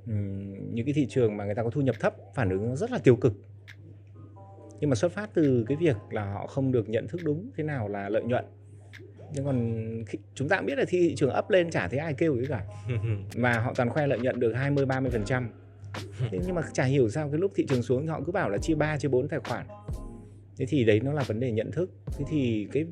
ừm, 0.07 0.75
những 0.75 0.85
cái 0.85 0.93
thị 0.93 1.07
trường 1.09 1.37
mà 1.37 1.45
người 1.45 1.55
ta 1.55 1.63
có 1.63 1.69
thu 1.69 1.81
nhập 1.81 1.95
thấp 1.99 2.15
phản 2.35 2.49
ứng 2.49 2.75
rất 2.75 2.91
là 2.91 2.97
tiêu 2.97 3.15
cực. 3.15 3.33
Nhưng 4.79 4.89
mà 4.89 4.95
xuất 4.95 5.11
phát 5.11 5.29
từ 5.33 5.65
cái 5.67 5.77
việc 5.77 5.95
là 6.09 6.33
họ 6.33 6.47
không 6.47 6.71
được 6.71 6.89
nhận 6.89 7.07
thức 7.07 7.21
đúng 7.23 7.51
thế 7.55 7.63
nào 7.63 7.87
là 7.87 8.09
lợi 8.09 8.23
nhuận. 8.23 8.45
Nhưng 9.33 9.45
còn 9.45 9.85
khi, 10.07 10.17
chúng 10.35 10.49
ta 10.49 10.57
cũng 10.57 10.65
biết 10.65 10.77
là 10.77 10.85
thị 10.87 11.15
trường 11.15 11.33
up 11.39 11.49
lên 11.49 11.69
chả 11.69 11.87
thấy 11.87 11.99
ai 11.99 12.13
kêu 12.13 12.35
cái 12.35 12.45
cả. 12.49 12.65
Và 13.35 13.59
họ 13.59 13.73
toàn 13.73 13.89
khoe 13.89 14.07
lợi 14.07 14.19
nhuận 14.19 14.39
được 14.39 14.53
20 14.53 14.85
30 14.85 15.11
phần 15.11 15.25
trăm. 15.25 15.49
Nhưng 16.31 16.55
mà 16.55 16.61
chả 16.73 16.83
hiểu 16.83 17.09
sao 17.09 17.29
cái 17.29 17.39
lúc 17.39 17.51
thị 17.55 17.65
trường 17.69 17.83
xuống 17.83 18.01
thì 18.01 18.07
họ 18.07 18.21
cứ 18.25 18.31
bảo 18.31 18.49
là 18.49 18.57
chia 18.57 18.75
3 18.75 18.97
chia 18.97 19.07
4 19.07 19.27
tài 19.27 19.39
khoản 19.39 19.67
thế 20.57 20.65
thì 20.65 20.85
đấy 20.85 20.99
nó 20.99 21.13
là 21.13 21.23
vấn 21.23 21.39
đề 21.39 21.51
nhận 21.51 21.71
thức. 21.71 21.91
Thế 22.17 22.25
thì 22.29 22.67
cái 22.71 22.85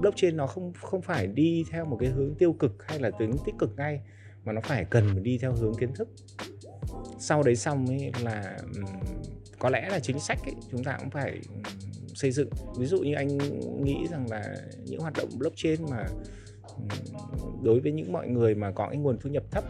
blockchain 0.00 0.36
nó 0.36 0.46
không 0.46 0.72
không 0.80 1.02
phải 1.02 1.26
đi 1.26 1.64
theo 1.70 1.84
một 1.84 1.96
cái 2.00 2.08
hướng 2.08 2.34
tiêu 2.34 2.52
cực 2.52 2.82
hay 2.82 2.98
là 2.98 3.10
tính 3.18 3.32
tích 3.44 3.54
cực 3.58 3.70
ngay 3.76 4.00
mà 4.44 4.52
nó 4.52 4.60
phải 4.60 4.84
cần 4.84 5.22
đi 5.22 5.38
theo 5.38 5.52
hướng 5.52 5.74
kiến 5.74 5.92
thức. 5.94 6.08
Sau 7.18 7.42
đấy 7.42 7.56
xong 7.56 7.86
ấy 7.86 8.12
là 8.22 8.58
có 9.58 9.70
lẽ 9.70 9.88
là 9.90 10.00
chính 10.00 10.20
sách 10.20 10.38
ấy, 10.44 10.54
chúng 10.70 10.84
ta 10.84 10.96
cũng 11.00 11.10
phải 11.10 11.40
xây 12.14 12.30
dựng. 12.30 12.48
Ví 12.78 12.86
dụ 12.86 12.98
như 12.98 13.14
anh 13.14 13.38
nghĩ 13.84 14.06
rằng 14.10 14.30
là 14.30 14.56
những 14.84 15.00
hoạt 15.00 15.14
động 15.16 15.28
blockchain 15.38 15.80
mà 15.90 16.06
đối 17.62 17.80
với 17.80 17.92
những 17.92 18.12
mọi 18.12 18.28
người 18.28 18.54
mà 18.54 18.70
có 18.70 18.88
cái 18.88 18.96
nguồn 18.96 19.18
thu 19.20 19.30
nhập 19.30 19.42
thấp 19.50 19.64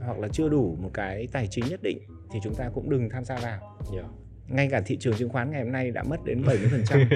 hoặc 0.00 0.18
là 0.18 0.28
chưa 0.32 0.48
đủ 0.48 0.76
một 0.80 0.90
cái 0.94 1.28
tài 1.32 1.48
chính 1.50 1.64
nhất 1.70 1.80
định 1.82 1.98
thì 2.32 2.38
chúng 2.42 2.54
ta 2.54 2.70
cũng 2.74 2.90
đừng 2.90 3.08
tham 3.08 3.24
gia 3.24 3.36
vào. 3.36 3.78
Yeah. 3.94 4.06
Dạ. 4.48 4.56
ngay 4.56 4.68
cả 4.70 4.80
thị 4.86 4.96
trường 4.96 5.14
chứng 5.14 5.28
khoán 5.28 5.50
ngày 5.50 5.62
hôm 5.62 5.72
nay 5.72 5.90
đã 5.90 6.02
mất 6.02 6.24
đến 6.24 6.42
70% 6.42 6.68
phần 6.70 6.82
trăm 6.84 7.08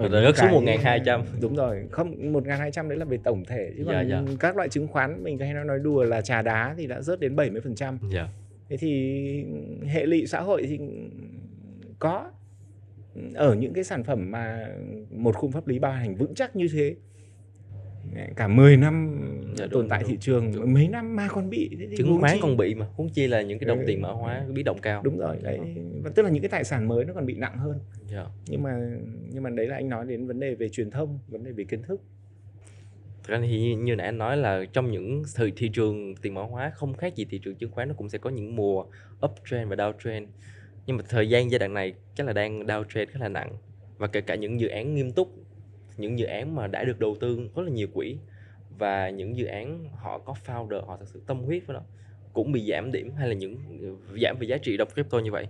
rớt 0.10 0.36
xuống 0.36 0.50
một 0.50 0.62
hai 0.82 1.00
trăm 1.04 1.22
đúng 1.40 1.54
rồi 1.54 1.86
không 1.90 2.32
một 2.32 2.44
hai 2.58 2.70
trăm 2.70 2.88
đấy 2.88 2.98
là 2.98 3.04
về 3.04 3.18
tổng 3.24 3.44
thể 3.44 3.72
chứ 3.76 3.82
còn 3.86 3.94
yeah, 3.94 4.08
yeah. 4.08 4.24
các 4.40 4.56
loại 4.56 4.68
chứng 4.68 4.88
khoán 4.88 5.24
mình 5.24 5.38
hay 5.38 5.54
nói 5.54 5.78
đùa 5.78 6.04
là 6.04 6.20
trà 6.20 6.42
đá 6.42 6.74
thì 6.78 6.86
đã 6.86 7.00
rớt 7.00 7.20
đến 7.20 7.36
70% 7.36 7.60
phần 7.64 7.74
trăm 7.74 7.98
yeah. 8.14 8.28
thế 8.68 8.76
thì 8.76 9.44
hệ 9.86 10.06
lụy 10.06 10.26
xã 10.26 10.40
hội 10.40 10.62
thì 10.68 10.78
có 11.98 12.30
ở 13.34 13.54
những 13.54 13.72
cái 13.72 13.84
sản 13.84 14.04
phẩm 14.04 14.30
mà 14.30 14.68
một 15.10 15.36
khung 15.36 15.52
pháp 15.52 15.68
lý 15.68 15.78
ban 15.78 15.96
hành 15.96 16.16
vững 16.16 16.34
chắc 16.34 16.56
như 16.56 16.68
thế 16.72 16.94
cả 18.36 18.48
10 18.48 18.76
năm 18.76 19.20
dạ, 19.56 19.66
tồn 19.70 19.88
tại 19.88 20.02
thị 20.06 20.16
trường 20.20 20.52
đúng. 20.54 20.74
mấy 20.74 20.88
năm 20.88 21.16
mà 21.16 21.28
còn 21.28 21.50
bị 21.50 21.70
chứng 21.96 22.20
khoán 22.20 22.38
còn 22.42 22.56
bị 22.56 22.74
mà 22.74 22.86
huống 22.94 23.08
chi 23.08 23.26
là 23.26 23.42
những 23.42 23.58
cái 23.58 23.66
đồng 23.66 23.78
ừ. 23.78 23.84
tiền 23.86 24.02
mã 24.02 24.08
hóa 24.08 24.44
biến 24.48 24.64
động 24.64 24.78
cao 24.82 25.02
đúng 25.02 25.18
rồi 25.18 25.36
đấy 25.42 25.58
và 26.02 26.10
tức 26.14 26.22
là 26.22 26.30
những 26.30 26.42
cái 26.42 26.48
tài 26.48 26.64
sản 26.64 26.88
mới 26.88 27.04
nó 27.04 27.12
còn 27.14 27.26
bị 27.26 27.34
nặng 27.34 27.58
hơn. 27.58 27.78
Dạ. 28.10 28.26
nhưng 28.46 28.62
mà 28.62 28.76
nhưng 29.32 29.42
mà 29.42 29.50
đấy 29.50 29.66
là 29.66 29.74
anh 29.74 29.88
nói 29.88 30.06
đến 30.06 30.26
vấn 30.26 30.40
đề 30.40 30.54
về 30.54 30.68
truyền 30.68 30.90
thông 30.90 31.18
vấn 31.28 31.44
đề 31.44 31.52
về 31.52 31.64
kiến 31.64 31.82
thức 31.82 32.02
Thực 33.24 33.32
ra 33.32 33.40
thì 33.40 33.74
như 33.74 33.96
nãy 33.96 34.06
anh 34.06 34.18
nói 34.18 34.36
là 34.36 34.64
trong 34.72 34.90
những 34.90 35.22
thời 35.34 35.52
thị 35.56 35.68
trường 35.68 36.14
tiền 36.16 36.34
mã 36.34 36.42
hóa 36.42 36.70
không 36.74 36.94
khác 36.94 37.16
gì 37.16 37.24
thị 37.30 37.38
trường 37.38 37.54
chứng 37.54 37.70
khoán 37.70 37.88
nó 37.88 37.94
cũng 37.94 38.08
sẽ 38.08 38.18
có 38.18 38.30
những 38.30 38.56
mùa 38.56 38.84
uptrend 39.26 39.70
và 39.70 39.76
downtrend 39.76 40.26
nhưng 40.86 40.96
mà 40.96 41.02
thời 41.08 41.28
gian 41.28 41.50
giai 41.50 41.58
đoạn 41.58 41.74
này 41.74 41.94
chắc 42.14 42.26
là 42.26 42.32
đang 42.32 42.66
downtrend 42.66 43.06
khá 43.10 43.20
là 43.20 43.28
nặng 43.28 43.52
và 43.98 44.06
kể 44.06 44.20
cả 44.20 44.34
những 44.34 44.60
dự 44.60 44.68
án 44.68 44.94
nghiêm 44.94 45.12
túc 45.12 45.28
những 45.96 46.18
dự 46.18 46.26
án 46.26 46.54
mà 46.54 46.66
đã 46.66 46.84
được 46.84 47.00
đầu 47.00 47.16
tư 47.20 47.48
rất 47.56 47.62
là 47.62 47.70
nhiều 47.70 47.88
quỹ 47.94 48.16
và 48.78 49.10
những 49.10 49.36
dự 49.36 49.46
án 49.46 49.88
họ 49.96 50.18
có 50.18 50.34
founder 50.46 50.86
họ 50.86 50.96
thật 50.96 51.06
sự 51.08 51.22
tâm 51.26 51.38
huyết 51.38 51.66
với 51.66 51.74
nó 51.74 51.82
cũng 52.32 52.52
bị 52.52 52.70
giảm 52.70 52.92
điểm 52.92 53.12
hay 53.14 53.28
là 53.28 53.34
những 53.34 53.56
giảm 54.22 54.36
về 54.38 54.46
giá 54.46 54.56
trị 54.56 54.76
đồng 54.76 54.88
crypto 54.94 55.18
như 55.18 55.32
vậy. 55.32 55.46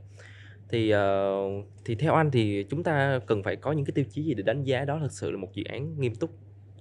Thì 0.68 0.94
uh, 0.94 1.66
thì 1.85 1.94
theo 1.94 2.14
anh 2.14 2.31
thì 2.31 2.66
chúng 2.70 2.83
ta 2.83 3.20
cần 3.26 3.42
phải 3.42 3.57
có 3.57 3.72
những 3.72 3.85
cái 3.85 3.92
tiêu 3.94 4.05
chí 4.11 4.22
gì 4.22 4.35
để 4.35 4.42
đánh 4.42 4.64
giá 4.64 4.85
đó 4.85 4.98
thật 5.03 5.12
sự 5.12 5.31
là 5.31 5.37
một 5.37 5.55
dự 5.55 5.64
án 5.64 6.00
nghiêm 6.00 6.14
túc? 6.14 6.31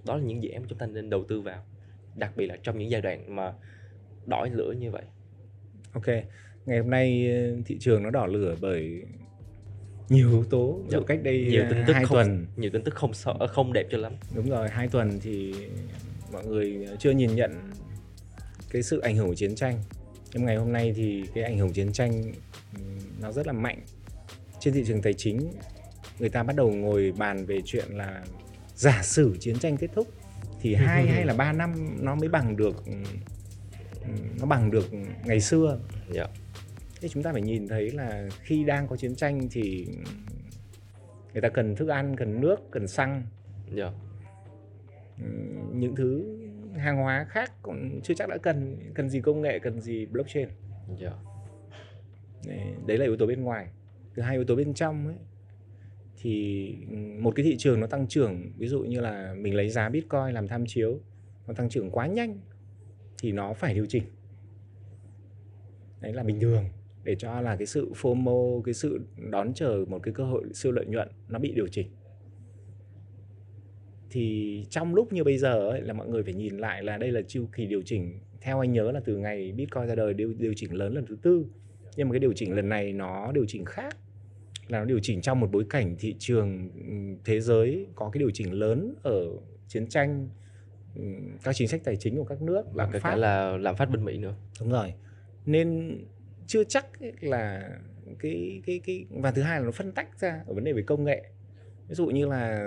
Đó 0.06 0.16
là 0.16 0.24
những 0.24 0.44
dự 0.44 0.50
án 0.50 0.62
mà 0.62 0.68
chúng 0.70 0.80
ta 0.80 0.86
nên 0.86 1.10
đầu 1.10 1.24
tư 1.24 1.42
vào 1.42 1.64
đặc 2.16 2.32
biệt 2.36 2.48
là 2.48 2.58
trong 2.64 2.78
những 2.78 2.90
giai 2.90 3.02
đoạn 3.02 3.36
mà 3.36 3.54
đỏ 4.26 4.48
lửa 4.54 4.74
như 4.80 4.92
vậy. 4.92 5.04
Ok 5.94 6.06
ngày 6.70 6.80
hôm 6.80 6.90
nay 6.90 7.32
ờ, 7.32 7.62
thị 7.66 7.78
trường 7.80 8.04
nó 8.04 8.10
đỏ 8.10 8.26
lửa 8.26 8.56
bởi 8.62 9.04
nhiều 10.10 10.30
yếu 10.30 10.44
tố 10.44 10.80
dụ 10.90 11.02
cách 11.02 11.20
đây 11.24 11.48
nhiều 11.50 11.66
tin 11.70 11.84
tức 11.88 11.94
hai 11.94 12.06
không, 12.06 12.16
tuần. 12.16 12.46
nhiều 12.58 12.70
tin 12.74 12.84
tức 12.84 12.96
không 12.96 13.14
sợ 13.14 13.34
không 13.48 13.74
đẹp 13.74 13.88
cho 13.92 13.98
lắm. 13.98 14.14
Đúng 14.36 14.50
rồi 14.50 14.70
hai 14.70 14.88
tuần 14.88 15.20
thì 15.22 15.54
mọi 16.32 16.46
người 16.46 16.88
chưa 17.00 17.12
nhìn 17.12 17.36
nhận 17.36 17.52
cái 18.70 18.84
sự 18.84 19.00
ảnh 19.00 19.16
hưởng 19.16 19.28
của 19.28 19.36
chiến 19.36 19.56
tranh. 19.56 19.80
Nhưng 20.34 20.46
ngày 20.46 20.56
hôm 20.56 20.72
nay 20.72 20.94
thì 20.96 21.24
cái 21.34 21.44
ảnh 21.44 21.58
hưởng 21.58 21.74
chiến 21.74 21.94
tranh 21.94 22.34
nó 23.22 23.32
rất 23.32 23.48
là 23.48 23.54
mạnh. 23.54 23.82
Trên 24.60 24.74
thị 24.74 24.84
trường 24.88 25.02
tài 25.02 25.14
chính 25.14 25.52
người 26.20 26.30
ta 26.30 26.44
bắt 26.44 26.56
đầu 26.56 26.72
ngồi 26.72 27.14
bàn 27.18 27.46
về 27.46 27.62
chuyện 27.66 27.86
là 27.90 28.24
giả 28.76 29.02
sử 29.04 29.38
chiến 29.40 29.60
tranh 29.60 29.78
kết 29.78 29.90
thúc 29.96 30.08
thì 30.62 30.76
hai 30.76 31.08
hay 31.08 31.26
là 31.26 31.34
ba 31.34 31.54
năm 31.54 31.98
nó 32.00 32.16
mới 32.16 32.30
bằng 32.30 32.58
được 32.58 32.84
nó 34.40 34.46
bằng 34.46 34.72
được 34.72 34.90
ngày 35.26 35.40
xưa. 35.40 35.80
Yeah. 36.16 36.30
Thế 37.02 37.08
chúng 37.08 37.24
ta 37.24 37.32
phải 37.32 37.42
nhìn 37.42 37.68
thấy 37.68 37.92
là 37.92 38.30
khi 38.42 38.64
đang 38.64 38.88
có 38.88 38.96
chiến 38.96 39.16
tranh 39.16 39.48
thì 39.52 39.88
người 41.34 41.42
ta 41.42 41.50
cần 41.50 41.76
thức 41.76 41.88
ăn 41.88 42.16
cần 42.16 42.42
nước 42.42 42.72
cần 42.72 42.88
xăng 42.88 43.24
yeah. 43.76 43.78
Dạ. 43.78 43.92
những 45.74 45.96
thứ 45.96 46.38
hàng 46.78 46.98
hóa 46.98 47.26
khác 47.30 47.52
còn 47.62 48.00
chưa 48.04 48.14
chắc 48.14 48.30
đã 48.30 48.38
cần 48.38 48.78
cần 48.94 49.10
gì 49.10 49.22
công 49.22 49.42
nghệ 49.42 49.60
cần 49.60 49.82
gì 49.82 50.06
blockchain 50.06 50.50
yeah. 51.00 51.00
Dạ. 51.00 51.12
đấy, 52.48 52.60
đấy 52.86 52.98
là 52.98 53.06
yếu 53.06 53.18
tố 53.18 53.26
bên 53.26 53.42
ngoài 53.44 53.68
thứ 54.16 54.22
hai 54.22 54.36
yếu 54.36 54.46
tố 54.46 54.56
bên 54.56 54.74
trong 54.74 55.08
ấy 55.08 55.16
thì 56.22 56.76
một 57.20 57.36
cái 57.36 57.44
thị 57.44 57.56
trường 57.58 57.80
nó 57.80 57.88
tăng 57.88 58.08
trưởng 58.08 58.52
ví 58.58 58.68
dụ 58.68 58.80
như 58.80 59.00
là 59.00 59.34
mình 59.38 59.56
lấy 59.56 59.70
giá 59.70 59.90
bitcoin 59.90 60.34
làm 60.34 60.48
tham 60.48 60.64
chiếu 60.68 61.00
nó 61.48 61.54
tăng 61.54 61.70
trưởng 61.70 61.92
quá 61.92 62.08
nhanh 62.08 62.40
thì 63.22 63.32
nó 63.32 63.54
phải 63.54 63.74
điều 63.74 63.86
chỉnh 63.86 64.04
đấy 66.02 66.14
là 66.14 66.24
bình 66.24 66.40
thường 66.40 66.66
để 67.04 67.16
cho 67.16 67.42
là 67.42 67.56
cái 67.56 67.66
sự 67.66 67.92
FOMO, 68.02 68.62
cái 68.62 68.74
sự 68.74 69.02
đón 69.30 69.54
chờ 69.54 69.86
một 69.88 70.00
cái 70.04 70.14
cơ 70.14 70.24
hội 70.24 70.44
siêu 70.54 70.72
lợi 70.72 70.86
nhuận 70.86 71.08
nó 71.28 71.40
bị 71.40 71.52
điều 71.52 71.68
chỉnh. 71.68 71.88
Thì 74.10 74.66
trong 74.70 74.96
lúc 74.96 75.14
như 75.14 75.24
bây 75.24 75.38
giờ 75.38 75.70
ấy, 75.70 75.82
là 75.82 75.94
mọi 75.94 76.08
người 76.08 76.24
phải 76.24 76.34
nhìn 76.34 76.58
lại 76.58 76.84
là 76.84 76.98
đây 76.98 77.12
là 77.12 77.22
chu 77.28 77.46
kỳ 77.56 77.66
điều 77.66 77.82
chỉnh. 77.86 78.20
Theo 78.42 78.60
anh 78.60 78.72
nhớ 78.72 78.92
là 78.92 79.00
từ 79.06 79.18
ngày 79.18 79.52
Bitcoin 79.52 79.88
ra 79.88 79.96
đời 79.96 80.14
điều, 80.14 80.34
điều 80.34 80.54
chỉnh 80.56 80.74
lớn 80.74 80.94
lần 80.94 81.06
thứ 81.06 81.18
tư. 81.22 81.46
Nhưng 81.96 82.10
mà 82.10 82.14
cái 82.14 82.20
điều 82.20 82.34
chỉnh 82.34 82.56
lần 82.56 82.70
này 82.70 82.94
nó 82.94 83.32
điều 83.32 83.46
chỉnh 83.48 83.66
khác. 83.66 83.98
Là 84.68 84.80
nó 84.80 84.86
điều 84.86 85.00
chỉnh 85.00 85.22
trong 85.22 85.40
một 85.40 85.52
bối 85.52 85.66
cảnh 85.70 85.96
thị 86.00 86.16
trường 86.20 86.70
thế 87.26 87.40
giới 87.40 87.88
có 87.96 88.10
cái 88.10 88.20
điều 88.20 88.30
chỉnh 88.34 88.54
lớn 88.54 88.96
ở 89.04 89.26
chiến 89.68 89.88
tranh 89.88 90.30
các 91.44 91.56
chính 91.56 91.68
sách 91.68 91.82
tài 91.84 91.96
chính 91.96 92.16
của 92.16 92.24
các 92.24 92.42
nước 92.42 92.64
làm 92.76 92.92
phát. 92.92 93.16
là 93.16 93.58
làm 93.58 93.76
phát 93.76 93.90
bên 93.90 94.06
Mỹ 94.06 94.18
nữa. 94.18 94.36
Đúng 94.60 94.70
rồi. 94.70 94.94
Nên 95.46 95.98
chưa 96.50 96.64
chắc 96.64 96.86
là 97.22 97.70
cái 98.20 98.62
cái 98.66 98.82
cái, 98.86 99.06
và 99.10 99.32
thứ 99.32 99.42
hai 99.42 99.60
là 99.60 99.66
nó 99.66 99.72
phân 99.72 99.92
tách 99.92 100.20
ra 100.20 100.44
ở 100.48 100.54
vấn 100.54 100.64
đề 100.64 100.74
về 100.74 100.82
công 100.82 101.04
nghệ. 101.04 101.24
Ví 101.88 101.96
dụ 101.96 102.08
như 102.08 102.26
là 102.28 102.58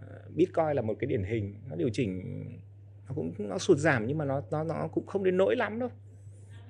ờ, 0.00 0.22
Bitcoin 0.34 0.72
là 0.74 0.82
một 0.82 0.94
cái 0.98 1.08
điển 1.08 1.22
hình, 1.22 1.54
nó 1.68 1.76
điều 1.76 1.88
chỉnh, 1.92 2.44
nó 3.08 3.14
cũng, 3.14 3.32
nó 3.38 3.58
sụt 3.58 3.78
giảm 3.78 4.06
nhưng 4.06 4.18
mà 4.18 4.24
nó 4.24 4.42
nó 4.50 4.64
nó 4.64 4.88
cũng 4.92 5.06
không 5.06 5.24
đến 5.24 5.36
nỗi 5.36 5.56
lắm 5.56 5.78
đâu. 5.78 5.88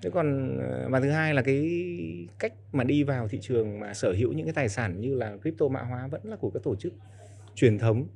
Thế 0.02 0.10
còn 0.10 0.58
ờ, 0.58 0.88
và 0.90 1.00
thứ 1.00 1.10
hai 1.10 1.34
là 1.34 1.42
cái 1.42 2.28
cách 2.38 2.52
mà 2.72 2.84
đi 2.84 3.02
vào 3.02 3.28
thị 3.28 3.38
trường 3.42 3.80
mà 3.80 3.94
sở 3.94 4.12
hữu 4.12 4.32
những 4.32 4.46
cái 4.46 4.54
tài 4.54 4.68
sản 4.68 5.00
như 5.00 5.14
là 5.14 5.36
crypto 5.36 5.68
mã 5.68 5.82
hóa 5.82 6.06
vẫn 6.06 6.24
là 6.24 6.36
của 6.36 6.50
các 6.50 6.62
tổ 6.62 6.76
chức 6.76 6.92
truyền 7.54 7.78
thống. 7.78 8.06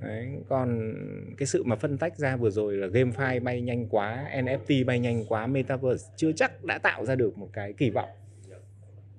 Đấy, 0.00 0.28
còn 0.48 0.94
cái 1.38 1.46
sự 1.46 1.64
mà 1.64 1.76
phân 1.76 1.98
tách 1.98 2.16
ra 2.16 2.36
vừa 2.36 2.50
rồi 2.50 2.76
là 2.76 2.86
GameFi 2.86 3.42
bay 3.42 3.60
nhanh 3.60 3.88
quá, 3.88 4.30
NFT 4.34 4.86
bay 4.86 4.98
nhanh 4.98 5.24
quá, 5.28 5.46
Metaverse 5.46 6.12
chưa 6.16 6.32
chắc 6.32 6.64
đã 6.64 6.78
tạo 6.78 7.04
ra 7.04 7.14
được 7.14 7.38
một 7.38 7.48
cái 7.52 7.72
kỳ 7.72 7.90
vọng. 7.90 8.08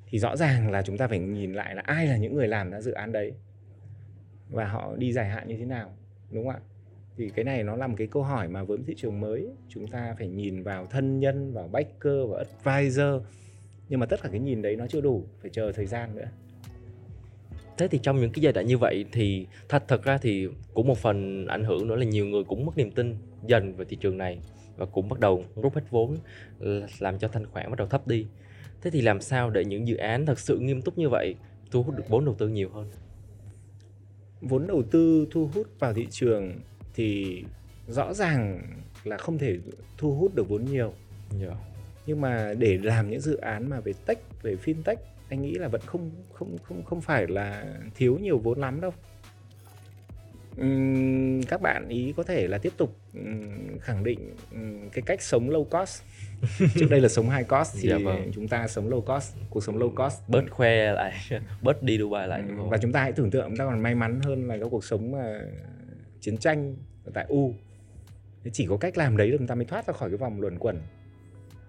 Thì 0.08 0.20
rõ 0.20 0.36
ràng 0.36 0.72
là 0.72 0.82
chúng 0.82 0.98
ta 0.98 1.08
phải 1.08 1.20
nhìn 1.20 1.54
lại 1.54 1.76
là 1.76 1.82
ai 1.86 2.08
là 2.08 2.18
những 2.18 2.36
người 2.36 2.48
làm 2.48 2.72
ra 2.72 2.82
dự 2.82 2.92
án 2.92 3.12
đấy 3.12 3.34
và 4.50 4.66
họ 4.66 4.96
đi 4.98 5.12
dài 5.14 5.30
hạn 5.30 5.48
như 5.48 5.58
thế 5.58 5.66
nào, 5.66 5.94
đúng 6.32 6.46
không 6.46 6.56
ạ? 6.56 6.62
Thì 7.18 7.30
cái 7.30 7.46
này 7.46 7.64
nó 7.64 7.76
là 7.76 7.88
một 7.88 7.96
cái 7.98 8.08
câu 8.08 8.24
hỏi 8.24 8.48
mà 8.48 8.64
với 8.64 8.78
thị 8.88 8.94
trường 8.98 9.20
mới 9.20 9.48
chúng 9.70 9.88
ta 9.88 10.16
phải 10.18 10.28
nhìn 10.28 10.64
vào 10.64 10.86
thân 10.86 11.20
nhân, 11.20 11.54
vào 11.54 11.68
backer, 11.68 12.30
vào 12.30 12.44
advisor. 12.64 13.24
Nhưng 13.90 14.00
mà 14.00 14.06
tất 14.06 14.22
cả 14.24 14.30
cái 14.32 14.40
nhìn 14.40 14.62
đấy 14.62 14.76
nó 14.76 14.88
chưa 14.88 15.02
đủ, 15.02 15.26
phải 15.42 15.50
chờ 15.54 15.72
thời 15.72 15.86
gian 15.86 16.16
nữa 16.16 16.28
thế 17.78 17.88
thì 17.88 18.00
trong 18.04 18.22
những 18.22 18.32
cái 18.32 18.42
giai 18.42 18.54
đoạn 18.54 18.68
như 18.68 18.78
vậy 18.78 19.06
thì 19.12 19.48
thật 19.70 19.84
thật 19.88 20.04
ra 20.04 20.18
thì 20.18 20.48
cũng 20.74 20.88
một 20.88 20.98
phần 20.98 21.48
ảnh 21.48 21.64
hưởng 21.64 21.88
nữa 21.88 21.96
là 21.96 22.06
nhiều 22.06 22.26
người 22.26 22.44
cũng 22.44 22.66
mất 22.66 22.78
niềm 22.78 22.92
tin 22.92 23.16
dần 23.48 23.76
về 23.76 23.86
thị 23.90 23.98
trường 24.02 24.18
này 24.18 24.40
và 24.78 24.86
cũng 24.86 25.10
bắt 25.10 25.20
đầu 25.20 25.44
rút 25.56 25.76
hết 25.76 25.82
vốn 25.90 26.18
làm 27.00 27.20
cho 27.20 27.28
thanh 27.28 27.46
khoản 27.46 27.70
bắt 27.70 27.78
đầu 27.78 27.88
thấp 27.88 28.08
đi 28.08 28.26
thế 28.82 28.90
thì 28.90 29.02
làm 29.02 29.22
sao 29.22 29.50
để 29.50 29.66
những 29.66 29.88
dự 29.88 29.96
án 29.96 30.26
thật 30.26 30.40
sự 30.40 30.60
nghiêm 30.60 30.82
túc 30.82 30.98
như 30.98 31.10
vậy 31.10 31.36
thu 31.72 31.84
hút 31.84 31.96
được 31.98 32.10
vốn 32.10 32.26
đầu 32.26 32.36
tư 32.38 32.48
nhiều 32.48 32.70
hơn 32.70 32.88
vốn 34.42 34.68
đầu 34.68 34.84
tư 34.92 35.28
thu 35.32 35.50
hút 35.54 35.68
vào 35.80 35.94
thị 35.94 36.08
trường 36.12 36.60
thì 36.94 37.44
rõ 37.88 38.14
ràng 38.14 38.62
là 39.04 39.18
không 39.18 39.38
thể 39.38 39.58
thu 39.98 40.16
hút 40.16 40.36
được 40.36 40.50
vốn 40.50 40.66
nhiều 40.66 40.94
yeah. 41.40 41.52
Dạ. 41.52 41.56
nhưng 42.06 42.22
mà 42.22 42.54
để 42.58 42.80
làm 42.84 43.10
những 43.10 43.20
dự 43.20 43.38
án 43.38 43.70
mà 43.70 43.80
về 43.80 43.94
tech 44.06 44.18
về 44.42 44.56
fintech 44.66 44.96
anh 45.32 45.42
nghĩ 45.42 45.54
là 45.54 45.68
vẫn 45.68 45.82
không 45.86 46.12
không 46.34 46.58
không 46.64 46.84
không 46.84 47.02
phải 47.02 47.28
là 47.28 47.66
thiếu 47.96 48.18
nhiều 48.22 48.38
vốn 48.38 48.60
lắm 48.60 48.82
đâu. 48.82 48.92
Uhm, 50.62 51.42
các 51.42 51.62
bạn 51.62 51.88
ý 51.88 52.14
có 52.18 52.24
thể 52.24 52.48
là 52.48 52.58
tiếp 52.58 52.74
tục 52.78 52.98
um, 53.14 53.78
khẳng 53.80 54.04
định 54.04 54.36
um, 54.52 54.90
cái 54.90 55.02
cách 55.06 55.22
sống 55.22 55.50
low 55.50 55.64
cost. 55.64 56.02
Trước 56.76 56.88
đây 56.90 57.02
là 57.02 57.10
sống 57.10 57.30
high 57.30 57.48
cost 57.48 57.76
thì 57.82 57.90
dạ 57.90 57.98
vâng. 58.04 58.32
chúng 58.34 58.48
ta 58.48 58.68
sống 58.68 58.90
low 58.90 59.02
cost 59.02 59.36
cuộc 59.50 59.64
sống 59.64 59.80
low 59.80 59.96
cost. 59.96 60.22
Bớt 60.28 60.44
khoe 60.50 60.94
lại 60.94 61.14
bớt 61.62 61.84
đi 61.84 61.98
Dubai 61.98 62.28
lại 62.28 62.44
và 62.70 62.78
chúng 62.78 62.92
ta 62.92 63.02
hãy 63.02 63.12
tưởng 63.12 63.32
tượng 63.32 63.48
chúng 63.48 63.58
ta 63.58 63.66
còn 63.66 63.84
may 63.84 63.96
mắn 63.96 64.20
hơn 64.24 64.48
là 64.48 64.58
cái 64.58 64.70
cuộc 64.72 64.84
sống 64.84 65.14
uh, 65.14 65.20
chiến 66.20 66.38
tranh 66.38 66.76
tại 67.14 67.26
U. 67.28 67.54
Chỉ 68.52 68.66
có 68.66 68.78
cách 68.78 68.98
làm 68.98 69.18
đấy 69.18 69.36
chúng 69.38 69.48
ta 69.48 69.56
mới 69.56 69.66
thoát 69.66 69.88
ra 69.88 69.94
khỏi 69.94 70.10
cái 70.10 70.18
vòng 70.18 70.42
luẩn 70.42 70.60
quẩn 70.60 70.82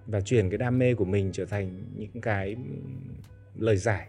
và 0.06 0.20
chuyển 0.20 0.50
cái 0.50 0.58
đam 0.58 0.78
mê 0.78 0.94
của 0.94 1.04
mình 1.04 1.30
trở 1.32 1.44
thành 1.44 1.84
những 1.96 2.20
cái 2.22 2.56
lời 3.58 3.76
giải 3.76 4.08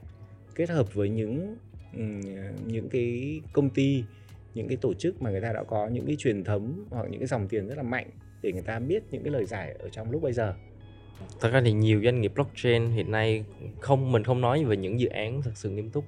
kết 0.56 0.69
hợp 0.69 0.93
với 0.93 1.10
những 1.10 1.56
những 2.67 2.89
cái 2.89 3.41
công 3.53 3.69
ty 3.69 4.03
những 4.53 4.67
cái 4.67 4.77
tổ 4.77 4.93
chức 4.93 5.21
mà 5.21 5.32
người 5.32 5.41
ta 5.41 5.53
đã 5.53 5.63
có 5.63 5.88
những 5.88 6.06
cái 6.06 6.15
truyền 6.19 6.43
thống 6.43 6.86
hoặc 6.89 7.08
những 7.10 7.19
cái 7.19 7.27
dòng 7.27 7.47
tiền 7.47 7.67
rất 7.67 7.77
là 7.77 7.84
mạnh 7.84 8.10
để 8.41 8.51
người 8.51 8.62
ta 8.62 8.79
biết 8.79 9.03
những 9.12 9.23
cái 9.23 9.34
lời 9.34 9.45
giải 9.45 9.75
ở 9.79 9.89
trong 9.89 10.12
lúc 10.12 10.21
bây 10.21 10.34
giờ 10.34 10.53
Thật 11.39 11.49
ra 11.53 11.62
thì 11.65 11.71
nhiều 11.71 12.01
doanh 12.03 12.21
nghiệp 12.21 12.32
blockchain 12.36 12.91
hiện 12.91 13.12
nay 13.12 13.45
không 13.79 14.12
mình 14.12 14.23
không 14.23 14.41
nói 14.41 14.63
về 14.63 14.77
những 14.77 14.99
dự 14.99 15.08
án 15.08 15.41
thật 15.41 15.51
sự 15.56 15.69
nghiêm 15.69 15.89
túc 15.89 16.06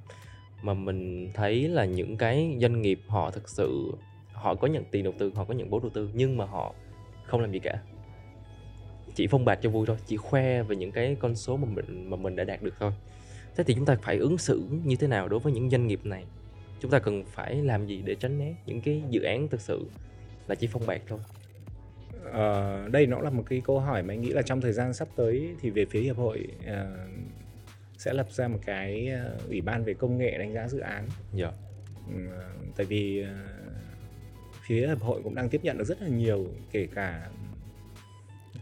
mà 0.62 0.74
mình 0.74 1.30
thấy 1.34 1.68
là 1.68 1.84
những 1.84 2.16
cái 2.16 2.56
doanh 2.60 2.82
nghiệp 2.82 3.00
họ 3.06 3.30
thực 3.30 3.48
sự 3.48 3.92
họ 4.32 4.54
có 4.54 4.68
nhận 4.68 4.84
tiền 4.90 5.04
đầu 5.04 5.14
tư, 5.18 5.32
họ 5.34 5.44
có 5.44 5.54
nhận 5.54 5.70
vốn 5.70 5.82
đầu 5.82 5.90
tư 5.90 6.10
nhưng 6.14 6.36
mà 6.36 6.44
họ 6.44 6.74
không 7.24 7.40
làm 7.40 7.52
gì 7.52 7.58
cả. 7.58 7.82
Chỉ 9.14 9.26
phong 9.26 9.44
bạt 9.44 9.58
cho 9.62 9.70
vui 9.70 9.86
thôi, 9.86 9.96
chỉ 10.06 10.16
khoe 10.16 10.62
về 10.62 10.76
những 10.76 10.92
cái 10.92 11.16
con 11.20 11.34
số 11.34 11.56
mà 11.56 11.68
mình 11.68 12.10
mà 12.10 12.16
mình 12.16 12.36
đã 12.36 12.44
đạt 12.44 12.62
được 12.62 12.74
thôi. 12.78 12.92
Thế 13.56 13.64
thì 13.64 13.74
chúng 13.74 13.84
ta 13.84 13.96
phải 14.02 14.18
ứng 14.18 14.38
xử 14.38 14.62
như 14.84 14.96
thế 14.96 15.06
nào 15.06 15.28
đối 15.28 15.40
với 15.40 15.52
những 15.52 15.70
doanh 15.70 15.86
nghiệp 15.86 16.00
này? 16.04 16.24
Chúng 16.80 16.90
ta 16.90 16.98
cần 16.98 17.24
phải 17.24 17.56
làm 17.56 17.86
gì 17.86 18.02
để 18.04 18.14
tránh 18.14 18.38
né 18.38 18.54
những 18.66 18.80
cái 18.80 19.02
dự 19.10 19.22
án 19.22 19.48
thực 19.48 19.60
sự 19.60 19.86
là 20.46 20.54
chỉ 20.54 20.66
phong 20.66 20.86
bạt 20.86 21.00
thôi. 21.08 21.18
Ờ, 22.32 22.88
đây 22.88 23.06
nó 23.06 23.20
là 23.20 23.30
một 23.30 23.42
cái 23.48 23.62
câu 23.64 23.80
hỏi 23.80 24.02
mà 24.02 24.14
anh 24.14 24.20
nghĩ 24.20 24.30
là 24.30 24.42
trong 24.42 24.60
thời 24.60 24.72
gian 24.72 24.94
sắp 24.94 25.08
tới 25.16 25.54
thì 25.60 25.70
về 25.70 25.84
phía 25.90 26.00
hiệp 26.00 26.16
hội 26.16 26.46
ờ, 26.66 26.96
sẽ 27.98 28.12
lập 28.12 28.26
ra 28.32 28.48
một 28.48 28.58
cái 28.66 29.08
ờ, 29.08 29.38
ủy 29.48 29.60
ban 29.60 29.84
về 29.84 29.94
công 29.94 30.18
nghệ 30.18 30.38
đánh 30.38 30.52
giá 30.54 30.68
dự 30.68 30.78
án 30.78 31.08
Dạ. 31.34 31.52
Ừ, 32.14 32.20
tại 32.76 32.86
vì 32.86 33.22
ờ, 33.22 33.34
phía 34.66 34.86
hiệp 34.86 35.00
hội 35.00 35.20
cũng 35.24 35.34
đang 35.34 35.48
tiếp 35.48 35.60
nhận 35.64 35.78
được 35.78 35.84
rất 35.84 36.02
là 36.02 36.08
nhiều 36.08 36.46
kể 36.72 36.88
cả 36.94 37.28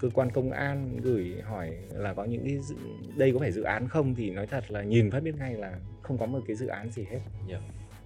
cơ 0.00 0.08
quan 0.14 0.30
công 0.30 0.50
an 0.50 0.96
gửi 1.02 1.34
hỏi 1.42 1.76
là 1.92 2.14
có 2.14 2.24
những 2.24 2.44
cái 2.44 2.58
dự, 2.58 2.76
đây 3.16 3.32
có 3.32 3.38
phải 3.38 3.52
dự 3.52 3.62
án 3.62 3.88
không? 3.88 4.14
Thì 4.14 4.30
nói 4.30 4.46
thật 4.46 4.70
là 4.70 4.82
nhìn 4.82 5.10
phát 5.10 5.22
biết 5.22 5.34
ngay 5.38 5.54
là 5.54 5.78
không 6.02 6.18
có 6.18 6.26
một 6.26 6.40
cái 6.46 6.56
dự 6.56 6.66
án 6.66 6.90
gì 6.90 7.04
hết. 7.10 7.20
Dạ. 7.48 7.60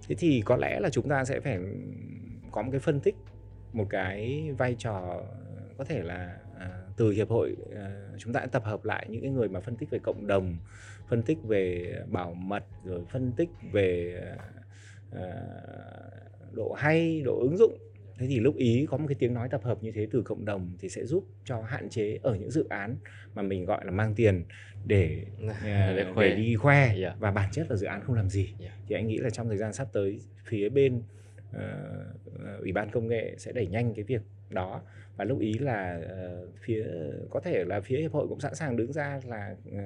thế 0.07 0.15
thì 0.19 0.41
có 0.45 0.57
lẽ 0.57 0.79
là 0.79 0.89
chúng 0.89 1.09
ta 1.09 1.25
sẽ 1.25 1.39
phải 1.39 1.59
có 2.51 2.61
một 2.61 2.69
cái 2.71 2.79
phân 2.79 2.99
tích 2.99 3.15
một 3.73 3.87
cái 3.89 4.49
vai 4.57 4.75
trò 4.79 5.21
có 5.77 5.83
thể 5.83 6.01
là 6.03 6.37
à, 6.59 6.69
từ 6.97 7.11
hiệp 7.11 7.29
hội 7.29 7.55
à, 7.75 8.01
chúng 8.17 8.33
ta 8.33 8.45
tập 8.51 8.63
hợp 8.65 8.85
lại 8.85 9.05
những 9.09 9.21
cái 9.21 9.31
người 9.31 9.49
mà 9.49 9.59
phân 9.59 9.75
tích 9.75 9.89
về 9.89 9.99
cộng 9.99 10.27
đồng 10.27 10.57
phân 11.07 11.23
tích 11.23 11.37
về 11.43 11.93
bảo 12.07 12.33
mật 12.33 12.63
rồi 12.83 13.01
phân 13.09 13.31
tích 13.31 13.49
về 13.71 14.21
à, 15.11 15.43
độ 16.51 16.73
hay 16.77 17.21
độ 17.21 17.39
ứng 17.39 17.57
dụng 17.57 17.77
thế 18.19 18.27
thì 18.27 18.39
lúc 18.39 18.55
ý 18.55 18.85
có 18.89 18.97
một 18.97 19.05
cái 19.07 19.15
tiếng 19.19 19.33
nói 19.33 19.49
tập 19.51 19.61
hợp 19.63 19.83
như 19.83 19.91
thế 19.91 20.07
từ 20.11 20.21
cộng 20.21 20.45
đồng 20.45 20.71
thì 20.79 20.89
sẽ 20.89 21.05
giúp 21.05 21.25
cho 21.45 21.61
hạn 21.61 21.89
chế 21.89 22.19
ở 22.23 22.35
những 22.35 22.51
dự 22.51 22.65
án 22.69 22.95
mà 23.35 23.41
mình 23.41 23.65
gọi 23.65 23.85
là 23.85 23.91
mang 23.91 24.15
tiền 24.15 24.43
để 24.85 25.23
à, 25.63 25.93
Để 25.97 26.05
khoe. 26.13 26.29
để 26.29 26.35
đi 26.35 26.55
khoe 26.55 26.95
Dạ. 26.97 27.15
và 27.19 27.31
bản 27.31 27.49
chất 27.51 27.69
là 27.69 27.75
dự 27.75 27.87
án 27.87 28.01
không 28.03 28.15
làm 28.15 28.29
gì 28.29 28.49
Dạ. 28.59 28.69
thì 28.87 28.95
anh 28.95 29.07
nghĩ 29.07 29.17
là 29.17 29.29
trong 29.29 29.47
thời 29.47 29.57
gian 29.57 29.73
sắp 29.73 29.87
tới 29.93 30.19
phía 30.45 30.69
bên 30.69 31.01
ờ, 31.53 31.71
ủy 32.59 32.71
ban 32.71 32.91
công 32.91 33.07
nghệ 33.07 33.35
sẽ 33.37 33.51
đẩy 33.51 33.67
nhanh 33.67 33.93
cái 33.93 34.03
việc 34.03 34.21
đó 34.49 34.81
và 35.17 35.25
lúc 35.25 35.39
ý 35.39 35.53
là 35.53 36.01
ờ, 36.09 36.47
phía 36.61 36.85
có 37.29 37.39
thể 37.39 37.63
là 37.65 37.81
phía 37.81 37.97
hiệp 37.99 38.11
hội 38.11 38.27
cũng 38.27 38.39
sẵn 38.39 38.55
sàng 38.55 38.75
đứng 38.77 38.93
ra 38.93 39.19
là 39.27 39.55
ờ, 39.71 39.79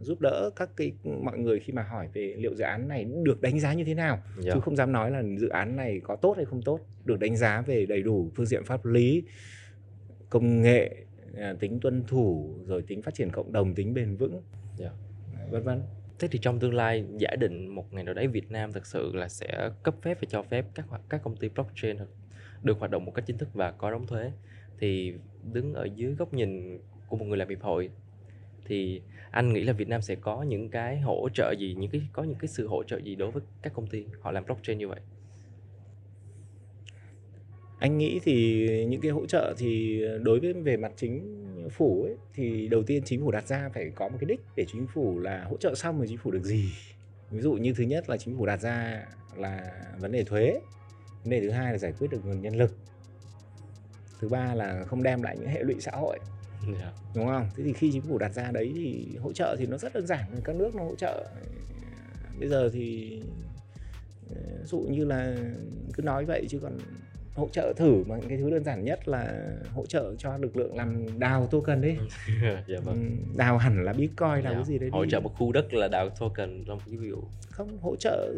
giúp 0.00 0.20
đỡ 0.20 0.50
các 0.56 0.70
cái 0.76 0.92
mọi 1.22 1.38
người 1.38 1.60
khi 1.60 1.72
mà 1.72 1.82
hỏi 1.82 2.08
về 2.12 2.34
liệu 2.38 2.54
dự 2.54 2.64
án 2.64 2.88
này 2.88 3.04
được 3.22 3.40
đánh 3.42 3.60
giá 3.60 3.72
như 3.74 3.84
thế 3.84 3.94
nào 3.94 4.18
Dạ. 4.38 4.50
chứ 4.54 4.60
không 4.60 4.76
dám 4.76 4.92
nói 4.92 5.10
là 5.10 5.22
dự 5.38 5.48
án 5.48 5.76
này 5.76 6.00
có 6.04 6.16
tốt 6.16 6.32
hay 6.36 6.44
không 6.44 6.62
tốt 6.62 6.80
được 7.04 7.20
đánh 7.20 7.36
giá 7.36 7.60
về 7.60 7.86
đầy 7.86 8.02
đủ 8.02 8.30
phương 8.36 8.46
diện 8.46 8.64
pháp 8.64 8.86
lý 8.86 9.22
công 10.30 10.62
nghệ 10.62 10.96
à, 11.36 11.54
tính 11.60 11.80
tuân 11.80 12.04
thủ 12.06 12.54
rồi 12.66 12.82
tính 12.82 13.02
phát 13.02 13.14
triển 13.14 13.30
cộng 13.30 13.52
đồng 13.52 13.74
tính 13.74 13.94
bền 13.94 14.16
vững 14.16 14.42
Dạ. 14.76 14.90
vân 15.50 15.62
vân 15.62 15.82
Thế 16.18 16.28
thì 16.30 16.38
trong 16.42 16.58
tương 16.60 16.74
lai 16.74 17.04
giả 17.18 17.30
định 17.38 17.74
một 17.74 17.92
ngày 17.92 18.04
nào 18.04 18.14
đấy 18.14 18.26
Việt 18.26 18.50
Nam 18.50 18.72
thực 18.72 18.86
sự 18.86 19.10
là 19.14 19.28
sẽ 19.28 19.70
cấp 19.82 19.94
phép 20.02 20.18
và 20.20 20.26
cho 20.30 20.42
phép 20.42 20.64
các 20.74 20.84
các 21.08 21.20
công 21.24 21.36
ty 21.36 21.48
blockchain 21.48 21.96
được 22.62 22.78
hoạt 22.78 22.90
động 22.90 23.04
một 23.04 23.12
cách 23.14 23.24
chính 23.26 23.38
thức 23.38 23.48
và 23.54 23.70
có 23.70 23.90
đóng 23.90 24.06
thuế. 24.06 24.32
Thì 24.78 25.14
đứng 25.52 25.74
ở 25.74 25.84
dưới 25.84 26.14
góc 26.14 26.34
nhìn 26.34 26.78
của 27.08 27.16
một 27.16 27.24
người 27.24 27.38
làm 27.38 27.48
hiệp 27.48 27.60
hội 27.60 27.90
thì 28.64 29.02
anh 29.30 29.52
nghĩ 29.52 29.64
là 29.64 29.72
Việt 29.72 29.88
Nam 29.88 30.02
sẽ 30.02 30.14
có 30.14 30.42
những 30.42 30.68
cái 30.68 31.00
hỗ 31.00 31.28
trợ 31.34 31.54
gì 31.58 31.74
những 31.78 31.90
cái 31.90 32.02
có 32.12 32.22
những 32.22 32.38
cái 32.38 32.48
sự 32.48 32.66
hỗ 32.66 32.82
trợ 32.82 32.98
gì 32.98 33.14
đối 33.14 33.30
với 33.30 33.42
các 33.62 33.72
công 33.74 33.86
ty 33.86 34.04
họ 34.20 34.32
làm 34.32 34.44
blockchain 34.44 34.78
như 34.78 34.88
vậy? 34.88 35.00
Anh 37.78 37.98
nghĩ 37.98 38.20
thì 38.22 38.66
những 38.84 39.00
cái 39.00 39.10
hỗ 39.10 39.26
trợ 39.26 39.54
thì 39.58 40.02
đối 40.22 40.40
với 40.40 40.52
về 40.52 40.76
mặt 40.76 40.92
chính 40.96 41.44
phủ 41.70 42.02
ấy, 42.02 42.16
thì 42.34 42.68
đầu 42.68 42.82
tiên 42.82 43.02
chính 43.04 43.20
phủ 43.20 43.30
đặt 43.30 43.46
ra 43.46 43.70
phải 43.74 43.90
có 43.94 44.08
một 44.08 44.16
cái 44.20 44.28
đích 44.28 44.40
để 44.56 44.64
chính 44.72 44.86
phủ 44.86 45.18
là 45.18 45.44
hỗ 45.44 45.56
trợ 45.56 45.74
xong 45.74 45.98
rồi 45.98 46.06
chính 46.08 46.18
phủ 46.18 46.30
được 46.30 46.44
gì. 46.44 46.72
Ví 47.30 47.40
dụ 47.40 47.52
như 47.52 47.72
thứ 47.76 47.84
nhất 47.84 48.10
là 48.10 48.16
chính 48.16 48.36
phủ 48.36 48.46
đặt 48.46 48.60
ra 48.60 49.06
là 49.36 49.72
vấn 49.98 50.12
đề 50.12 50.24
thuế 50.24 50.60
vấn 51.24 51.30
đề 51.30 51.40
thứ 51.40 51.50
hai 51.50 51.72
là 51.72 51.78
giải 51.78 51.92
quyết 51.98 52.10
được 52.10 52.26
nguồn 52.26 52.40
nhân 52.40 52.56
lực. 52.56 52.76
Thứ 54.20 54.28
ba 54.28 54.54
là 54.54 54.84
không 54.84 55.02
đem 55.02 55.22
lại 55.22 55.36
những 55.38 55.48
hệ 55.48 55.62
lụy 55.62 55.76
xã 55.80 55.92
hội. 55.94 56.18
Dạ. 56.80 56.92
đúng 57.14 57.26
không? 57.26 57.48
Thế 57.56 57.64
thì 57.64 57.72
khi 57.72 57.90
chính 57.92 58.02
phủ 58.02 58.18
đặt 58.18 58.34
ra 58.34 58.50
đấy 58.50 58.72
thì 58.74 59.16
hỗ 59.20 59.32
trợ 59.32 59.56
thì 59.58 59.66
nó 59.66 59.78
rất 59.78 59.94
đơn 59.94 60.06
giản 60.06 60.40
các 60.44 60.56
nước 60.56 60.74
nó 60.74 60.82
hỗ 60.82 60.94
trợ. 60.96 61.26
Bây 62.40 62.48
giờ 62.48 62.70
thì 62.72 63.20
ờ, 64.30 64.40
ví 64.58 64.66
dụ 64.66 64.78
như 64.78 65.04
là 65.04 65.36
cứ 65.94 66.02
nói 66.02 66.24
vậy 66.24 66.46
chứ 66.48 66.58
còn 66.58 66.78
hỗ 67.34 67.48
trợ 67.52 67.72
thử 67.76 68.04
mà 68.06 68.16
cái 68.28 68.38
thứ 68.38 68.50
đơn 68.50 68.64
giản 68.64 68.84
nhất 68.84 69.08
là 69.08 69.42
hỗ 69.72 69.86
trợ 69.86 70.14
cho 70.18 70.36
lực 70.36 70.56
lượng 70.56 70.76
làm 70.76 71.06
đào 71.18 71.46
token 71.46 71.80
đấy. 71.80 71.96
Dạ 72.68 72.78
vâng. 72.84 72.96
Ừ, 72.96 73.36
đào 73.38 73.58
hẳn 73.58 73.84
là 73.84 73.92
bitcoin 73.92 74.18
đào 74.28 74.42
Dạ. 74.42 74.52
cái 74.54 74.64
gì 74.64 74.78
đấy 74.78 74.90
hỗ 74.92 75.04
đi. 75.04 75.10
trợ 75.10 75.20
một 75.20 75.32
khu 75.38 75.52
đất 75.52 75.74
là 75.74 75.88
đào 75.88 76.08
token 76.10 76.64
trong 76.66 76.78
cái 76.86 76.96
ví 76.96 77.08
dụ. 77.08 77.22
Không 77.50 77.78
hỗ 77.80 77.96
trợ 77.96 78.32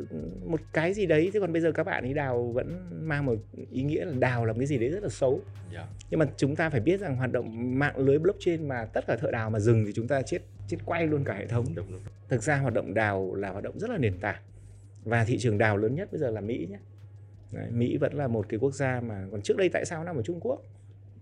một 0.46 0.60
cái 0.72 0.92
gì 0.94 1.06
đấy 1.06 1.30
thế 1.34 1.40
còn 1.40 1.52
bây 1.52 1.62
giờ 1.62 1.72
các 1.72 1.84
bạn 1.86 2.04
ấy 2.04 2.14
đào 2.14 2.42
vẫn 2.54 2.80
mang 3.08 3.26
một 3.26 3.36
ý 3.70 3.82
nghĩa 3.82 4.04
là 4.04 4.12
đào 4.18 4.44
làm 4.44 4.58
cái 4.58 4.66
gì 4.66 4.78
đấy 4.78 4.88
rất 4.90 5.02
là 5.02 5.08
xấu. 5.08 5.40
Dạ. 5.74 5.86
Nhưng 6.10 6.20
mà 6.20 6.26
chúng 6.36 6.56
ta 6.56 6.70
phải 6.70 6.80
biết 6.80 7.00
rằng 7.00 7.16
hoạt 7.16 7.32
động 7.32 7.78
mạng 7.78 7.96
lưới 7.96 8.18
blockchain 8.18 8.68
mà 8.68 8.84
tất 8.84 9.06
cả 9.06 9.16
thợ 9.16 9.30
đào 9.30 9.50
mà 9.50 9.58
dừng 9.58 9.84
thì 9.86 9.92
chúng 9.94 10.08
ta 10.08 10.22
chết 10.22 10.38
chết 10.68 10.76
quay 10.84 11.06
luôn 11.06 11.24
cả 11.24 11.34
hệ 11.34 11.46
thống. 11.46 11.64
Đúng 11.74 11.86
đúng. 11.92 12.00
Thực 12.28 12.42
ra 12.42 12.56
hoạt 12.56 12.74
động 12.74 12.94
đào 12.94 13.34
là 13.34 13.50
hoạt 13.50 13.64
động 13.64 13.78
rất 13.78 13.90
là 13.90 13.98
nền 13.98 14.18
tảng. 14.20 14.42
Và 15.04 15.24
thị 15.24 15.38
trường 15.38 15.58
đào 15.58 15.76
lớn 15.76 15.94
nhất 15.94 16.08
bây 16.12 16.20
giờ 16.20 16.30
là 16.30 16.40
Mỹ 16.40 16.66
nhé 16.70 16.78
Đấy, 17.52 17.70
Mỹ 17.70 17.96
vẫn 17.96 18.14
là 18.14 18.28
một 18.28 18.46
cái 18.48 18.58
quốc 18.60 18.74
gia 18.74 19.00
mà 19.00 19.26
còn 19.30 19.42
trước 19.42 19.56
đây 19.56 19.68
tại 19.72 19.84
sao 19.84 20.04
nằm 20.04 20.16
ở 20.16 20.22
Trung 20.22 20.40
Quốc? 20.40 20.62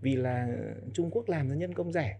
Vì 0.01 0.15
là 0.15 0.47
Trung 0.93 1.09
Quốc 1.11 1.29
làm 1.29 1.49
ra 1.49 1.55
nhân 1.55 1.73
công 1.73 1.91
rẻ 1.91 2.17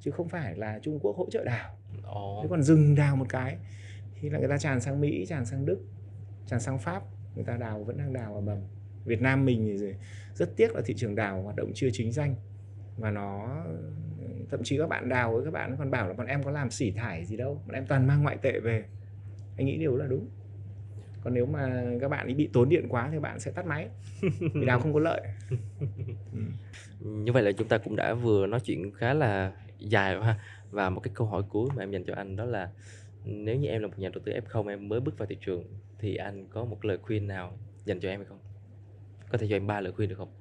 chứ 0.00 0.10
không 0.10 0.28
phải 0.28 0.56
là 0.56 0.78
Trung 0.78 0.98
Quốc 1.00 1.16
hỗ 1.16 1.30
trợ 1.30 1.44
đào 1.44 1.76
Ồ, 2.02 2.40
thế 2.42 2.48
còn 2.50 2.62
dừng 2.62 2.94
đào 2.94 3.16
một 3.16 3.26
cái 3.28 3.56
thì 4.14 4.30
là 4.30 4.38
người 4.38 4.48
ta 4.48 4.58
tràn 4.58 4.80
sang 4.80 5.00
Mỹ 5.00 5.26
tràn 5.28 5.44
sang 5.44 5.66
Đức 5.66 5.78
tràn 6.46 6.60
sang 6.60 6.78
Pháp 6.78 7.02
người 7.34 7.44
ta 7.44 7.56
đào 7.56 7.84
vẫn 7.84 7.98
đang 7.98 8.12
đào 8.12 8.34
ở 8.34 8.40
bầm. 8.40 8.58
Việt 9.04 9.20
Nam 9.20 9.44
mình 9.44 9.64
thì 9.64 9.94
rất 10.34 10.56
tiếc 10.56 10.74
là 10.74 10.82
thị 10.84 10.94
trường 10.96 11.14
đào 11.14 11.42
hoạt 11.42 11.56
động 11.56 11.70
chưa 11.74 11.88
chính 11.92 12.12
danh 12.12 12.34
và 12.98 13.10
nó 13.10 13.62
thậm 14.50 14.62
chí 14.62 14.78
các 14.78 14.88
bạn 14.88 15.08
đào 15.08 15.32
với 15.32 15.44
các 15.44 15.50
bạn 15.50 15.76
còn 15.78 15.90
bảo 15.90 16.08
là 16.08 16.14
bọn 16.14 16.26
em 16.26 16.42
có 16.42 16.50
làm 16.50 16.70
xỉ 16.70 16.90
thải 16.90 17.24
gì 17.24 17.36
đâu 17.36 17.62
bọn 17.66 17.74
em 17.74 17.86
toàn 17.86 18.06
mang 18.06 18.22
ngoại 18.22 18.36
tệ 18.42 18.60
về. 18.60 18.84
Anh 19.56 19.66
nghĩ 19.66 19.78
điều 19.78 19.98
đó 19.98 20.04
là 20.04 20.06
đúng 20.10 20.28
còn 21.24 21.34
nếu 21.34 21.46
mà 21.46 21.84
các 22.00 22.08
bạn 22.08 22.26
ấy 22.26 22.34
bị 22.34 22.48
tốn 22.52 22.68
điện 22.68 22.86
quá 22.88 23.08
thì 23.12 23.18
bạn 23.18 23.40
sẽ 23.40 23.50
tắt 23.50 23.66
máy 23.66 23.88
vì 24.54 24.66
đào 24.66 24.80
không 24.80 24.92
có 24.94 25.00
lợi 25.00 25.20
như 27.00 27.32
vậy 27.32 27.42
là 27.42 27.52
chúng 27.52 27.68
ta 27.68 27.78
cũng 27.78 27.96
đã 27.96 28.14
vừa 28.14 28.46
nói 28.46 28.60
chuyện 28.60 28.92
khá 28.94 29.14
là 29.14 29.52
dài 29.78 30.14
rồi 30.14 30.24
ha 30.24 30.38
và 30.70 30.90
một 30.90 31.00
cái 31.00 31.12
câu 31.14 31.26
hỏi 31.26 31.42
cuối 31.48 31.68
mà 31.76 31.82
em 31.82 31.90
dành 31.90 32.04
cho 32.04 32.14
anh 32.14 32.36
đó 32.36 32.44
là 32.44 32.70
nếu 33.24 33.56
như 33.56 33.68
em 33.68 33.82
là 33.82 33.88
một 33.88 33.98
nhà 33.98 34.08
đầu 34.08 34.22
tư 34.24 34.32
F0 34.32 34.68
em 34.68 34.88
mới 34.88 35.00
bước 35.00 35.18
vào 35.18 35.26
thị 35.26 35.36
trường 35.40 35.64
thì 35.98 36.16
anh 36.16 36.46
có 36.48 36.64
một 36.64 36.84
lời 36.84 36.98
khuyên 37.02 37.26
nào 37.26 37.58
dành 37.84 38.00
cho 38.00 38.08
em 38.08 38.20
hay 38.20 38.26
không? 38.28 38.38
Có 39.28 39.38
thể 39.38 39.46
cho 39.50 39.56
em 39.56 39.66
ba 39.66 39.80
lời 39.80 39.92
khuyên 39.92 40.08
được 40.08 40.14
không? 40.18 40.32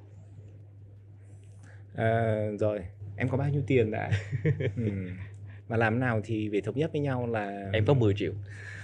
à, 1.96 2.36
rồi 2.60 2.80
em 3.18 3.30
có 3.30 3.38
bao 3.38 3.50
nhiêu 3.50 3.62
tiền 3.68 3.92
đã 3.92 4.12
ừ. 4.78 4.92
và 5.68 5.78
làm 5.78 6.00
nào 6.00 6.22
thì 6.24 6.50
về 6.50 6.62
thống 6.62 6.78
nhất 6.78 6.92
với 6.92 7.02
nhau 7.02 7.28
là 7.28 7.70
Em 7.74 7.86
có 7.86 7.94
10 7.94 8.14
triệu. 8.18 8.34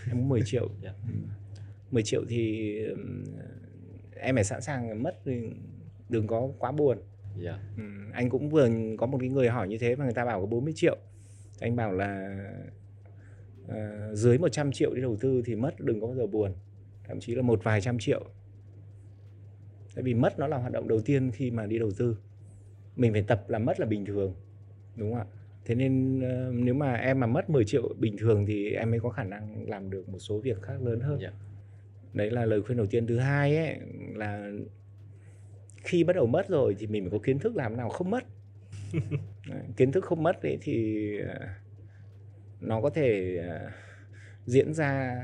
em 0.08 0.18
có 0.22 0.28
10 0.28 0.42
triệu 0.46 0.70
Dạ. 0.82 0.90
Ừ. 1.08 1.14
10 1.92 2.04
triệu 2.04 2.22
thì 2.30 2.74
em 4.16 4.36
phải 4.36 4.44
sẵn 4.44 4.62
sàng 4.62 5.04
mất 5.04 5.20
đừng 6.10 6.28
có 6.28 6.50
quá 6.60 6.72
buồn 6.72 6.98
Dạ. 7.38 7.60
ừ. 7.78 7.84
anh 8.14 8.30
cũng 8.30 8.50
vừa 8.50 8.70
có 8.98 9.06
một 9.06 9.18
cái 9.22 9.30
người 9.30 9.50
hỏi 9.50 9.68
như 9.68 9.78
thế 9.78 9.96
mà 9.96 10.04
người 10.06 10.14
ta 10.14 10.26
bảo 10.26 10.40
có 10.42 10.46
40 10.46 10.74
triệu 10.76 10.98
anh 11.60 11.76
bảo 11.76 11.92
là 11.94 12.38
ờ, 13.68 14.16
dưới 14.16 14.38
100 14.38 14.72
triệu 14.72 14.94
đi 14.96 15.02
đầu 15.02 15.18
tư 15.22 15.42
thì 15.46 15.56
mất 15.56 15.80
đừng 15.80 16.02
có 16.02 16.08
bao 16.08 16.16
giờ 16.16 16.28
buồn 16.28 16.52
thậm 17.04 17.20
chí 17.20 17.36
là 17.36 17.42
một 17.42 17.64
vài 17.64 17.82
trăm 17.82 18.00
triệu 18.00 18.24
tại 19.96 20.04
vì 20.04 20.14
mất 20.14 20.40
nó 20.40 20.48
là 20.48 20.58
hoạt 20.58 20.72
động 20.72 20.88
đầu 20.88 21.02
tiên 21.02 21.32
khi 21.32 21.52
mà 21.52 21.66
đi 21.66 21.80
đầu 21.80 21.92
tư 21.98 22.18
mình 22.96 23.12
phải 23.14 23.22
tập 23.22 23.46
làm 23.48 23.66
mất 23.66 23.80
là 23.80 23.86
bình 23.86 24.06
thường 24.06 24.34
đúng 24.96 25.12
không 25.14 25.20
ạ 25.20 25.26
thế 25.66 25.76
nên 25.76 26.22
ờ, 26.22 26.52
nếu 26.56 26.74
mà 26.74 26.94
em 26.94 27.20
mà 27.20 27.28
mất 27.28 27.50
10 27.50 27.66
triệu 27.66 27.94
bình 28.00 28.16
thường 28.18 28.46
thì 28.46 28.70
em 28.72 28.92
mới 28.92 29.00
có 29.00 29.10
khả 29.10 29.24
năng 29.24 29.70
làm 29.70 29.90
được 29.90 30.10
một 30.10 30.20
số 30.20 30.40
việc 30.40 30.62
khác 30.62 30.82
lớn 30.82 31.00
hơn 31.00 31.20
Dạ. 31.22 31.32
Đấy 32.14 32.32
là 32.32 32.46
lời 32.46 32.62
khuyên 32.62 32.78
đầu 32.78 32.88
tiên. 32.88 33.08
Thứ 33.08 33.20
hai 33.20 33.58
ấy 33.58 33.80
là 34.16 34.52
khi 35.76 36.04
bắt 36.04 36.16
đầu 36.16 36.28
mất 36.28 36.50
rồi 36.50 36.76
thì 36.80 36.88
mình 36.88 37.04
phải 37.04 37.12
có 37.12 37.20
kiến 37.24 37.40
thức 37.40 37.56
làm 37.56 37.78
nào 37.78 37.90
không 37.90 38.10
mất. 38.10 38.24
Đấy, 39.50 39.64
kiến 39.78 39.92
thức 39.92 40.06
không 40.06 40.24
mất 40.24 40.42
ấy 40.42 40.58
thì 40.62 41.10
ờ, 41.20 41.48
nó 42.60 42.82
có 42.82 42.90
thể 42.90 43.38
ờ, 43.48 43.72
diễn 44.46 44.74
ra 44.74 45.16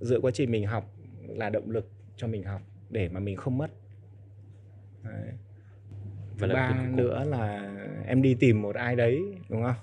dựa 0.00 0.20
quá 0.20 0.30
trình 0.30 0.50
mình 0.50 0.66
học 0.66 0.92
là 1.28 1.50
động 1.50 1.70
lực 1.70 1.90
cho 2.16 2.26
mình 2.26 2.42
học 2.42 2.62
để 2.90 3.08
mà 3.08 3.20
mình 3.20 3.36
không 3.36 3.58
mất. 3.58 3.70
Đấy. 5.04 5.32
thứ 6.38 6.48
ba 6.54 6.88
nữa 6.94 7.24
là 7.24 7.72
em 8.06 8.22
đi 8.22 8.34
tìm 8.34 8.62
một 8.62 8.76
ai 8.76 8.96
đấy 8.96 9.20
đúng 9.48 9.62
không? 9.62 9.76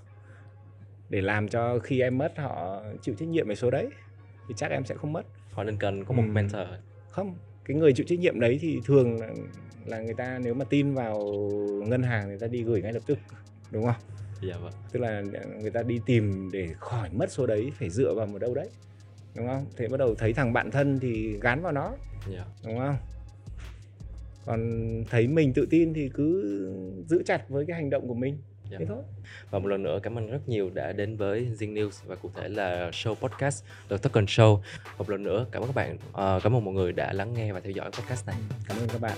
Để 1.09 1.21
làm 1.21 1.47
cho 1.47 1.79
khi 1.79 2.01
em 2.01 2.17
mất 2.17 2.37
họ 2.37 2.83
chịu 3.01 3.15
trách 3.15 3.27
nhiệm 3.27 3.47
về 3.47 3.55
số 3.55 3.71
đấy 3.71 3.89
thì 4.47 4.53
chắc 4.57 4.71
em 4.71 4.85
sẽ 4.85 4.95
không 4.95 5.13
mất 5.13 5.25
họ 5.53 5.63
nên 5.63 5.77
cần 5.77 6.05
có 6.05 6.13
một 6.13 6.23
ừ. 6.27 6.31
mentor 6.31 6.67
không 7.09 7.35
cái 7.65 7.77
người 7.77 7.93
chịu 7.93 8.05
trách 8.09 8.19
nhiệm 8.19 8.39
đấy 8.39 8.57
thì 8.61 8.79
thường 8.85 9.19
là, 9.19 9.29
là 9.85 10.01
người 10.01 10.13
ta 10.13 10.39
nếu 10.43 10.53
mà 10.53 10.65
tin 10.65 10.93
vào 10.93 11.19
ngân 11.87 12.03
hàng 12.03 12.27
người 12.27 12.39
ta 12.39 12.47
đi 12.47 12.63
gửi 12.63 12.81
ngay 12.81 12.93
lập 12.93 13.03
tức 13.05 13.17
đúng 13.71 13.85
không? 13.85 13.95
Dạ 14.41 14.57
vâng. 14.57 14.73
Tức 14.91 14.99
là 14.99 15.23
người 15.61 15.71
ta 15.71 15.83
đi 15.83 15.99
tìm 16.05 16.49
để 16.53 16.69
khỏi 16.79 17.09
mất 17.13 17.31
số 17.31 17.47
đấy 17.47 17.71
phải 17.79 17.89
dựa 17.89 18.13
vào 18.13 18.25
một 18.25 18.39
đâu 18.39 18.53
đấy 18.53 18.69
đúng 19.35 19.47
không? 19.47 19.65
Thế 19.77 19.87
bắt 19.87 19.97
đầu 19.97 20.15
thấy 20.15 20.33
thằng 20.33 20.53
bạn 20.53 20.71
thân 20.71 20.99
thì 20.99 21.37
gán 21.41 21.61
vào 21.61 21.71
nó 21.71 21.93
yeah. 22.31 22.47
đúng 22.65 22.79
không? 22.79 22.95
Còn 24.45 24.69
thấy 25.09 25.27
mình 25.27 25.53
tự 25.53 25.67
tin 25.69 25.93
thì 25.93 26.09
cứ 26.13 26.43
giữ 27.07 27.23
chặt 27.25 27.49
với 27.49 27.65
cái 27.65 27.75
hành 27.75 27.89
động 27.89 28.07
của 28.07 28.13
mình 28.13 28.37
yeah. 28.69 28.79
thế 28.79 28.85
thôi. 28.85 29.03
Và 29.51 29.59
một 29.59 29.67
lần 29.67 29.83
nữa 29.83 29.99
cảm 30.03 30.17
ơn 30.17 30.31
rất 30.31 30.49
nhiều 30.49 30.69
đã 30.73 30.91
đến 30.91 31.17
với 31.17 31.47
Zing 31.59 31.73
News 31.73 32.05
và 32.05 32.15
cụ 32.15 32.31
thể 32.35 32.49
là 32.49 32.89
show 32.89 33.15
podcast 33.15 33.63
The 33.89 33.97
Token 33.97 34.25
Show. 34.25 34.59
Một 34.97 35.09
lần 35.09 35.23
nữa 35.23 35.45
cảm 35.51 35.61
ơn 35.61 35.67
các 35.67 35.75
bạn 35.75 35.95
uh, 35.95 36.43
cảm 36.43 36.55
ơn 36.55 36.65
mọi 36.65 36.73
người 36.73 36.91
đã 36.91 37.13
lắng 37.13 37.33
nghe 37.33 37.53
và 37.53 37.59
theo 37.59 37.71
dõi 37.71 37.91
podcast 37.91 38.27
này. 38.27 38.35
Cảm 38.67 38.77
ơn 38.77 38.87
các 38.87 39.01
bạn 39.01 39.17